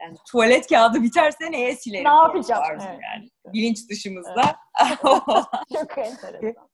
yani 0.02 0.18
tuvalet 0.32 0.68
kağıdı 0.68 1.04
biterse 1.04 1.52
neye 1.52 1.76
silerim? 1.76 2.06
Ne 2.06 2.16
yapacağım? 2.16 2.64
Evet. 2.72 2.82
Yani. 2.84 3.30
Bilinç 3.54 3.90
dışımızda. 3.90 4.56
Evet. 4.86 5.00
Çok 5.74 5.98
enteresan. 5.98 6.70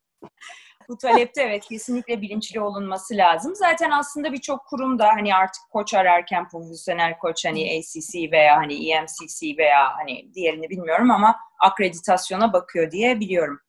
Bu 0.88 0.98
talepte 0.98 1.42
evet 1.42 1.64
kesinlikle 1.68 2.22
bilinçli 2.22 2.60
olunması 2.60 3.16
lazım. 3.16 3.54
Zaten 3.54 3.90
aslında 3.90 4.32
birçok 4.32 4.66
kurum 4.66 4.98
da 4.98 5.06
hani 5.08 5.34
artık 5.34 5.62
koç 5.70 5.94
ararken 5.94 6.48
profesyonel 6.48 7.18
koç 7.18 7.44
hani 7.44 7.78
ACC 7.78 8.30
veya 8.32 8.56
hani 8.56 8.90
EMCC 8.90 9.56
veya 9.58 9.96
hani 9.96 10.34
diğerini 10.34 10.70
bilmiyorum 10.70 11.10
ama 11.10 11.36
akreditasyona 11.60 12.52
bakıyor 12.52 12.90
diye 12.90 13.20
biliyorum. 13.20 13.60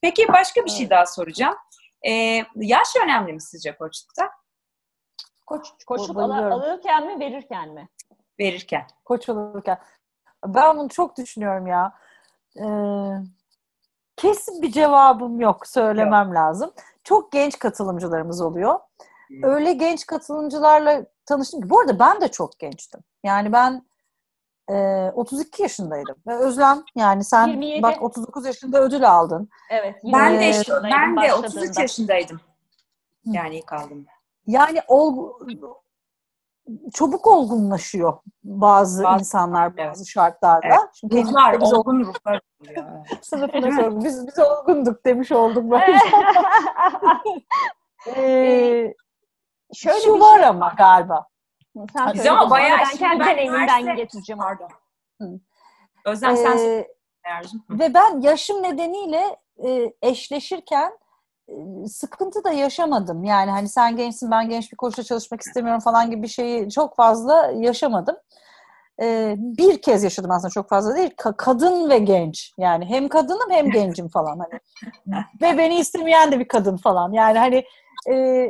Peki 0.00 0.28
başka 0.28 0.64
bir 0.64 0.70
şey 0.70 0.90
daha 0.90 1.06
soracağım. 1.06 1.54
Ee, 2.08 2.44
yaş 2.56 2.88
önemli 3.04 3.32
mi 3.32 3.40
sizce 3.42 3.76
koçlukta? 3.76 4.30
Koç, 5.46 5.66
koçluk 5.86 6.16
al- 6.18 6.30
alırken 6.30 7.06
mi 7.06 7.20
verirken 7.20 7.68
mi? 7.68 7.88
Verirken. 8.40 8.86
Koç 9.04 9.28
olurken. 9.28 9.78
Ben 10.46 10.78
bunu 10.78 10.88
çok 10.88 11.16
düşünüyorum 11.16 11.66
ya. 11.66 11.92
Ee, 12.56 12.62
kesin 14.18 14.62
bir 14.62 14.72
cevabım 14.72 15.40
yok 15.40 15.66
söylemem 15.66 16.26
yok. 16.26 16.34
lazım. 16.34 16.72
Çok 17.04 17.32
genç 17.32 17.58
katılımcılarımız 17.58 18.40
oluyor. 18.40 18.78
Hmm. 19.28 19.42
Öyle 19.42 19.72
genç 19.72 20.06
katılımcılarla 20.06 21.04
tanıştım 21.26 21.60
ki. 21.60 21.70
Bu 21.70 21.80
arada 21.80 21.98
ben 21.98 22.20
de 22.20 22.28
çok 22.28 22.58
gençtim. 22.58 23.00
Yani 23.24 23.52
ben 23.52 23.82
e, 24.70 25.10
32 25.14 25.62
yaşındaydım. 25.62 26.16
Ve 26.26 26.36
Özlem 26.36 26.82
yani 26.94 27.24
sen 27.24 27.46
27. 27.46 27.82
bak 27.82 28.02
39 28.02 28.46
yaşında 28.46 28.80
ödül 28.80 29.10
aldın. 29.10 29.48
Evet. 29.70 29.96
Ben 30.12 30.40
de 30.40 30.52
ben 30.82 31.16
de 31.16 31.34
33 31.34 31.78
yaşındaydım. 31.78 32.40
Yani 33.24 33.58
ilk 33.58 33.72
aldım. 33.72 34.06
Yani 34.46 34.82
ol, 34.88 35.32
çabuk 36.94 37.26
olgunlaşıyor 37.26 38.18
bazı, 38.44 39.04
bazı 39.04 39.20
insanlar 39.20 39.72
evet. 39.76 39.88
bazı 39.88 40.06
şartlarda. 40.06 40.66
Evet. 40.66 40.78
Şimdi 40.94 41.22
ruhlar, 41.22 41.60
biz 41.60 41.74
olgun 41.74 42.00
ruhlar. 42.00 42.40
Sınıfına 43.22 43.72
sordum. 43.82 44.04
Biz, 44.04 44.26
biz 44.26 44.38
olgunduk 44.38 45.04
demiş 45.04 45.32
olduk 45.32 45.64
bence. 45.70 45.98
ee, 48.16 48.94
Şöyle 49.74 50.00
şu 50.00 50.20
var 50.20 50.38
şey 50.38 50.46
ama 50.46 50.74
galiba. 50.78 51.26
Sen 51.92 52.12
Biz 52.14 52.26
ama 52.26 52.50
bayağı 52.50 52.78
ben 52.78 52.96
kendi 52.96 53.24
deneyimimden 53.24 53.96
getireceğim. 53.96 54.38
Pardon. 54.38 54.68
Özlem 56.04 56.36
sen 56.36 56.58
ee, 56.58 56.86
ve 57.70 57.94
ben 57.94 58.20
yaşım 58.20 58.62
nedeniyle 58.62 59.36
e, 59.64 59.92
eşleşirken 60.02 60.98
sıkıntı 61.88 62.44
da 62.44 62.52
yaşamadım. 62.52 63.24
Yani 63.24 63.50
hani 63.50 63.68
sen 63.68 63.96
gençsin 63.96 64.30
ben 64.30 64.48
genç 64.48 64.72
bir 64.72 64.76
koçla 64.76 65.02
çalışmak 65.02 65.40
istemiyorum 65.40 65.80
falan 65.80 66.10
gibi 66.10 66.22
bir 66.22 66.28
şeyi 66.28 66.70
çok 66.70 66.96
fazla 66.96 67.52
yaşamadım. 67.56 68.16
Ee, 69.02 69.34
bir 69.38 69.82
kez 69.82 70.04
yaşadım 70.04 70.30
aslında 70.30 70.50
çok 70.50 70.68
fazla 70.68 70.96
değil. 70.96 71.10
Ka- 71.10 71.36
kadın 71.36 71.90
ve 71.90 71.98
genç. 71.98 72.52
Yani 72.58 72.84
hem 72.84 73.08
kadınım 73.08 73.50
hem 73.50 73.70
gencim 73.70 74.08
falan. 74.08 74.38
Hani. 74.38 74.60
ve 75.42 75.58
beni 75.58 75.78
istemeyen 75.78 76.32
de 76.32 76.38
bir 76.38 76.48
kadın 76.48 76.76
falan. 76.76 77.12
Yani 77.12 77.38
hani 77.38 77.64
e, 78.10 78.46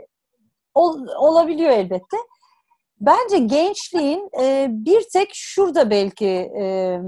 ol, 0.74 1.06
olabiliyor 1.18 1.70
elbette. 1.70 2.16
Bence 3.00 3.38
gençliğin 3.38 4.30
e, 4.40 4.66
bir 4.70 5.06
tek 5.12 5.30
şurada 5.32 5.90
belki 5.90 6.26
e, 6.60 6.98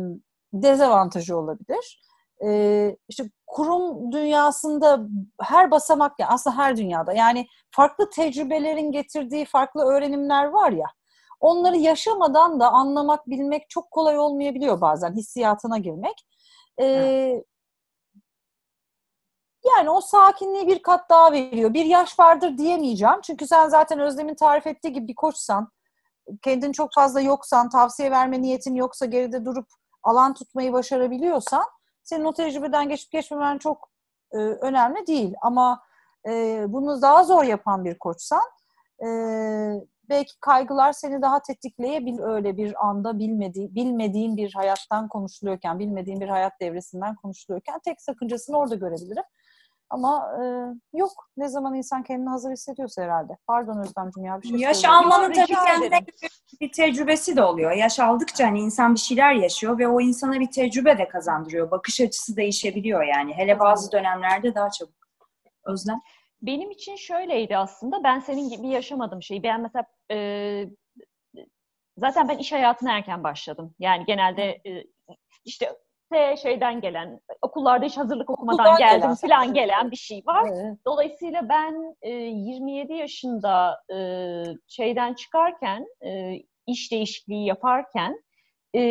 dezavantajı 0.53 1.37
olabilir 1.37 2.01
e, 2.45 2.97
işte 3.09 3.25
kurum 3.51 4.13
dünyasında 4.13 5.01
her 5.41 5.71
basamak 5.71 6.19
ya 6.19 6.29
aslında 6.29 6.57
her 6.57 6.77
dünyada 6.77 7.13
yani 7.13 7.47
farklı 7.71 8.11
tecrübelerin 8.11 8.93
getirdiği 8.93 9.45
farklı 9.45 9.83
öğrenimler 9.85 10.45
var 10.45 10.73
ya 10.73 10.87
onları 11.41 11.77
yaşamadan 11.77 12.61
da 12.61 12.71
anlamak 12.71 13.27
bilmek 13.27 13.71
çok 13.71 13.91
kolay 13.91 14.19
olmayabiliyor 14.19 14.81
bazen 14.81 15.13
hissiyatına 15.13 15.79
girmek. 15.79 16.27
E, 16.81 16.87
Yani 19.77 19.91
o 19.91 20.01
sakinliği 20.01 20.67
bir 20.67 20.83
kat 20.83 21.11
daha 21.11 21.33
veriyor. 21.33 21.75
Bir 21.75 21.85
yaş 21.85 22.19
vardır 22.19 22.59
diyemeyeceğim. 22.59 23.21
Çünkü 23.23 23.47
sen 23.47 23.69
zaten 23.69 23.99
Özlem'in 23.99 24.35
tarif 24.35 24.67
ettiği 24.67 24.93
gibi 24.93 25.09
bir 25.09 25.15
koçsan, 25.15 25.69
kendin 26.43 26.73
çok 26.73 26.91
fazla 26.95 27.21
yoksan, 27.21 27.69
tavsiye 27.69 28.11
verme 28.11 28.43
niyetin 28.43 28.75
yoksa 28.75 29.07
geride 29.07 29.45
durup 29.45 29.67
alan 30.03 30.35
tutmayı 30.35 30.73
başarabiliyorsan 30.73 31.65
senin 32.11 32.25
o 32.25 32.33
tecrübeden 32.33 32.89
geçip 32.89 33.11
geçmemen 33.13 33.59
çok 33.59 33.91
e, 34.33 34.37
önemli 34.39 35.07
değil. 35.07 35.35
Ama 35.43 35.83
e, 36.29 36.65
bunu 36.69 37.03
daha 37.03 37.25
zor 37.25 37.45
yapan 37.45 37.85
bir 37.85 37.99
koçsan 37.99 38.43
e, 39.03 39.09
belki 40.09 40.41
kaygılar 40.41 40.93
seni 40.93 41.23
daha 41.23 41.43
tetikleyebilir 41.43 42.23
öyle 42.23 42.57
bir 42.57 42.89
anda 42.89 43.19
bilmediği, 43.19 43.75
bilmediğin 43.75 44.37
bir 44.37 44.53
hayattan 44.55 45.09
konuşuluyorken, 45.09 45.79
bilmediğin 45.79 46.21
bir 46.21 46.29
hayat 46.29 46.53
devresinden 46.61 47.15
konuşuluyorken 47.15 47.81
tek 47.85 48.03
sakıncasını 48.03 48.59
orada 48.59 48.75
görebilirim. 48.75 49.25
Ama 49.91 50.33
e, 50.43 50.43
yok. 50.99 51.31
Ne 51.37 51.49
zaman 51.49 51.75
insan 51.75 52.03
kendini 52.03 52.29
hazır 52.29 52.51
hissediyorsa 52.51 53.03
herhalde. 53.03 53.37
Pardon 53.47 53.79
Özlemciğim 53.79 54.27
ya 54.27 54.43
bir 54.43 54.49
şey 54.49 54.59
Yaş 54.59 54.85
almanın 54.85 55.33
tabii 55.33 55.55
kendine 55.67 56.01
bir 56.61 56.73
tecrübesi 56.73 57.37
de 57.37 57.43
oluyor. 57.43 57.73
Yaş 57.73 58.01
aldıkça 58.01 58.47
hani 58.47 58.61
insan 58.61 58.95
bir 58.95 59.01
şeyler 59.01 59.33
yaşıyor 59.33 59.79
ve 59.79 59.89
o 59.89 60.01
insana 60.01 60.41
bir 60.41 60.51
tecrübe 60.51 60.99
de 60.99 61.09
kazandırıyor. 61.09 61.71
Bakış 61.71 62.01
açısı 62.01 62.37
değişebiliyor 62.37 63.03
yani. 63.03 63.35
Hele 63.35 63.59
bazı 63.59 63.93
dönemlerde 63.93 64.55
daha 64.55 64.71
çabuk. 64.71 64.95
Özlem? 65.65 66.01
Benim 66.43 66.71
için 66.71 66.97
şöyleydi 66.97 67.57
aslında. 67.57 68.05
Ben 68.05 68.19
senin 68.19 68.49
gibi 68.49 68.69
yaşamadım 68.69 69.23
şeyi. 69.23 69.43
Ben 69.43 69.61
mesela 69.61 69.85
e, 70.11 70.67
zaten 71.97 72.29
ben 72.29 72.39
iş 72.39 72.53
hayatına 72.53 72.93
erken 72.93 73.25
başladım. 73.25 73.75
Yani 73.79 74.05
genelde 74.05 74.61
e, 74.67 74.85
işte 75.45 75.77
T 76.13 76.37
şeyden 76.37 76.81
gelen, 76.81 77.21
okullarda 77.43 77.87
hiç 77.87 77.97
hazırlık 77.97 78.31
okumadan 78.31 78.67
Okuldan 78.67 78.79
geldim 78.79 79.15
falan 79.15 79.55
gelen 79.55 79.91
bir 79.91 79.97
şey 79.97 80.23
var. 80.27 80.49
Evet. 80.53 80.79
Dolayısıyla 80.87 81.49
ben 81.49 81.97
e, 82.03 82.11
27 82.11 82.93
yaşında 82.93 83.83
e, 83.95 83.99
şeyden 84.69 85.15
çıkarken, 85.15 85.87
e, 86.05 86.33
iş 86.67 86.93
değişikliği 86.93 87.47
yaparken 87.47 88.23
e, 88.75 88.83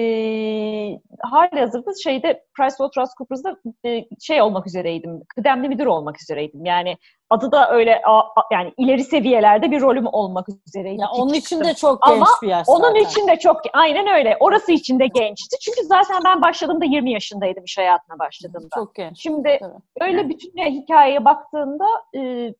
hali 1.19 1.59
hazırda 1.59 1.91
şeyde 2.03 2.43
PricewaterhouseCoopers'da 2.57 3.57
e, 3.85 4.05
şey 4.19 4.41
olmak 4.41 4.67
üzereydim, 4.67 5.21
kıdemli 5.35 5.69
müdür 5.69 5.85
olmak 5.85 6.21
üzereydim. 6.21 6.65
Yani 6.65 6.97
adı 7.29 7.51
da 7.51 7.71
öyle 7.71 8.01
a, 8.05 8.19
a, 8.19 8.43
yani 8.51 8.73
ileri 8.77 9.03
seviyelerde 9.03 9.71
bir 9.71 9.81
rolüm 9.81 10.07
olmak 10.11 10.47
üzereydi. 10.67 11.01
Ya 11.01 11.07
onun 11.11 11.33
için 11.33 11.59
de 11.59 11.73
çok 11.73 12.01
genç 12.07 12.17
Ama 12.17 12.27
bir 12.41 12.47
yaş 12.47 12.65
zaten. 12.65 12.81
onun 12.81 12.95
için 12.95 13.27
de 13.27 13.39
çok 13.39 13.61
aynen 13.73 14.07
öyle. 14.07 14.37
Orası 14.39 14.71
için 14.71 14.99
de 14.99 15.07
gençti. 15.07 15.57
Çünkü 15.61 15.83
zaten 15.83 16.21
ben 16.25 16.41
başladığımda 16.41 16.85
20 16.85 17.11
yaşındaydım 17.11 17.63
iş 17.63 17.77
hayatına 17.77 18.19
başladığımda. 18.19 18.75
Çok 18.75 18.95
genç. 18.95 19.21
Şimdi 19.21 19.57
Tabii. 19.61 20.07
öyle 20.09 20.29
bütün 20.29 20.57
hikayeye 20.57 21.25
baktığında 21.25 21.85
e, 22.17 22.53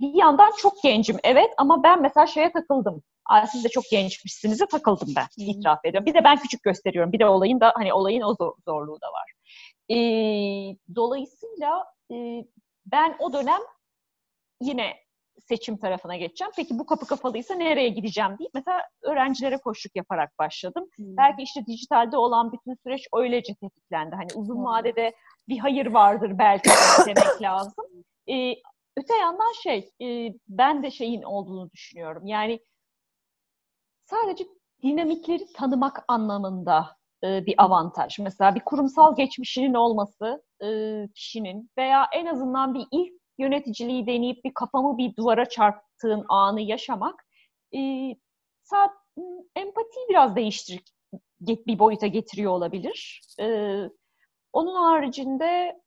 bir 0.00 0.14
yandan 0.14 0.52
çok 0.58 0.82
gencim 0.82 1.16
evet 1.24 1.50
ama 1.56 1.82
ben 1.82 2.02
mesela 2.02 2.26
şeye 2.26 2.52
takıldım. 2.52 3.02
Aa, 3.30 3.46
siz 3.46 3.64
de 3.64 3.68
çok 3.68 3.84
gençmişsiniz 3.90 4.60
de 4.60 4.66
takıldım 4.66 5.08
ben. 5.16 5.22
Hmm. 5.22 5.50
itiraf 5.50 5.84
ediyorum. 5.84 6.06
Bir 6.06 6.14
de 6.14 6.24
ben 6.24 6.36
küçük 6.36 6.62
gösteriyorum. 6.62 7.12
Bir 7.12 7.18
de 7.18 7.26
olayın 7.26 7.60
da 7.60 7.72
hani 7.76 7.92
olayın 7.92 8.22
o 8.22 8.34
zor, 8.34 8.52
zorluğu 8.64 8.98
da 9.00 9.06
var. 9.06 9.32
E, 9.88 9.96
dolayısıyla 10.94 11.84
e, 12.12 12.16
ben 12.86 13.16
o 13.18 13.32
dönem 13.32 13.60
yine 14.60 14.96
seçim 15.48 15.76
tarafına 15.76 16.16
geçeceğim. 16.16 16.52
Peki 16.56 16.78
bu 16.78 16.86
kapı 16.86 17.06
kapalıysa 17.06 17.54
nereye 17.54 17.88
gideceğim 17.88 18.38
deyip 18.38 18.54
mesela 18.54 18.82
öğrencilere 19.02 19.58
koşluk 19.58 19.96
yaparak 19.96 20.38
başladım. 20.38 20.88
Hmm. 20.96 21.16
Belki 21.16 21.42
işte 21.42 21.66
dijitalde 21.66 22.16
olan 22.16 22.52
bütün 22.52 22.74
süreç 22.74 23.06
öylece 23.14 23.54
tetiklendi. 23.54 24.14
Hani 24.14 24.28
uzun 24.34 24.64
vadede 24.64 25.14
bir 25.48 25.58
hayır 25.58 25.86
vardır 25.86 26.38
belki 26.38 26.70
demek 27.06 27.42
lazım. 27.42 27.84
Ee, 28.30 28.54
öte 28.96 29.16
yandan 29.16 29.52
şey, 29.62 29.90
e, 30.02 30.34
ben 30.48 30.82
de 30.82 30.90
şeyin 30.90 31.22
olduğunu 31.22 31.70
düşünüyorum. 31.70 32.26
Yani 32.26 32.60
sadece 34.04 34.44
dinamikleri 34.82 35.52
tanımak 35.52 36.04
anlamında 36.08 36.96
e, 37.24 37.46
bir 37.46 37.54
avantaj. 37.58 38.18
Mesela 38.18 38.54
bir 38.54 38.60
kurumsal 38.60 39.16
geçmişinin 39.16 39.74
olması 39.74 40.42
e, 40.64 40.68
kişinin 41.14 41.70
veya 41.78 42.08
en 42.12 42.26
azından 42.26 42.74
bir 42.74 42.86
ilk 42.92 43.12
yöneticiliği 43.38 44.06
deneyip 44.06 44.44
bir 44.44 44.54
kafamı 44.54 44.98
bir 44.98 45.16
duvara 45.16 45.48
çarptığın 45.48 46.24
anı 46.28 46.60
yaşamak 46.60 47.26
e, 47.74 47.80
saat, 48.62 48.90
empatiyi 49.56 50.06
biraz 50.08 50.36
değiştir 50.36 50.82
bir 51.40 51.78
boyuta 51.78 52.06
getiriyor 52.06 52.52
olabilir. 52.52 53.20
E, 53.40 53.76
onun 54.52 54.74
haricinde 54.74 55.80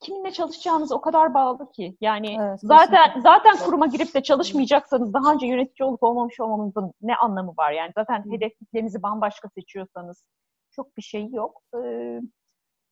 kiminle 0.00 0.32
çalışacağınız 0.32 0.92
o 0.92 1.00
kadar 1.00 1.34
bağlı 1.34 1.70
ki. 1.72 1.96
Yani 2.00 2.36
evet, 2.40 2.60
zaten 2.62 3.06
kesinlikle. 3.06 3.20
zaten 3.20 3.56
kuruma 3.56 3.86
girip 3.86 4.14
de 4.14 4.22
çalışmayacaksanız 4.22 5.14
daha 5.14 5.32
önce 5.32 5.46
yönetici 5.46 5.88
olup 5.88 6.02
olmamış 6.02 6.40
olmanızın 6.40 6.92
ne 7.02 7.16
anlamı 7.16 7.54
var? 7.58 7.72
Yani 7.72 7.92
zaten 7.94 8.24
hedeflerinizi 8.30 9.02
bambaşka 9.02 9.48
seçiyorsanız 9.48 10.24
çok 10.70 10.96
bir 10.96 11.02
şey 11.02 11.30
yok. 11.30 11.62
Ee, 11.74 12.20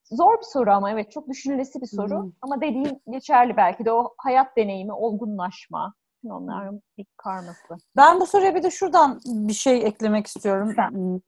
zor 0.04 0.38
bir 0.38 0.46
soru 0.52 0.72
ama 0.72 0.90
evet 0.90 1.10
çok 1.10 1.28
düşünülesi 1.28 1.80
bir 1.80 1.86
soru. 1.86 2.22
Hmm. 2.22 2.32
Ama 2.42 2.60
dediğin 2.60 3.02
geçerli 3.10 3.56
belki 3.56 3.84
de 3.84 3.92
o 3.92 4.14
hayat 4.18 4.56
deneyimi, 4.56 4.92
olgunlaşma, 4.92 5.94
onların 6.24 6.82
bir 6.98 7.06
karması. 7.16 7.76
Ben 7.96 8.20
bu 8.20 8.26
soruya 8.26 8.54
bir 8.54 8.62
de 8.62 8.70
şuradan 8.70 9.20
bir 9.24 9.52
şey 9.52 9.86
eklemek 9.86 10.26
istiyorum. 10.26 10.74
Ben. 10.78 11.20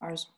Arzu. 0.00 0.28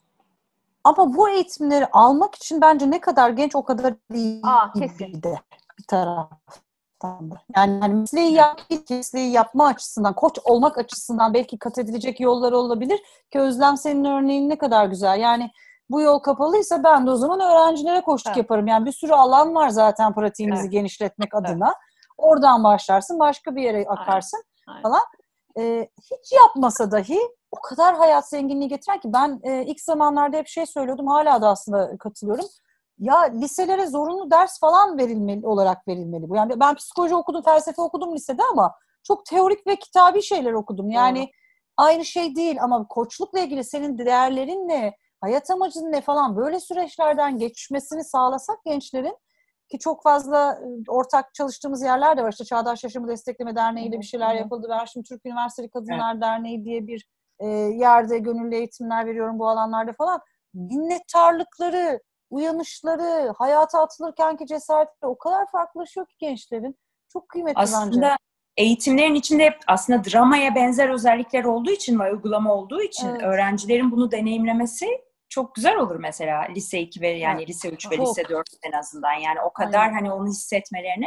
Ama 0.85 1.15
bu 1.15 1.29
eğitimleri 1.29 1.87
almak 1.87 2.35
için 2.35 2.61
bence 2.61 2.91
ne 2.91 3.01
kadar 3.01 3.31
genç 3.31 3.57
o 3.57 3.65
kadar 3.65 3.95
iyi 4.15 4.41
Aa, 4.43 4.73
kesin. 4.73 5.23
de 5.23 5.41
bir 5.79 5.85
taraftan 5.89 7.31
da. 7.31 7.35
Yani 7.57 7.81
hani 7.81 7.95
mesleği, 7.95 8.33
yap, 8.33 8.61
mesleği 8.91 9.33
yapma 9.33 9.67
açısından, 9.67 10.15
koç 10.15 10.39
olmak 10.45 10.79
açısından 10.79 11.35
belki 11.35 11.59
kat 11.59 11.79
edilecek 11.79 12.21
yollar 12.21 12.53
olabilir 12.53 13.01
ki 13.33 13.41
Özlem 13.41 13.77
senin 13.77 14.05
örneğin 14.05 14.49
ne 14.49 14.59
kadar 14.59 14.87
güzel. 14.87 15.21
Yani 15.21 15.51
bu 15.91 16.01
yol 16.01 16.19
kapalıysa 16.19 16.85
ben 16.85 17.07
de 17.07 17.11
o 17.11 17.17
zaman 17.17 17.41
öğrencilere 17.41 18.01
koştuk 18.01 18.29
evet. 18.29 18.37
yaparım. 18.37 18.67
Yani 18.67 18.87
bir 18.87 18.93
sürü 18.93 19.13
alan 19.13 19.55
var 19.55 19.69
zaten 19.69 20.15
pratiğimizi 20.15 20.63
evet. 20.63 20.73
genişletmek 20.73 21.35
adına. 21.35 21.67
Evet. 21.67 21.77
Oradan 22.19 22.65
başlarsın, 22.65 23.19
başka 23.19 23.57
bir 23.57 23.63
yere 23.63 23.87
akarsın 23.89 24.43
Aynen. 24.67 24.83
falan. 24.83 25.01
Ee, 25.59 25.89
hiç 25.99 26.33
yapmasa 26.33 26.91
dahi 26.91 27.19
o 27.55 27.61
kadar 27.61 27.97
hayat 27.97 28.29
zenginliği 28.29 28.69
getiren 28.69 29.01
ki 29.01 29.13
ben 29.13 29.41
e, 29.43 29.65
ilk 29.65 29.81
zamanlarda 29.81 30.37
hep 30.37 30.49
şey 30.49 30.67
söylüyordum 30.67 31.07
hala 31.07 31.43
da 31.43 31.49
aslında 31.49 31.99
katılıyorum. 31.99 32.47
Ya 32.99 33.21
liselere 33.21 33.87
zorunlu 33.87 34.31
ders 34.31 34.61
falan 34.61 34.99
verilmeli 34.99 35.47
olarak 35.47 35.89
verilmeli 35.89 36.29
bu. 36.29 36.37
Yani 36.37 36.61
ben 36.61 36.75
psikoloji 36.75 37.15
okudum, 37.15 37.43
felsefe 37.43 37.83
okudum 37.83 38.15
lisede 38.15 38.43
ama 38.53 38.75
çok 39.03 39.27
teorik 39.27 39.67
ve 39.67 39.77
kitabi 39.77 40.23
şeyler 40.23 40.53
okudum. 40.53 40.91
Yani 40.91 41.19
Doğru. 41.19 41.27
aynı 41.77 42.05
şey 42.05 42.37
değil 42.37 42.63
ama 42.63 42.89
koçlukla 42.89 43.41
ilgili 43.41 43.65
senin 43.65 43.99
değerlerin 43.99 44.69
ne, 44.69 44.93
hayat 45.21 45.51
amacın 45.51 45.93
ne 45.93 46.01
falan 46.01 46.37
böyle 46.37 46.61
süreçlerden 46.61 47.39
geçmesini 47.39 48.05
sağlasak 48.05 48.65
gençlerin 48.65 49.17
ki 49.69 49.79
çok 49.79 50.03
fazla 50.03 50.59
ortak 50.89 51.35
çalıştığımız 51.35 51.83
yerler 51.83 52.17
de 52.17 52.23
var. 52.23 52.33
İşte 52.33 52.45
Çağdaş 52.45 52.85
Yaşamı 52.85 53.09
Destekleme 53.09 53.57
Derneği 53.57 53.89
ile 53.89 54.01
bir 54.01 54.07
şeyler 54.07 54.35
yapıldı. 54.35 54.67
Ben 54.71 54.85
şimdi 54.85 55.09
Türk 55.09 55.27
Üniversiteli 55.27 55.71
Kadınlar 55.71 56.13
evet. 56.13 56.23
Derneği 56.23 56.65
diye 56.65 56.87
bir 56.87 57.07
e, 57.41 57.47
yerde 57.49 58.19
gönüllü 58.19 58.55
eğitimler 58.55 59.07
veriyorum 59.07 59.39
bu 59.39 59.49
alanlarda 59.49 59.93
falan. 59.93 60.21
Minnettarlıkları, 60.55 62.01
uyanışları, 62.31 63.33
hayata 63.39 63.83
atılırkenki 63.83 64.47
cesaretleri 64.47 65.11
o 65.11 65.19
kadar 65.19 65.51
farklılaşıyor 65.53 66.07
ki 66.07 66.15
gençlerin. 66.19 66.79
Çok 67.13 67.29
kıymetli 67.29 67.61
aslında, 67.61 67.87
bence. 67.87 67.91
Aslında 67.91 68.17
eğitimlerin 68.57 69.15
içinde 69.15 69.45
hep 69.45 69.59
aslında 69.67 70.05
dramaya 70.05 70.55
benzer 70.55 70.89
özellikler 70.89 71.45
olduğu 71.45 71.71
için 71.71 72.01
ve 72.01 72.13
uygulama 72.13 72.55
olduğu 72.55 72.83
için 72.83 73.09
evet. 73.09 73.23
öğrencilerin 73.23 73.91
bunu 73.91 74.11
deneyimlemesi 74.11 74.87
çok 75.29 75.55
güzel 75.55 75.77
olur 75.77 75.97
mesela 75.97 76.41
lise 76.43 76.81
2 76.81 77.01
ve 77.01 77.09
yani 77.09 77.39
evet. 77.39 77.49
lise 77.49 77.69
3 77.69 77.91
ve 77.91 77.97
çok. 77.97 78.09
lise 78.09 78.29
4 78.29 78.49
en 78.63 78.73
azından 78.73 79.13
yani 79.13 79.41
o 79.41 79.53
kadar 79.53 79.81
Aynen. 79.81 79.95
hani 79.95 80.13
onu 80.13 80.29
hissetmelerine 80.29 81.07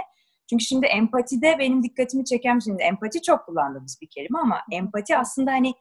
çünkü 0.49 0.63
şimdi 0.63 0.85
empatide 0.85 1.55
benim 1.59 1.83
dikkatimi 1.83 2.25
çeken 2.25 2.59
şimdi 2.59 2.83
empati 2.83 3.21
çok 3.21 3.45
kullandığımız 3.45 3.97
bir 4.01 4.07
kelime 4.07 4.39
ama 4.39 4.61
empati 4.71 5.17
aslında 5.17 5.51
hani 5.51 5.73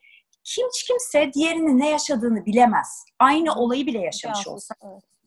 hiç 0.46 0.86
kimse 0.86 1.32
diğerinin 1.32 1.78
ne 1.78 1.90
yaşadığını 1.90 2.46
bilemez. 2.46 3.04
Aynı 3.18 3.54
olayı 3.54 3.86
bile 3.86 4.00
yaşamış 4.00 4.48
olsa. 4.48 4.74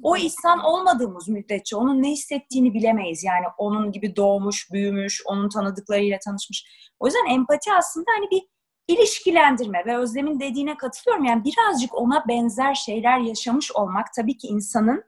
O 0.03 0.17
insan 0.17 0.59
olmadığımız 0.59 1.27
müddetçe 1.27 1.75
onun 1.75 2.03
ne 2.03 2.11
hissettiğini 2.11 2.73
bilemeyiz. 2.73 3.23
Yani 3.23 3.45
onun 3.57 3.91
gibi 3.91 4.15
doğmuş, 4.15 4.71
büyümüş, 4.71 5.21
onun 5.25 5.49
tanıdıklarıyla 5.49 6.19
tanışmış. 6.19 6.65
O 6.99 7.05
yüzden 7.05 7.25
empati 7.33 7.73
aslında 7.73 8.05
hani 8.17 8.31
bir 8.31 8.41
ilişkilendirme 8.87 9.85
ve 9.85 9.97
Özlem'in 9.97 10.39
dediğine 10.39 10.77
katılıyorum. 10.77 11.25
Yani 11.25 11.43
birazcık 11.43 11.95
ona 11.95 12.27
benzer 12.27 12.73
şeyler 12.73 13.19
yaşamış 13.19 13.71
olmak 13.71 14.13
tabii 14.15 14.37
ki 14.37 14.47
insanın 14.47 15.03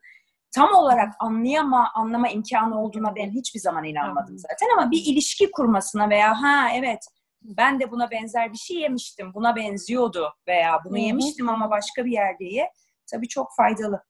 tam 0.55 0.73
olarak 0.73 1.13
anlayama, 1.19 1.91
anlama 1.95 2.29
imkanı 2.29 2.81
olduğuna 2.83 3.15
ben 3.15 3.31
hiçbir 3.31 3.59
zaman 3.59 3.83
inanmadım 3.83 4.37
zaten 4.37 4.67
ama 4.77 4.91
bir 4.91 5.05
ilişki 5.05 5.51
kurmasına 5.51 6.09
veya 6.09 6.41
ha 6.41 6.69
evet 6.75 6.99
ben 7.41 7.79
de 7.79 7.91
buna 7.91 8.11
benzer 8.11 8.53
bir 8.53 8.57
şey 8.57 8.77
yemiştim, 8.77 9.33
buna 9.33 9.55
benziyordu 9.55 10.33
veya 10.47 10.79
bunu 10.85 10.93
Hı-hı. 10.93 11.05
yemiştim 11.05 11.49
ama 11.49 11.69
başka 11.69 12.05
bir 12.05 12.11
yerde 12.11 12.45
ye. 12.45 12.71
Tabii 13.11 13.27
çok 13.27 13.55
faydalı. 13.57 14.03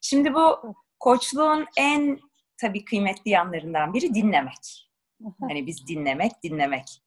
Şimdi 0.00 0.34
bu 0.34 0.74
koçluğun 1.00 1.66
en 1.76 2.18
tabii 2.60 2.84
kıymetli 2.84 3.30
yanlarından 3.30 3.94
biri 3.94 4.14
dinlemek. 4.14 4.90
Hani 5.40 5.66
biz 5.66 5.86
dinlemek, 5.86 6.32
dinlemek. 6.42 7.02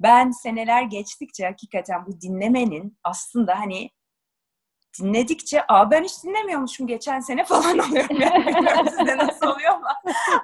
Ben 0.00 0.30
seneler 0.30 0.82
geçtikçe 0.82 1.46
hakikaten 1.46 2.06
bu 2.06 2.20
dinlemenin 2.20 2.98
aslında 3.04 3.58
hani 3.58 3.90
dinledikçe 4.98 5.64
aa 5.68 5.90
ben 5.90 6.04
hiç 6.04 6.24
dinlemiyormuşum 6.24 6.86
geçen 6.86 7.20
sene 7.20 7.44
falan 7.44 7.78
oluyorum 7.88 8.20
yani. 8.20 8.90
Size 8.90 9.16
nasıl 9.16 9.46
oluyor 9.46 9.72
ama 9.74 9.96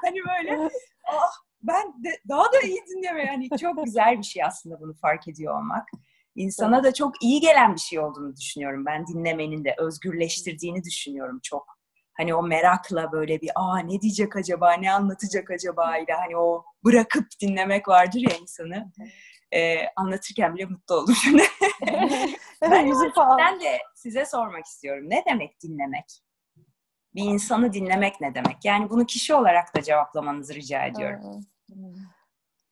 hani 0.03 0.17
böyle 0.17 0.71
ah 1.07 1.46
ben 1.67 2.05
de 2.05 2.21
daha 2.29 2.45
da 2.45 2.61
iyi 2.65 2.79
dinleme 2.89 3.25
yani 3.25 3.49
çok 3.61 3.85
güzel 3.85 4.19
bir 4.19 4.23
şey 4.23 4.45
aslında 4.45 4.81
bunu 4.81 4.95
fark 4.95 5.29
ediyor 5.29 5.59
olmak. 5.59 5.89
İnsana 6.37 6.85
da 6.85 6.95
çok 6.95 7.23
iyi 7.23 7.41
gelen 7.41 7.75
bir 7.75 7.81
şey 7.81 7.99
olduğunu 7.99 8.37
düşünüyorum. 8.37 8.87
Ben 8.87 9.07
dinlemenin 9.07 9.65
de 9.65 9.75
özgürleştirdiğini 9.79 10.85
düşünüyorum 10.85 11.41
çok. 11.43 11.77
Hani 12.17 12.35
o 12.35 12.43
merakla 12.43 13.13
böyle 13.13 13.41
bir 13.41 13.51
aa 13.55 13.79
ne 13.79 14.01
diyecek 14.01 14.37
acaba, 14.37 14.73
ne 14.73 14.93
anlatacak 14.93 15.51
acaba 15.51 15.99
ile 15.99 16.13
hani 16.13 16.37
o 16.37 16.65
bırakıp 16.85 17.27
dinlemek 17.43 17.89
vardır 17.89 18.21
ya 18.21 18.37
insanı. 18.43 18.93
Ee, 19.53 19.77
anlatırken 19.97 20.55
bile 20.55 20.65
mutlu 20.65 20.95
oldum 20.95 21.15
şimdi. 21.23 21.43
ben, 22.63 22.93
ben 23.39 23.61
de 23.61 23.79
size 23.95 24.25
sormak 24.25 24.65
istiyorum. 24.65 25.05
Ne 25.11 25.25
demek 25.31 25.63
dinlemek? 25.63 26.23
Bir 27.15 27.23
insanı 27.23 27.73
dinlemek 27.73 28.21
ne 28.21 28.35
demek? 28.35 28.65
Yani 28.65 28.91
bunu 28.91 29.07
kişi 29.07 29.35
olarak 29.35 29.77
da 29.77 29.83
cevaplamanızı 29.83 30.55
rica 30.55 30.87
ediyorum. 30.87 31.47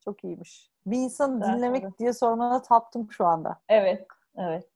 Çok 0.04 0.24
iyiymiş. 0.24 0.70
Bir 0.86 0.96
insanı 0.96 1.44
evet, 1.44 1.56
dinlemek 1.56 1.82
evet. 1.82 1.98
diye 1.98 2.12
sormana 2.12 2.62
taptım 2.62 3.12
şu 3.12 3.26
anda. 3.26 3.60
Evet, 3.68 4.06
evet. 4.36 4.68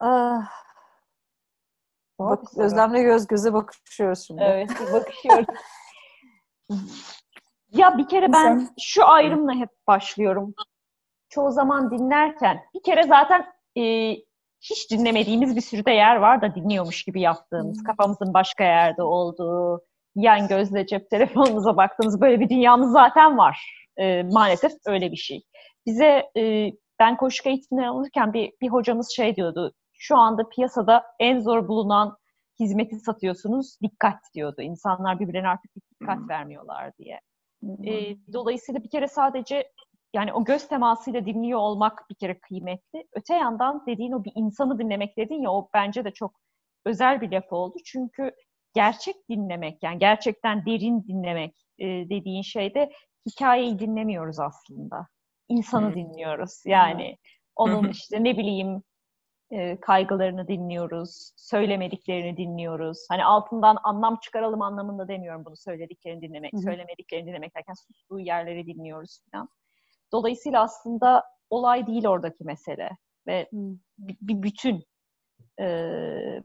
Ah. 0.00 0.50
Bak, 2.18 2.58
Özlem'le 2.58 3.02
göz 3.02 3.26
göze 3.26 3.52
bakışıyoruz 3.52 4.26
şimdi. 4.26 4.42
Evet, 4.42 4.70
bakışıyoruz. 4.92 5.46
ya 7.72 7.98
bir 7.98 8.08
kere 8.08 8.32
ben 8.32 8.58
Sen... 8.58 8.74
şu 8.80 9.06
ayrımla 9.06 9.54
hep 9.54 9.70
başlıyorum. 9.86 10.54
Çoğu 11.28 11.50
zaman 11.50 11.90
dinlerken 11.90 12.64
bir 12.74 12.82
kere 12.82 13.02
zaten 13.02 13.52
e, 13.78 14.14
hiç 14.60 14.90
dinlemediğimiz 14.90 15.56
bir 15.56 15.60
sürü 15.60 15.84
de 15.84 15.90
yer 15.90 16.16
var 16.16 16.42
da 16.42 16.54
dinliyormuş 16.54 17.04
gibi 17.04 17.20
yaptığımız, 17.20 17.78
hmm. 17.78 17.84
kafamızın 17.84 18.34
başka 18.34 18.64
yerde 18.64 19.02
olduğu, 19.02 19.84
yan 20.14 20.48
gözle 20.48 20.86
cep 20.86 21.10
telefonunuza 21.10 21.76
baktığınız 21.76 22.20
böyle 22.20 22.40
bir 22.40 22.48
dünyamız 22.48 22.92
zaten 22.92 23.38
var. 23.38 23.86
E, 23.96 24.22
maalesef 24.22 24.72
öyle 24.86 25.12
bir 25.12 25.16
şey. 25.16 25.42
Bize 25.86 26.30
e, 26.36 26.70
ben 26.98 27.16
koşu 27.16 27.48
eğitimleri 27.48 27.88
alırken 27.88 28.32
bir, 28.32 28.52
bir 28.60 28.68
hocamız 28.68 29.10
şey 29.16 29.36
diyordu. 29.36 29.72
Şu 29.92 30.16
anda 30.16 30.48
piyasada 30.48 31.04
en 31.20 31.38
zor 31.38 31.68
bulunan 31.68 32.16
hizmeti 32.60 32.96
satıyorsunuz 32.96 33.78
dikkat 33.82 34.18
diyordu. 34.34 34.62
İnsanlar 34.62 35.20
birbirlerine 35.20 35.48
artık 35.48 35.70
dikkat 36.00 36.18
vermiyorlar 36.28 36.92
diye. 36.98 37.20
E, 37.86 38.16
dolayısıyla 38.32 38.82
bir 38.82 38.90
kere 38.90 39.08
sadece 39.08 39.70
yani 40.14 40.32
o 40.32 40.44
göz 40.44 40.68
temasıyla 40.68 41.26
dinliyor 41.26 41.58
olmak 41.58 42.10
bir 42.10 42.14
kere 42.14 42.38
kıymetli. 42.38 43.06
Öte 43.12 43.34
yandan 43.34 43.86
dediğin 43.86 44.12
o 44.12 44.24
bir 44.24 44.32
insanı 44.34 44.78
dinlemek 44.78 45.16
dedin 45.16 45.42
ya 45.42 45.52
o 45.52 45.68
bence 45.74 46.04
de 46.04 46.10
çok 46.10 46.40
özel 46.84 47.20
bir 47.20 47.30
laf 47.30 47.52
oldu. 47.52 47.76
Çünkü 47.84 48.32
gerçek 48.74 49.16
dinlemek 49.30 49.82
yani 49.82 49.98
gerçekten 49.98 50.66
derin 50.66 51.04
dinlemek 51.04 51.54
e, 51.78 51.86
dediğin 51.86 52.42
şeyde 52.42 52.90
hikayeyi 53.26 53.78
dinlemiyoruz 53.78 54.40
aslında. 54.40 55.06
İnsanı 55.48 55.86
hmm. 55.86 55.94
dinliyoruz. 55.94 56.62
Yani 56.66 57.16
onun 57.56 57.88
işte 57.88 58.24
ne 58.24 58.36
bileyim 58.36 58.82
e, 59.50 59.80
kaygılarını 59.80 60.48
dinliyoruz, 60.48 61.32
söylemediklerini 61.36 62.36
dinliyoruz. 62.36 62.98
Hani 63.08 63.24
altından 63.24 63.78
anlam 63.82 64.18
çıkaralım 64.22 64.62
anlamında 64.62 65.08
demiyorum 65.08 65.44
bunu 65.44 65.56
söylediklerini 65.56 66.22
dinlemek, 66.22 66.52
söylemediklerini 66.64 67.26
dinlemek 67.26 67.56
derken 67.56 67.74
sustuğu 67.74 68.20
yerleri 68.20 68.66
dinliyoruz 68.66 69.20
falan. 69.32 69.48
Dolayısıyla 70.12 70.62
aslında 70.62 71.24
olay 71.50 71.86
değil 71.86 72.06
oradaki 72.06 72.44
mesele 72.44 72.90
ve 73.26 73.48
bir, 73.98 74.16
bir 74.20 74.42
bütün. 74.42 74.84
Ee, 75.60 76.42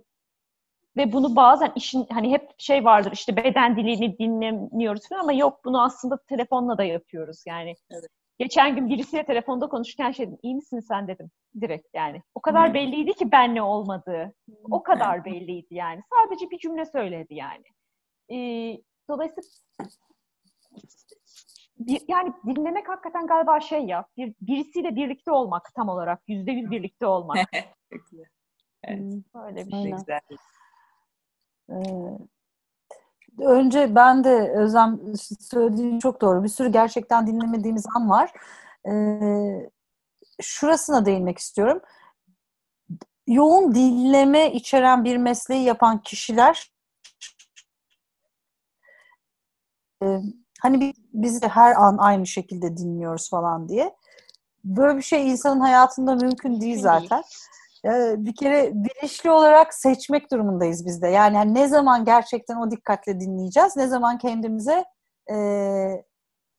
ve 0.98 1.14
bunu 1.14 1.36
bazen 1.36 1.72
işin 1.76 2.08
hani 2.12 2.32
hep 2.32 2.50
şey 2.58 2.86
vardır 2.86 3.12
işte 3.14 3.36
beden 3.36 3.76
dilini 3.76 4.18
dinlemiyoruz 4.18 5.10
falan 5.10 5.22
ama 5.22 5.34
yok 5.34 5.66
bunu 5.66 5.84
aslında 5.84 6.18
telefonla 6.18 6.78
da 6.78 6.84
yapıyoruz 6.84 7.44
yani. 7.48 7.76
Evet. 7.92 8.08
Geçen 8.40 8.76
gün 8.76 8.90
birisiyle 8.90 9.26
telefonda 9.26 9.68
konuşurken 9.68 10.12
şey 10.12 10.28
dedim, 10.28 10.40
iyi 10.44 10.56
misin 10.56 10.80
sen 10.80 11.08
dedim 11.08 11.32
direkt 11.62 11.88
yani. 11.94 12.22
O 12.36 12.42
kadar 12.42 12.74
belliydi 12.74 13.14
ki 13.14 13.32
ben 13.32 13.56
ne 13.56 13.62
olmadığı. 13.62 14.34
O 14.72 14.84
kadar 14.84 15.26
belliydi 15.26 15.76
yani. 15.76 16.02
Sadece 16.14 16.50
bir 16.50 16.60
cümle 16.60 16.86
söyledi 16.86 17.34
yani. 17.36 17.64
Ee, 18.32 18.78
dolayısıyla 19.10 19.44
bir, 21.80 22.02
yani 22.08 22.34
dinlemek 22.46 22.90
hakikaten 22.90 23.28
galiba 23.28 23.60
şey 23.60 23.86
ya, 23.86 24.06
bir, 24.18 24.34
birisiyle 24.42 24.96
birlikte 24.96 25.32
olmak 25.32 25.74
tam 25.76 25.90
olarak, 25.90 26.22
yüzde 26.28 26.52
yüz 26.52 26.72
birlikte 26.72 27.06
olmak. 27.06 27.38
evet. 28.84 29.14
Öyle 29.34 29.66
bir 29.68 29.72
şey. 29.72 29.92
Güzel. 29.92 30.20
Ee, 31.70 32.18
önce 33.40 33.96
ben 33.96 34.24
de 34.24 34.52
Özlem 34.56 35.00
söylediğin 35.40 36.00
çok 36.00 36.22
doğru. 36.22 36.44
Bir 36.44 36.50
sürü 36.50 36.72
gerçekten 36.72 37.28
dinlemediğimiz 37.28 37.86
an 37.96 38.10
var. 38.10 38.34
Ee, 38.88 39.70
şurasına 40.42 41.06
değinmek 41.06 41.38
istiyorum. 41.38 41.82
Yoğun 43.28 43.76
dinleme 43.76 44.52
içeren 44.52 45.04
bir 45.04 45.18
mesleği 45.18 45.64
yapan 45.64 46.02
kişiler 46.02 46.72
e, 50.04 50.06
hani 50.62 50.94
biz 51.14 51.42
de 51.42 51.48
her 51.48 51.76
an 51.76 51.98
aynı 51.98 52.28
şekilde 52.28 52.78
dinliyoruz 52.78 53.30
falan 53.30 53.70
diye. 53.70 53.96
Böyle 54.64 54.98
bir 54.98 55.02
şey 55.02 55.30
insanın 55.32 55.60
hayatında 55.60 56.16
mümkün 56.16 56.62
değil 56.62 56.80
zaten. 56.80 57.24
Bir 58.18 58.36
kere 58.36 58.72
bilinçli 58.74 59.32
olarak 59.32 59.74
seçmek 59.74 60.32
durumundayız 60.32 60.86
biz 60.86 61.02
de. 61.02 61.08
Yani 61.08 61.38
hani 61.38 61.54
ne 61.54 61.68
zaman 61.68 62.06
gerçekten 62.06 62.58
o 62.58 62.72
dikkatle 62.72 63.20
dinleyeceğiz, 63.20 63.76
ne 63.76 63.88
zaman 63.88 64.18
kendimize 64.18 64.86
e, 65.32 65.38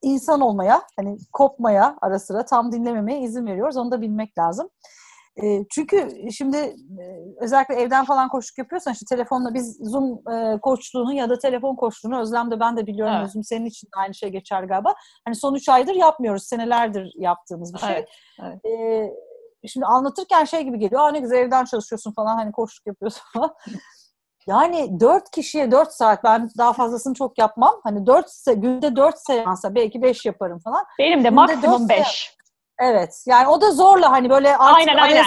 insan 0.01 0.41
olmaya, 0.41 0.81
hani 0.95 1.17
kopmaya 1.33 1.95
ara 2.01 2.19
sıra 2.19 2.45
tam 2.45 2.71
dinlememeye 2.71 3.21
izin 3.21 3.45
veriyoruz. 3.45 3.77
Onu 3.77 3.91
da 3.91 4.01
bilmek 4.01 4.37
lazım. 4.37 4.69
E, 5.43 5.65
çünkü 5.71 6.09
şimdi 6.31 6.57
e, 6.57 7.03
özellikle 7.39 7.75
evden 7.75 8.05
falan 8.05 8.29
koşuk 8.29 8.57
yapıyorsan 8.57 8.93
işte 8.93 9.05
telefonla 9.15 9.53
biz 9.53 9.77
Zoom 9.81 10.21
e, 10.33 10.59
koçluğunu 10.61 11.13
ya 11.13 11.29
da 11.29 11.39
telefon 11.39 11.75
koçluğunu 11.75 12.19
Özlem 12.19 12.51
de 12.51 12.59
ben 12.59 12.77
de 12.77 12.87
biliyorum 12.87 13.15
evet. 13.17 13.27
Özlem 13.27 13.43
senin 13.43 13.65
için 13.65 13.87
de 13.87 13.91
aynı 13.97 14.13
şey 14.15 14.29
geçer 14.29 14.63
galiba. 14.63 14.93
Hani 15.25 15.35
son 15.35 15.55
üç 15.55 15.69
aydır 15.69 15.95
yapmıyoruz. 15.95 16.43
Senelerdir 16.43 17.13
yaptığımız 17.15 17.73
bir 17.73 17.79
şey. 17.79 17.89
Evet, 17.89 18.09
evet. 18.41 18.65
E, 18.65 19.11
şimdi 19.67 19.85
anlatırken 19.85 20.45
şey 20.45 20.61
gibi 20.63 20.79
geliyor. 20.79 21.01
Aa 21.01 21.11
ne 21.11 21.19
güzel 21.19 21.37
evden 21.37 21.65
çalışıyorsun 21.65 22.13
falan 22.13 22.35
hani 22.37 22.51
koşuk 22.51 22.87
yapıyorsun 22.87 23.23
falan. 23.33 23.55
Yani 24.47 24.99
dört 24.99 25.31
kişiye 25.31 25.71
dört 25.71 25.93
saat 25.93 26.23
ben 26.23 26.49
daha 26.57 26.73
fazlasını 26.73 27.13
çok 27.13 27.37
yapmam. 27.37 27.81
Hani 27.83 28.05
dört 28.05 28.27
günde 28.55 28.95
dört 28.95 29.19
seansa 29.19 29.75
belki 29.75 30.01
beş 30.01 30.25
yaparım 30.25 30.59
falan. 30.59 30.85
Benim 30.99 31.23
de 31.23 31.29
maksimum 31.29 31.89
beş. 31.89 32.37
Evet. 32.79 33.23
Yani 33.27 33.47
o 33.47 33.61
da 33.61 33.71
zorla 33.71 34.11
hani 34.11 34.29
böyle 34.29 34.57
artık 34.57 34.89
aynen, 34.89 34.97
aynen. 34.97 35.25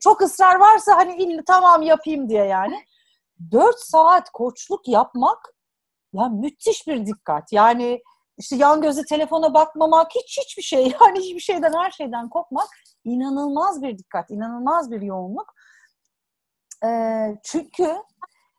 çok 0.00 0.22
ısrar 0.22 0.54
varsa 0.54 0.96
hani 0.96 1.16
illa 1.16 1.42
tamam 1.46 1.82
yapayım 1.82 2.28
diye 2.28 2.44
yani. 2.44 2.84
Dört 3.52 3.80
saat 3.80 4.30
koçluk 4.30 4.88
yapmak 4.88 5.54
ya 6.12 6.28
müthiş 6.28 6.86
bir 6.86 7.06
dikkat. 7.06 7.52
Yani 7.52 8.02
işte 8.38 8.56
yan 8.56 8.82
gözle 8.82 9.02
telefona 9.04 9.54
bakmamak, 9.54 10.10
hiç 10.14 10.38
hiçbir 10.44 10.62
şey 10.62 10.82
yani 11.00 11.18
hiçbir 11.18 11.40
şeyden 11.40 11.72
her 11.72 11.90
şeyden 11.90 12.28
kopmak 12.28 12.68
inanılmaz 13.08 13.82
bir 13.82 13.98
dikkat, 13.98 14.30
inanılmaz 14.30 14.90
bir 14.90 15.02
yoğunluk. 15.02 15.54
Ee, 16.84 17.36
çünkü 17.44 17.94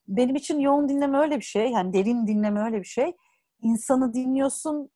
benim 0.08 0.36
için 0.36 0.60
yoğun 0.60 0.90
dinleme 0.90 1.18
öyle 1.18 1.38
bir 1.38 1.42
şey, 1.42 1.72
yani 1.72 1.94
derin 1.94 2.28
dinleme 2.28 2.62
öyle 2.62 2.80
bir 2.80 2.86
şey. 2.86 3.18
İnsanı 3.62 4.14
dinliyorsun 4.14 4.90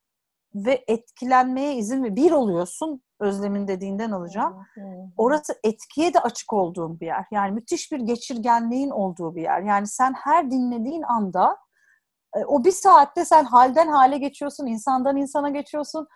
ve 0.56 0.84
etkilenmeye 0.88 1.76
izin 1.76 2.04
ve 2.04 2.16
bir 2.16 2.32
oluyorsun 2.32 3.02
Özlem'in 3.20 3.68
dediğinden 3.68 4.12
alacağım. 4.12 4.66
Orası 5.18 5.60
etkiye 5.64 6.14
de 6.14 6.20
açık 6.20 6.54
olduğum 6.54 7.00
bir 7.00 7.06
yer. 7.06 7.26
Yani 7.32 7.52
müthiş 7.52 7.92
bir 7.92 8.00
geçirgenliğin 8.00 8.90
olduğu 8.90 9.36
bir 9.36 9.42
yer. 9.42 9.62
Yani 9.62 9.88
sen 9.88 10.14
her 10.14 10.52
dinlediğin 10.52 11.02
anda 11.02 11.58
e, 12.36 12.46
o 12.46 12.64
bir 12.64 12.72
saatte 12.72 13.26
sen 13.26 13.44
halden 13.44 13.88
hale 13.88 14.18
geçiyorsun, 14.18 14.68
insandan 14.68 15.18
insana 15.18 15.50
geçiyorsun. 15.50 16.08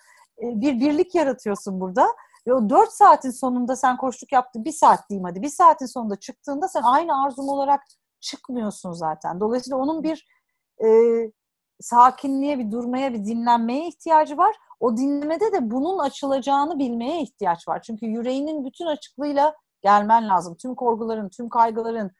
E, 0.42 0.62
bir 0.62 0.80
birlik 0.80 1.16
yaratıyorsun 1.16 1.80
burada. 1.80 2.08
Ve 2.48 2.54
o 2.54 2.70
dört 2.70 2.92
saatin 2.92 3.32
sonunda 3.32 3.76
sen 3.76 3.98
koştuk 3.98 4.32
yaptın, 4.32 4.66
bir 4.66 4.72
saat 4.72 5.10
diyeyim 5.10 5.24
hadi, 5.24 5.42
bir 5.42 5.50
saatin 5.50 5.86
sonunda 5.86 6.16
çıktığında 6.16 6.68
sen 6.68 6.82
aynı 6.82 7.24
arzum 7.24 7.50
olarak 7.50 7.82
çıkmıyorsun 8.20 8.92
zaten. 8.92 9.40
Dolayısıyla 9.40 9.78
onun 9.78 10.04
bir 10.04 10.28
e, 10.84 10.88
sakinliğe, 11.82 12.60
bir 12.60 12.72
durmaya, 12.72 13.14
bir 13.14 13.26
dinlenmeye 13.26 13.88
ihtiyacı 13.88 14.38
var. 14.38 14.56
O 14.80 14.98
dinlemede 14.98 15.52
de 15.52 15.72
bunun 15.72 16.00
açılacağını 16.00 16.80
bilmeye 16.80 17.22
ihtiyaç 17.22 17.68
var. 17.68 17.82
Çünkü 17.82 18.06
yüreğinin 18.06 18.66
bütün 18.66 18.86
açıklığıyla 18.86 19.56
gelmen 19.82 20.30
lazım. 20.30 20.56
Tüm 20.56 20.76
korkuların, 20.76 21.30
tüm 21.30 21.50
kaygıların, 21.50 22.12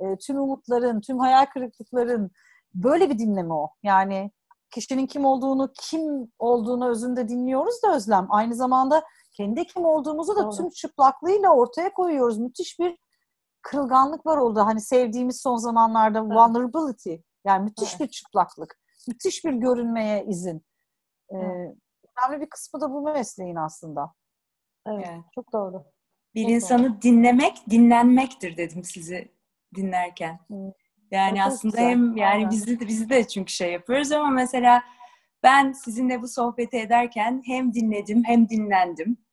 e, 0.00 0.16
tüm 0.16 0.40
umutların, 0.40 1.00
tüm 1.00 1.18
hayal 1.18 1.46
kırıklıkların 1.46 2.30
böyle 2.74 3.10
bir 3.10 3.18
dinleme 3.18 3.54
o. 3.54 3.70
Yani 3.82 4.30
kişinin 4.70 5.06
kim 5.06 5.24
olduğunu, 5.24 5.72
kim 5.80 6.32
olduğunu 6.38 6.88
özünde 6.88 7.28
dinliyoruz 7.28 7.82
da 7.82 7.94
Özlem. 7.94 8.26
Aynı 8.30 8.54
zamanda 8.54 9.02
kendi 9.36 9.66
kim 9.66 9.84
olduğumuzu 9.84 10.36
da 10.36 10.42
Doğru. 10.42 10.56
tüm 10.56 10.70
çıplaklığıyla 10.70 11.50
ortaya 11.50 11.92
koyuyoruz. 11.92 12.38
Müthiş 12.38 12.78
bir 12.78 12.98
kırılganlık 13.62 14.26
var 14.26 14.36
orada. 14.36 14.66
Hani 14.66 14.80
sevdiğimiz 14.80 15.40
son 15.40 15.56
zamanlarda 15.56 16.18
evet. 16.18 16.30
vulnerability. 16.30 17.14
Yani 17.44 17.64
müthiş 17.64 17.90
evet. 17.90 18.00
bir 18.00 18.08
çıplaklık. 18.08 18.80
Müthiş 19.08 19.44
bir 19.44 19.52
görünmeye 19.52 20.24
izin. 20.24 20.66
Ee, 21.30 21.36
önemli 21.36 22.40
bir 22.40 22.50
kısmı 22.50 22.80
da 22.80 22.90
bu 22.90 23.02
mesleğin 23.02 23.56
aslında. 23.56 24.12
Evet, 24.86 25.06
evet. 25.10 25.24
çok 25.34 25.52
doğru. 25.52 25.84
Bir 26.34 26.42
çok 26.42 26.50
insanı 26.50 26.92
doğru. 26.92 27.02
dinlemek, 27.02 27.70
dinlenmektir 27.70 28.56
dedim 28.56 28.84
sizi 28.84 29.32
dinlerken. 29.74 30.38
Yani 31.10 31.38
çok 31.38 31.46
aslında 31.46 31.76
güzel. 31.76 31.90
hem 31.90 32.16
yani 32.16 32.34
Aynen. 32.34 32.50
bizi 32.50 32.80
de 32.80 32.86
bizi 32.86 33.08
de 33.08 33.28
çünkü 33.28 33.52
şey 33.52 33.72
yapıyoruz 33.72 34.12
ama 34.12 34.30
mesela 34.30 34.82
ben 35.42 35.72
sizinle 35.72 36.22
bu 36.22 36.28
sohbeti 36.28 36.76
ederken 36.76 37.42
hem 37.46 37.74
dinledim 37.74 38.22
hem 38.24 38.48
dinlendim. 38.48 39.25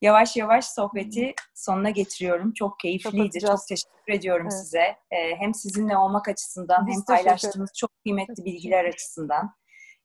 Yavaş 0.00 0.36
yavaş 0.36 0.64
sohbeti 0.64 1.34
sonuna 1.54 1.90
getiriyorum. 1.90 2.52
Çok 2.52 2.80
keyifliydi. 2.80 3.40
Çok 3.40 3.66
teşekkür 3.68 4.12
ediyorum 4.12 4.48
evet. 4.50 4.60
size. 4.60 4.96
Ee, 5.10 5.36
hem 5.38 5.54
sizinle 5.54 5.96
olmak 5.96 6.28
açısından 6.28 6.86
Biz 6.86 6.96
hem 6.96 7.04
paylaştığınız 7.16 7.70
çok 7.76 7.90
kıymetli 8.02 8.44
bilgiler 8.44 8.84
açısından. 8.84 9.54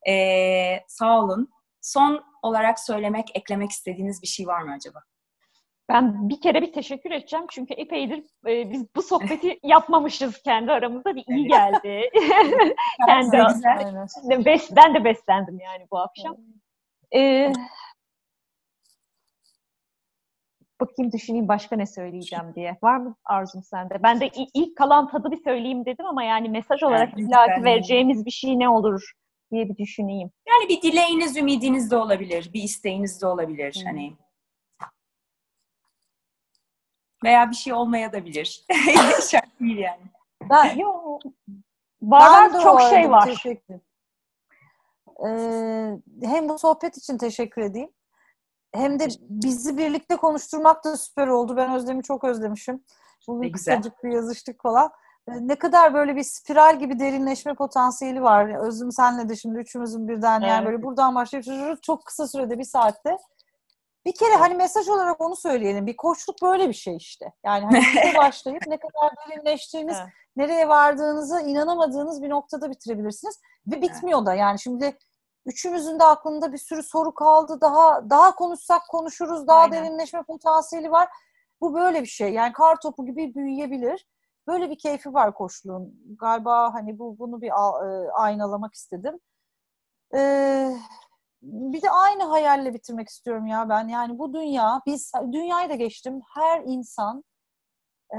Ee, 0.08 0.80
sağ 0.88 1.20
olun. 1.20 1.50
Son 1.80 2.24
olarak 2.42 2.80
söylemek, 2.80 3.36
eklemek 3.36 3.70
istediğiniz 3.70 4.22
bir 4.22 4.26
şey 4.26 4.46
var 4.46 4.62
mı 4.62 4.74
acaba? 4.74 4.98
Ben 5.88 6.28
bir 6.28 6.40
kere 6.40 6.62
bir 6.62 6.72
teşekkür 6.72 7.10
edeceğim 7.10 7.46
çünkü 7.50 7.74
epeydir 7.74 8.24
e, 8.46 8.70
biz 8.70 8.86
bu 8.96 9.02
sohbeti 9.02 9.60
yapmamışız 9.62 10.42
kendi 10.42 10.72
aramızda 10.72 11.16
bir 11.16 11.24
iyi 11.28 11.46
geldi. 11.48 12.10
kendi 13.06 13.36
ben 14.76 14.94
de 14.94 15.04
beslendim 15.04 15.60
yani 15.60 15.86
bu 15.90 15.98
akşam. 15.98 16.36
Ee, 17.14 17.52
bakayım 20.80 21.12
düşüneyim 21.12 21.48
başka 21.48 21.76
ne 21.76 21.86
söyleyeceğim 21.86 22.54
diye. 22.54 22.76
Var 22.82 22.96
mı 22.96 23.16
arzum 23.24 23.62
sende? 23.62 24.02
Ben 24.02 24.20
de 24.20 24.30
ilk 24.54 24.76
kalan 24.76 25.08
tadı 25.08 25.30
bir 25.30 25.44
söyleyeyim 25.44 25.84
dedim 25.84 26.06
ama 26.06 26.22
yani 26.22 26.48
mesaj 26.48 26.82
olarak 26.82 27.08
evet, 27.08 27.28
illaki 27.28 27.64
vereceğimiz 27.64 28.26
bir 28.26 28.30
şey 28.30 28.58
ne 28.58 28.68
olur 28.68 29.12
diye 29.52 29.68
bir 29.68 29.76
düşüneyim. 29.76 30.30
Yani 30.48 30.68
bir 30.68 30.82
dileğiniz, 30.82 31.36
ümidiniz 31.36 31.90
de 31.90 31.96
olabilir, 31.96 32.50
bir 32.54 32.62
isteğiniz 32.62 33.22
de 33.22 33.26
olabilir. 33.26 33.74
Hmm. 33.74 33.86
Hani 33.86 34.12
veya 37.24 37.50
bir 37.50 37.56
şey 37.56 37.72
olmaya 37.72 38.12
da 38.12 38.24
bilir. 38.24 38.66
Şart 39.30 39.60
değil 39.60 39.78
yani. 39.78 40.02
Ben, 40.50 40.76
yo, 40.76 41.18
var 42.02 42.52
var 42.54 42.62
çok 42.62 42.80
şey 42.80 43.10
var. 43.10 43.26
Teşekkür 43.26 43.80
ee, 45.24 45.98
hem 46.22 46.48
bu 46.48 46.58
sohbet 46.58 46.96
için 46.96 47.18
teşekkür 47.18 47.62
edeyim. 47.62 47.90
Hem 48.76 48.98
de 48.98 49.08
bizi 49.20 49.78
birlikte 49.78 50.16
konuşturmak 50.16 50.84
da 50.84 50.96
süper 50.96 51.26
oldu. 51.26 51.56
Ben 51.56 51.74
Özlem'i 51.74 52.02
çok 52.02 52.24
özlemişim. 52.24 52.84
Bugün 53.28 53.52
kısacık 53.52 54.04
bir 54.04 54.12
yazıştık 54.12 54.62
falan. 54.62 54.90
Ee, 55.28 55.48
ne 55.48 55.54
kadar 55.54 55.94
böyle 55.94 56.16
bir 56.16 56.22
spiral 56.22 56.78
gibi 56.78 56.98
derinleşme 56.98 57.54
potansiyeli 57.54 58.22
var. 58.22 58.66
Özüm 58.66 58.92
senle 58.92 59.28
de 59.28 59.36
şimdi 59.36 59.58
üçümüzün 59.58 60.08
birden 60.08 60.40
evet. 60.40 60.50
yani 60.50 60.66
böyle 60.66 60.82
buradan 60.82 61.14
başlayıp 61.14 61.82
çok 61.82 62.04
kısa 62.04 62.28
sürede 62.28 62.58
bir 62.58 62.64
saatte. 62.64 63.18
Bir 64.06 64.14
kere 64.14 64.34
hani 64.34 64.54
mesaj 64.54 64.88
olarak 64.88 65.20
onu 65.20 65.36
söyleyelim. 65.36 65.86
Bir 65.86 65.96
koçluk 65.96 66.42
böyle 66.42 66.68
bir 66.68 66.74
şey 66.74 66.96
işte. 66.96 67.32
Yani 67.44 67.64
hani 67.64 68.14
başlayıp 68.16 68.66
ne 68.66 68.76
kadar 68.76 69.12
derinleştiğiniz, 69.30 69.96
nereye 70.36 70.68
vardığınızı 70.68 71.40
inanamadığınız 71.40 72.22
bir 72.22 72.30
noktada 72.30 72.70
bitirebilirsiniz. 72.70 73.40
Ve 73.66 73.82
bitmiyor 73.82 74.26
da 74.26 74.34
yani 74.34 74.58
şimdi 74.58 74.98
üçümüzün 75.46 75.98
de 75.98 76.04
aklında 76.04 76.52
bir 76.52 76.58
sürü 76.58 76.82
soru 76.82 77.14
kaldı. 77.14 77.60
Daha 77.60 78.10
daha 78.10 78.34
konuşsak 78.34 78.82
konuşuruz. 78.88 79.46
Daha 79.46 79.60
Aynen. 79.60 79.72
derinleşme 79.72 80.22
potansiyeli 80.22 80.90
var. 80.90 81.08
Bu 81.60 81.74
böyle 81.74 82.02
bir 82.02 82.06
şey. 82.06 82.32
Yani 82.32 82.52
kar 82.52 82.80
topu 82.80 83.06
gibi 83.06 83.34
büyüyebilir. 83.34 84.06
Böyle 84.46 84.70
bir 84.70 84.78
keyfi 84.78 85.14
var 85.14 85.34
koçluğun. 85.34 85.94
Galiba 86.18 86.74
hani 86.74 86.98
bu 86.98 87.18
bunu 87.18 87.40
bir 87.40 87.48
e, 87.48 88.12
aynalamak 88.12 88.74
istedim. 88.74 89.20
Ee, 90.14 90.72
bir 91.42 91.82
de 91.82 91.90
aynı 91.90 92.24
hayalle 92.24 92.74
bitirmek 92.74 93.08
istiyorum 93.08 93.46
ya 93.46 93.68
ben. 93.68 93.88
Yani 93.88 94.18
bu 94.18 94.34
dünya, 94.34 94.82
biz 94.86 95.12
dünyayı 95.32 95.68
da 95.68 95.74
geçtim. 95.74 96.20
Her 96.34 96.62
insan 96.64 97.24
e, 98.14 98.18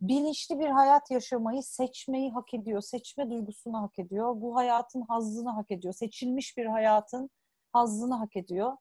bilinçli 0.00 0.58
bir 0.58 0.68
hayat 0.68 1.10
yaşamayı 1.10 1.62
seçmeyi 1.62 2.32
hak 2.32 2.54
ediyor. 2.54 2.80
Seçme 2.80 3.30
duygusunu 3.30 3.82
hak 3.82 3.98
ediyor. 3.98 4.40
Bu 4.40 4.56
hayatın 4.56 5.02
hazzını 5.02 5.50
hak 5.50 5.70
ediyor. 5.70 5.94
Seçilmiş 5.94 6.56
bir 6.56 6.66
hayatın 6.66 7.30
hazzını 7.72 8.14
hak 8.14 8.36
ediyor. 8.36 8.76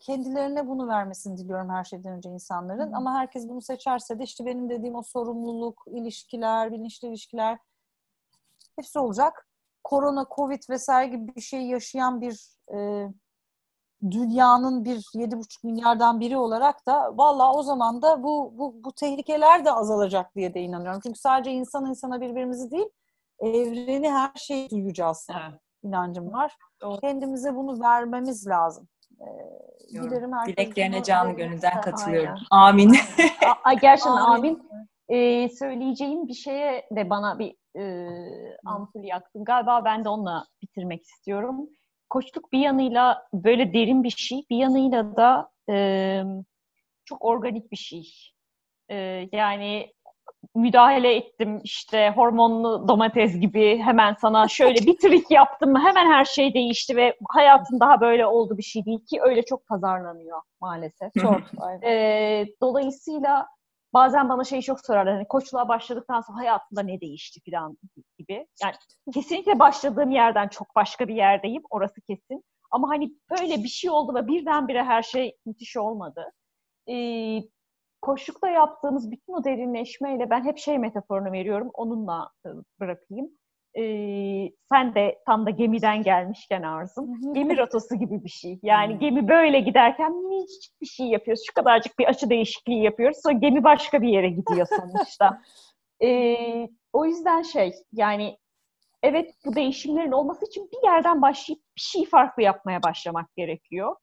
Kendilerine 0.00 0.68
bunu 0.68 0.88
vermesini 0.88 1.36
diliyorum 1.38 1.70
her 1.70 1.84
şeyden 1.84 2.12
önce 2.12 2.30
insanların. 2.30 2.86
Hmm. 2.86 2.94
Ama 2.94 3.14
herkes 3.14 3.48
bunu 3.48 3.60
seçerse 3.62 4.18
de 4.18 4.24
işte 4.24 4.46
benim 4.46 4.70
dediğim 4.70 4.94
o 4.94 5.02
sorumluluk, 5.02 5.84
ilişkiler, 5.86 6.72
bilinçli 6.72 7.08
ilişkiler 7.08 7.58
hepsi 8.76 8.98
olacak. 8.98 9.48
Korona, 9.84 10.26
Covid 10.36 10.62
vesaire 10.70 11.16
gibi 11.16 11.36
bir 11.36 11.40
şey 11.40 11.66
yaşayan 11.66 12.20
bir 12.20 12.56
e, 12.74 13.08
dünyanın 14.10 14.84
bir 14.84 15.04
yedi 15.14 15.36
buçuk 15.36 15.64
milyardan 15.64 16.20
biri 16.20 16.36
olarak 16.36 16.86
da 16.86 17.18
valla 17.18 17.52
o 17.52 17.62
zaman 17.62 18.02
da 18.02 18.22
bu, 18.22 18.52
bu, 18.58 18.84
bu 18.84 18.92
tehlikeler 18.92 19.64
de 19.64 19.72
azalacak 19.72 20.36
diye 20.36 20.54
de 20.54 20.60
inanıyorum. 20.60 21.00
Çünkü 21.02 21.18
sadece 21.18 21.50
insan 21.50 21.86
insana 21.86 22.20
birbirimizi 22.20 22.70
değil, 22.70 22.88
evreni 23.40 24.10
her 24.10 24.32
şeyi 24.34 24.70
duyacağız. 24.70 25.26
Evet. 25.30 25.60
inancım 25.82 26.32
var. 26.32 26.56
Doğru. 26.82 27.00
Kendimize 27.00 27.54
bunu 27.54 27.80
vermemiz 27.80 28.46
lazım. 28.46 28.88
Ee, 29.20 30.02
dilerim 30.02 30.30
Dileklerine 30.46 31.02
canı 31.02 31.32
gönülden 31.32 31.80
katılıyorum. 31.80 32.38
Aynen. 32.50 32.88
Amin. 32.90 32.96
A, 33.64 33.72
gerçekten 33.72 34.10
amin. 34.10 34.48
amin. 34.48 34.62
Ee, 35.08 35.48
söyleyeceğim 35.48 36.28
bir 36.28 36.34
şeye 36.34 36.88
de 36.96 37.10
bana 37.10 37.38
bir 37.38 37.56
e, 37.76 38.08
ampul 38.64 39.04
yaktın. 39.04 39.44
Galiba 39.44 39.84
ben 39.84 40.04
de 40.04 40.08
onunla 40.08 40.44
bitirmek 40.62 41.02
istiyorum 41.02 41.68
koçluk 42.12 42.52
bir 42.52 42.58
yanıyla 42.58 43.26
böyle 43.32 43.72
derin 43.72 44.04
bir 44.04 44.10
şey, 44.10 44.44
bir 44.50 44.56
yanıyla 44.56 45.16
da 45.16 45.50
e, 45.70 46.22
çok 47.04 47.24
organik 47.24 47.72
bir 47.72 47.76
şey. 47.76 48.08
E, 48.90 49.28
yani 49.32 49.92
müdahale 50.54 51.14
ettim 51.16 51.60
işte 51.64 52.12
hormonlu 52.16 52.88
domates 52.88 53.40
gibi 53.40 53.78
hemen 53.78 54.14
sana 54.20 54.48
şöyle 54.48 54.86
bir 54.86 54.96
trik 54.98 55.30
yaptım 55.30 55.76
hemen 55.76 56.06
her 56.06 56.24
şey 56.24 56.54
değişti 56.54 56.96
ve 56.96 57.16
hayatın 57.28 57.80
daha 57.80 58.00
böyle 58.00 58.26
oldu 58.26 58.58
bir 58.58 58.62
şey 58.62 58.84
değil 58.84 59.06
ki 59.06 59.20
öyle 59.22 59.42
çok 59.42 59.66
pazarlanıyor 59.66 60.40
maalesef. 60.60 61.12
Çok. 61.22 61.40
e, 61.84 62.46
dolayısıyla 62.60 63.46
bazen 63.92 64.28
bana 64.28 64.44
şeyi 64.44 64.62
çok 64.62 64.86
sorarlar. 64.86 65.14
Hani 65.14 65.28
koçluğa 65.28 65.68
başladıktan 65.68 66.20
sonra 66.20 66.38
hayatında 66.38 66.82
ne 66.82 67.00
değişti 67.00 67.40
falan 67.50 67.78
gibi. 68.18 68.46
Yani 68.62 68.74
kesinlikle 69.14 69.58
başladığım 69.58 70.10
yerden 70.10 70.48
çok 70.48 70.76
başka 70.76 71.08
bir 71.08 71.14
yerdeyim. 71.14 71.62
Orası 71.70 72.00
kesin. 72.00 72.44
Ama 72.70 72.88
hani 72.88 73.12
böyle 73.30 73.56
bir 73.64 73.68
şey 73.68 73.90
oldu 73.90 74.14
ve 74.14 74.26
birdenbire 74.26 74.84
her 74.84 75.02
şey 75.02 75.36
müthiş 75.46 75.76
olmadı. 75.76 76.24
Ee, 76.90 77.40
koşlukta 78.02 78.48
yaptığımız 78.48 79.10
bütün 79.10 79.32
o 79.32 79.44
derinleşmeyle 79.44 80.30
ben 80.30 80.44
hep 80.44 80.58
şey 80.58 80.78
metaforunu 80.78 81.32
veriyorum. 81.32 81.70
Onunla 81.74 82.30
bırakayım 82.80 83.30
e, 83.78 83.84
sen 84.68 84.94
de 84.94 85.18
tam 85.26 85.46
da 85.46 85.50
gemiden 85.50 86.02
gelmişken 86.02 86.62
Arzum. 86.62 87.34
Gemi 87.34 87.58
rotası 87.58 87.96
gibi 87.96 88.24
bir 88.24 88.28
şey. 88.28 88.58
Yani 88.62 88.98
gemi 88.98 89.28
böyle 89.28 89.60
giderken 89.60 90.12
minicik 90.12 90.80
bir 90.80 90.86
şey 90.86 91.06
yapıyoruz. 91.06 91.42
Şu 91.46 91.54
kadarcık 91.54 91.98
bir 91.98 92.04
açı 92.04 92.30
değişikliği 92.30 92.82
yapıyoruz. 92.82 93.18
Sonra 93.22 93.34
gemi 93.34 93.64
başka 93.64 94.02
bir 94.02 94.08
yere 94.08 94.28
gidiyor 94.28 94.66
sonuçta. 94.80 95.42
e, 96.04 96.36
o 96.92 97.06
yüzden 97.06 97.42
şey 97.42 97.72
yani 97.92 98.38
evet 99.02 99.34
bu 99.44 99.54
değişimlerin 99.54 100.12
olması 100.12 100.46
için 100.46 100.68
bir 100.72 100.88
yerden 100.88 101.22
başlayıp 101.22 101.62
bir 101.76 101.80
şey 101.80 102.06
farklı 102.06 102.42
yapmaya 102.42 102.82
başlamak 102.82 103.36
gerekiyor. 103.36 103.96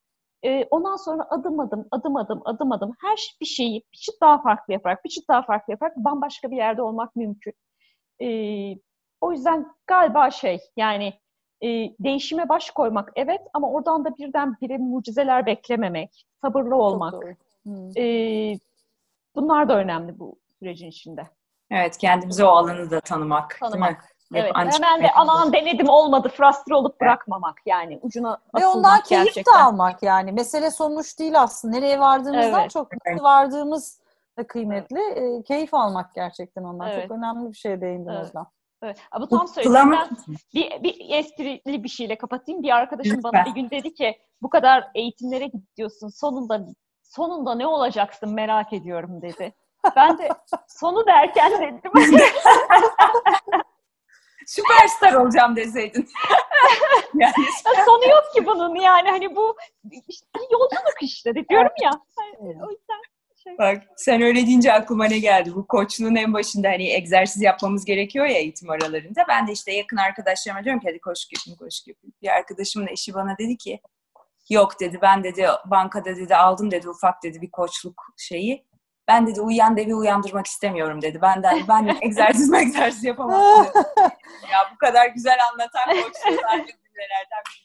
E, 0.45 0.65
ondan 0.65 0.95
sonra 0.95 1.27
adım 1.29 1.59
adım, 1.59 1.87
adım 1.91 2.15
adım, 2.15 2.41
adım 2.45 2.71
adım 2.71 2.91
her 3.01 3.35
bir 3.41 3.45
şeyi 3.45 3.83
bir 3.93 3.97
çıt 3.97 4.21
daha 4.21 4.41
farklı 4.41 4.73
yaparak, 4.73 5.05
bir 5.05 5.09
çıt 5.09 5.29
daha 5.29 5.41
farklı 5.41 5.71
yaparak 5.71 5.97
bambaşka 5.97 6.51
bir 6.51 6.57
yerde 6.57 6.81
olmak 6.81 7.15
mümkün. 7.15 7.53
E, 8.21 8.27
o 9.21 9.31
yüzden 9.31 9.75
galiba 9.87 10.31
şey 10.31 10.59
yani 10.77 11.13
e, 11.61 11.67
değişime 11.99 12.49
baş 12.49 12.71
koymak 12.71 13.11
evet 13.15 13.41
ama 13.53 13.71
oradan 13.71 14.05
da 14.05 14.17
birden 14.17 14.57
bire 14.61 14.77
mucizeler 14.77 15.45
beklememek, 15.45 16.25
sabırlı 16.41 16.75
olmak. 16.75 17.13
Hmm. 17.63 17.97
E, 17.97 18.03
bunlar 19.35 19.69
da 19.69 19.77
önemli 19.77 20.19
bu 20.19 20.35
sürecin 20.59 20.87
içinde. 20.87 21.27
Evet, 21.71 21.97
kendimize 21.97 22.45
o 22.45 22.47
alanı 22.47 22.91
da 22.91 22.99
tanımak. 23.01 23.57
Tanımak. 23.59 24.15
Evet, 24.33 24.51
hemen 24.55 25.03
de 25.03 25.11
alan 25.11 25.53
denedim 25.53 25.89
olmadı, 25.89 26.29
frustre 26.29 26.75
olup 26.75 27.01
bırakmamak 27.01 27.57
yani 27.65 27.99
ucuna 28.01 28.37
Ve 28.59 28.65
ondan 28.65 29.01
keyif 29.01 29.25
gerçekten. 29.25 29.53
de 29.53 29.57
almak 29.57 30.03
yani. 30.03 30.31
Mesele 30.31 30.71
sonuç 30.71 31.19
değil 31.19 31.41
aslında. 31.41 31.75
Nereye 31.75 31.99
vardığımızdan 31.99 32.61
evet. 32.61 32.71
çok 32.71 33.05
nereye 33.05 33.23
vardığımız 33.23 33.99
da 34.37 34.47
kıymetli. 34.47 34.99
E, 34.99 35.43
keyif 35.43 35.73
almak 35.73 36.15
gerçekten 36.15 36.63
ondan. 36.63 36.89
Evet. 36.89 37.01
Çok 37.01 37.17
önemli 37.17 37.49
bir 37.49 37.57
şeye 37.57 37.81
değindin 37.81 38.09
evet. 38.09 38.21
Özlem. 38.21 38.45
Evet. 38.83 38.97
Bu 39.19 39.27
tam 39.27 39.47
söylediğim. 39.47 39.91
Ben 39.91 40.09
bir, 40.53 40.83
bir 40.83 41.09
esprili 41.09 41.83
bir 41.83 41.89
şeyle 41.89 42.17
kapatayım. 42.17 42.63
Bir 42.63 42.75
arkadaşım 42.75 43.17
Lütfen. 43.17 43.33
bana 43.33 43.45
bir 43.45 43.51
gün 43.61 43.69
dedi 43.69 43.93
ki 43.93 44.19
bu 44.41 44.49
kadar 44.49 44.91
eğitimlere 44.95 45.47
gidiyorsun. 45.47 46.09
Sonunda 46.09 46.65
sonunda 47.03 47.55
ne 47.55 47.67
olacaksın 47.67 48.33
merak 48.33 48.73
ediyorum 48.73 49.21
dedi. 49.21 49.53
Ben 49.95 50.17
de 50.17 50.29
sonu 50.67 51.05
derken 51.05 51.51
dedim. 51.51 51.91
Süperstar 54.47 55.13
olacağım 55.13 55.55
deseydin. 55.55 56.09
yani 57.13 57.33
sonu 57.85 58.09
yok 58.09 58.23
ki 58.35 58.45
bunun 58.45 58.75
yani 58.75 59.09
hani 59.09 59.35
bu 59.35 59.57
işte 60.07 60.39
yolculuk 60.51 60.97
işte 61.01 61.35
diyorum 61.49 61.71
ya. 61.81 61.91
o 62.41 62.71
yüzden. 62.71 63.01
Bak 63.57 63.83
sen 63.95 64.21
öyle 64.21 64.45
deyince 64.45 64.73
aklıma 64.73 65.05
ne 65.05 65.19
geldi? 65.19 65.55
Bu 65.55 65.67
koçluğun 65.67 66.15
en 66.15 66.33
başında 66.33 66.69
hani 66.69 66.89
egzersiz 66.89 67.41
yapmamız 67.41 67.85
gerekiyor 67.85 68.25
ya 68.25 68.37
eğitim 68.37 68.69
aralarında. 68.69 69.25
Ben 69.29 69.47
de 69.47 69.51
işte 69.51 69.73
yakın 69.73 69.97
arkadaşlarıma 69.97 70.63
diyorum 70.63 70.81
ki 70.81 70.87
hadi 70.89 70.99
koşuk 70.99 71.33
yapayım, 71.33 71.57
koşuk 71.59 71.87
yapayım. 71.87 72.13
Bir 72.21 72.27
arkadaşımın 72.27 72.87
eşi 72.87 73.13
bana 73.13 73.37
dedi 73.37 73.57
ki 73.57 73.79
yok 74.49 74.79
dedi 74.79 74.99
ben 75.01 75.23
dedi 75.23 75.47
bankada 75.65 76.15
dedi 76.15 76.35
aldım 76.35 76.71
dedi 76.71 76.89
ufak 76.89 77.23
dedi 77.23 77.41
bir 77.41 77.51
koçluk 77.51 78.03
şeyi. 78.17 78.65
Ben 79.07 79.27
dedi 79.27 79.41
uyuyan 79.41 79.77
devi 79.77 79.95
uyandırmak 79.95 80.47
istemiyorum 80.47 81.01
dedi. 81.01 81.21
Benden 81.21 81.67
ben 81.67 81.97
egzersiz 82.01 82.53
egzersiz 82.61 83.03
yapamam 83.03 83.65
ya 84.51 84.59
bu 84.73 84.77
kadar 84.77 85.07
güzel 85.07 85.37
anlatan 85.51 85.85
koçluğu 85.85 86.37
biri. 86.99 87.07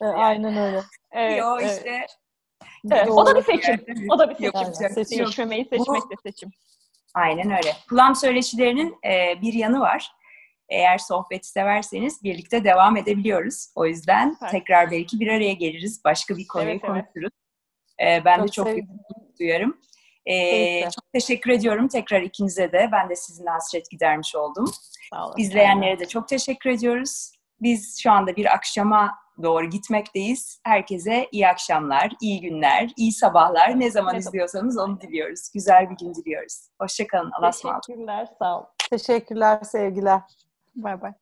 Yani. 0.00 0.14
Aynen 0.14 0.56
öyle. 0.56 0.82
Evet, 1.12 1.38
Yo, 1.38 1.58
evet. 1.60 1.76
işte 1.76 2.06
Evet, 2.92 3.10
o 3.10 3.26
da 3.26 3.36
bir 3.36 3.42
seçim. 3.42 3.86
O 4.10 4.18
da 4.18 4.30
bir 4.30 4.34
seçim. 4.34 4.50
Yapacak 4.54 4.92
seçim. 4.92 5.18
Değişmemeyi 5.18 5.64
seçmek 5.64 6.02
de 6.02 6.14
seçim. 6.26 6.50
Aynen 7.14 7.50
öyle. 7.50 7.72
Kulağım 7.88 8.14
söyleşilerinin 8.14 8.96
e, 9.04 9.40
bir 9.42 9.52
yanı 9.52 9.80
var. 9.80 10.10
Eğer 10.68 10.98
sohbeti 10.98 11.48
severseniz 11.48 12.24
birlikte 12.24 12.64
devam 12.64 12.96
edebiliyoruz. 12.96 13.66
O 13.74 13.86
yüzden 13.86 14.36
evet. 14.42 14.50
tekrar 14.50 14.90
belki 14.90 15.20
bir 15.20 15.28
araya 15.28 15.52
geliriz. 15.52 16.04
Başka 16.04 16.36
bir 16.36 16.46
konuyu 16.46 16.70
evet, 16.70 16.80
konuşuruz. 16.80 17.30
Evet. 17.98 18.22
E, 18.22 18.24
ben 18.24 18.36
çok 18.36 18.46
de 18.46 18.50
çok 18.52 18.66
mutluluk 18.66 19.38
duyarım. 19.40 19.80
Ee, 20.26 20.80
çok 20.82 21.12
teşekkür 21.12 21.50
ediyorum 21.50 21.88
tekrar 21.88 22.22
ikinize 22.22 22.72
de. 22.72 22.88
Ben 22.92 23.08
de 23.08 23.16
sizinle 23.16 23.50
hasret 23.50 23.90
gidermiş 23.90 24.36
oldum. 24.36 24.72
Sağ 25.10 25.26
olun. 25.26 25.34
İzleyenlere 25.38 25.98
de 25.98 26.08
çok 26.08 26.28
teşekkür 26.28 26.70
ediyoruz. 26.70 27.32
Biz 27.60 28.02
şu 28.02 28.10
anda 28.10 28.36
bir 28.36 28.54
akşama 28.54 29.14
doğru 29.42 29.70
gitmekteyiz. 29.70 30.60
Herkese 30.64 31.28
iyi 31.32 31.48
akşamlar, 31.48 32.12
iyi 32.20 32.40
günler, 32.40 32.90
iyi 32.96 33.12
sabahlar. 33.12 33.80
Ne 33.80 33.90
zaman 33.90 34.16
izliyorsanız 34.16 34.78
onu 34.78 35.00
diliyoruz. 35.00 35.50
Güzel 35.54 35.90
bir 35.90 35.96
gün 35.96 36.14
diliyoruz. 36.14 36.68
Hoşçakalın. 36.80 37.30
Allah'a 37.38 37.50
ısmarladık. 37.50 37.82
Teşekkürler. 37.86 38.28
Sağ 38.38 38.56
olun. 38.56 38.66
Teşekkürler. 38.90 39.60
Sevgiler. 39.62 40.20
Bay 40.76 41.02
bay. 41.02 41.12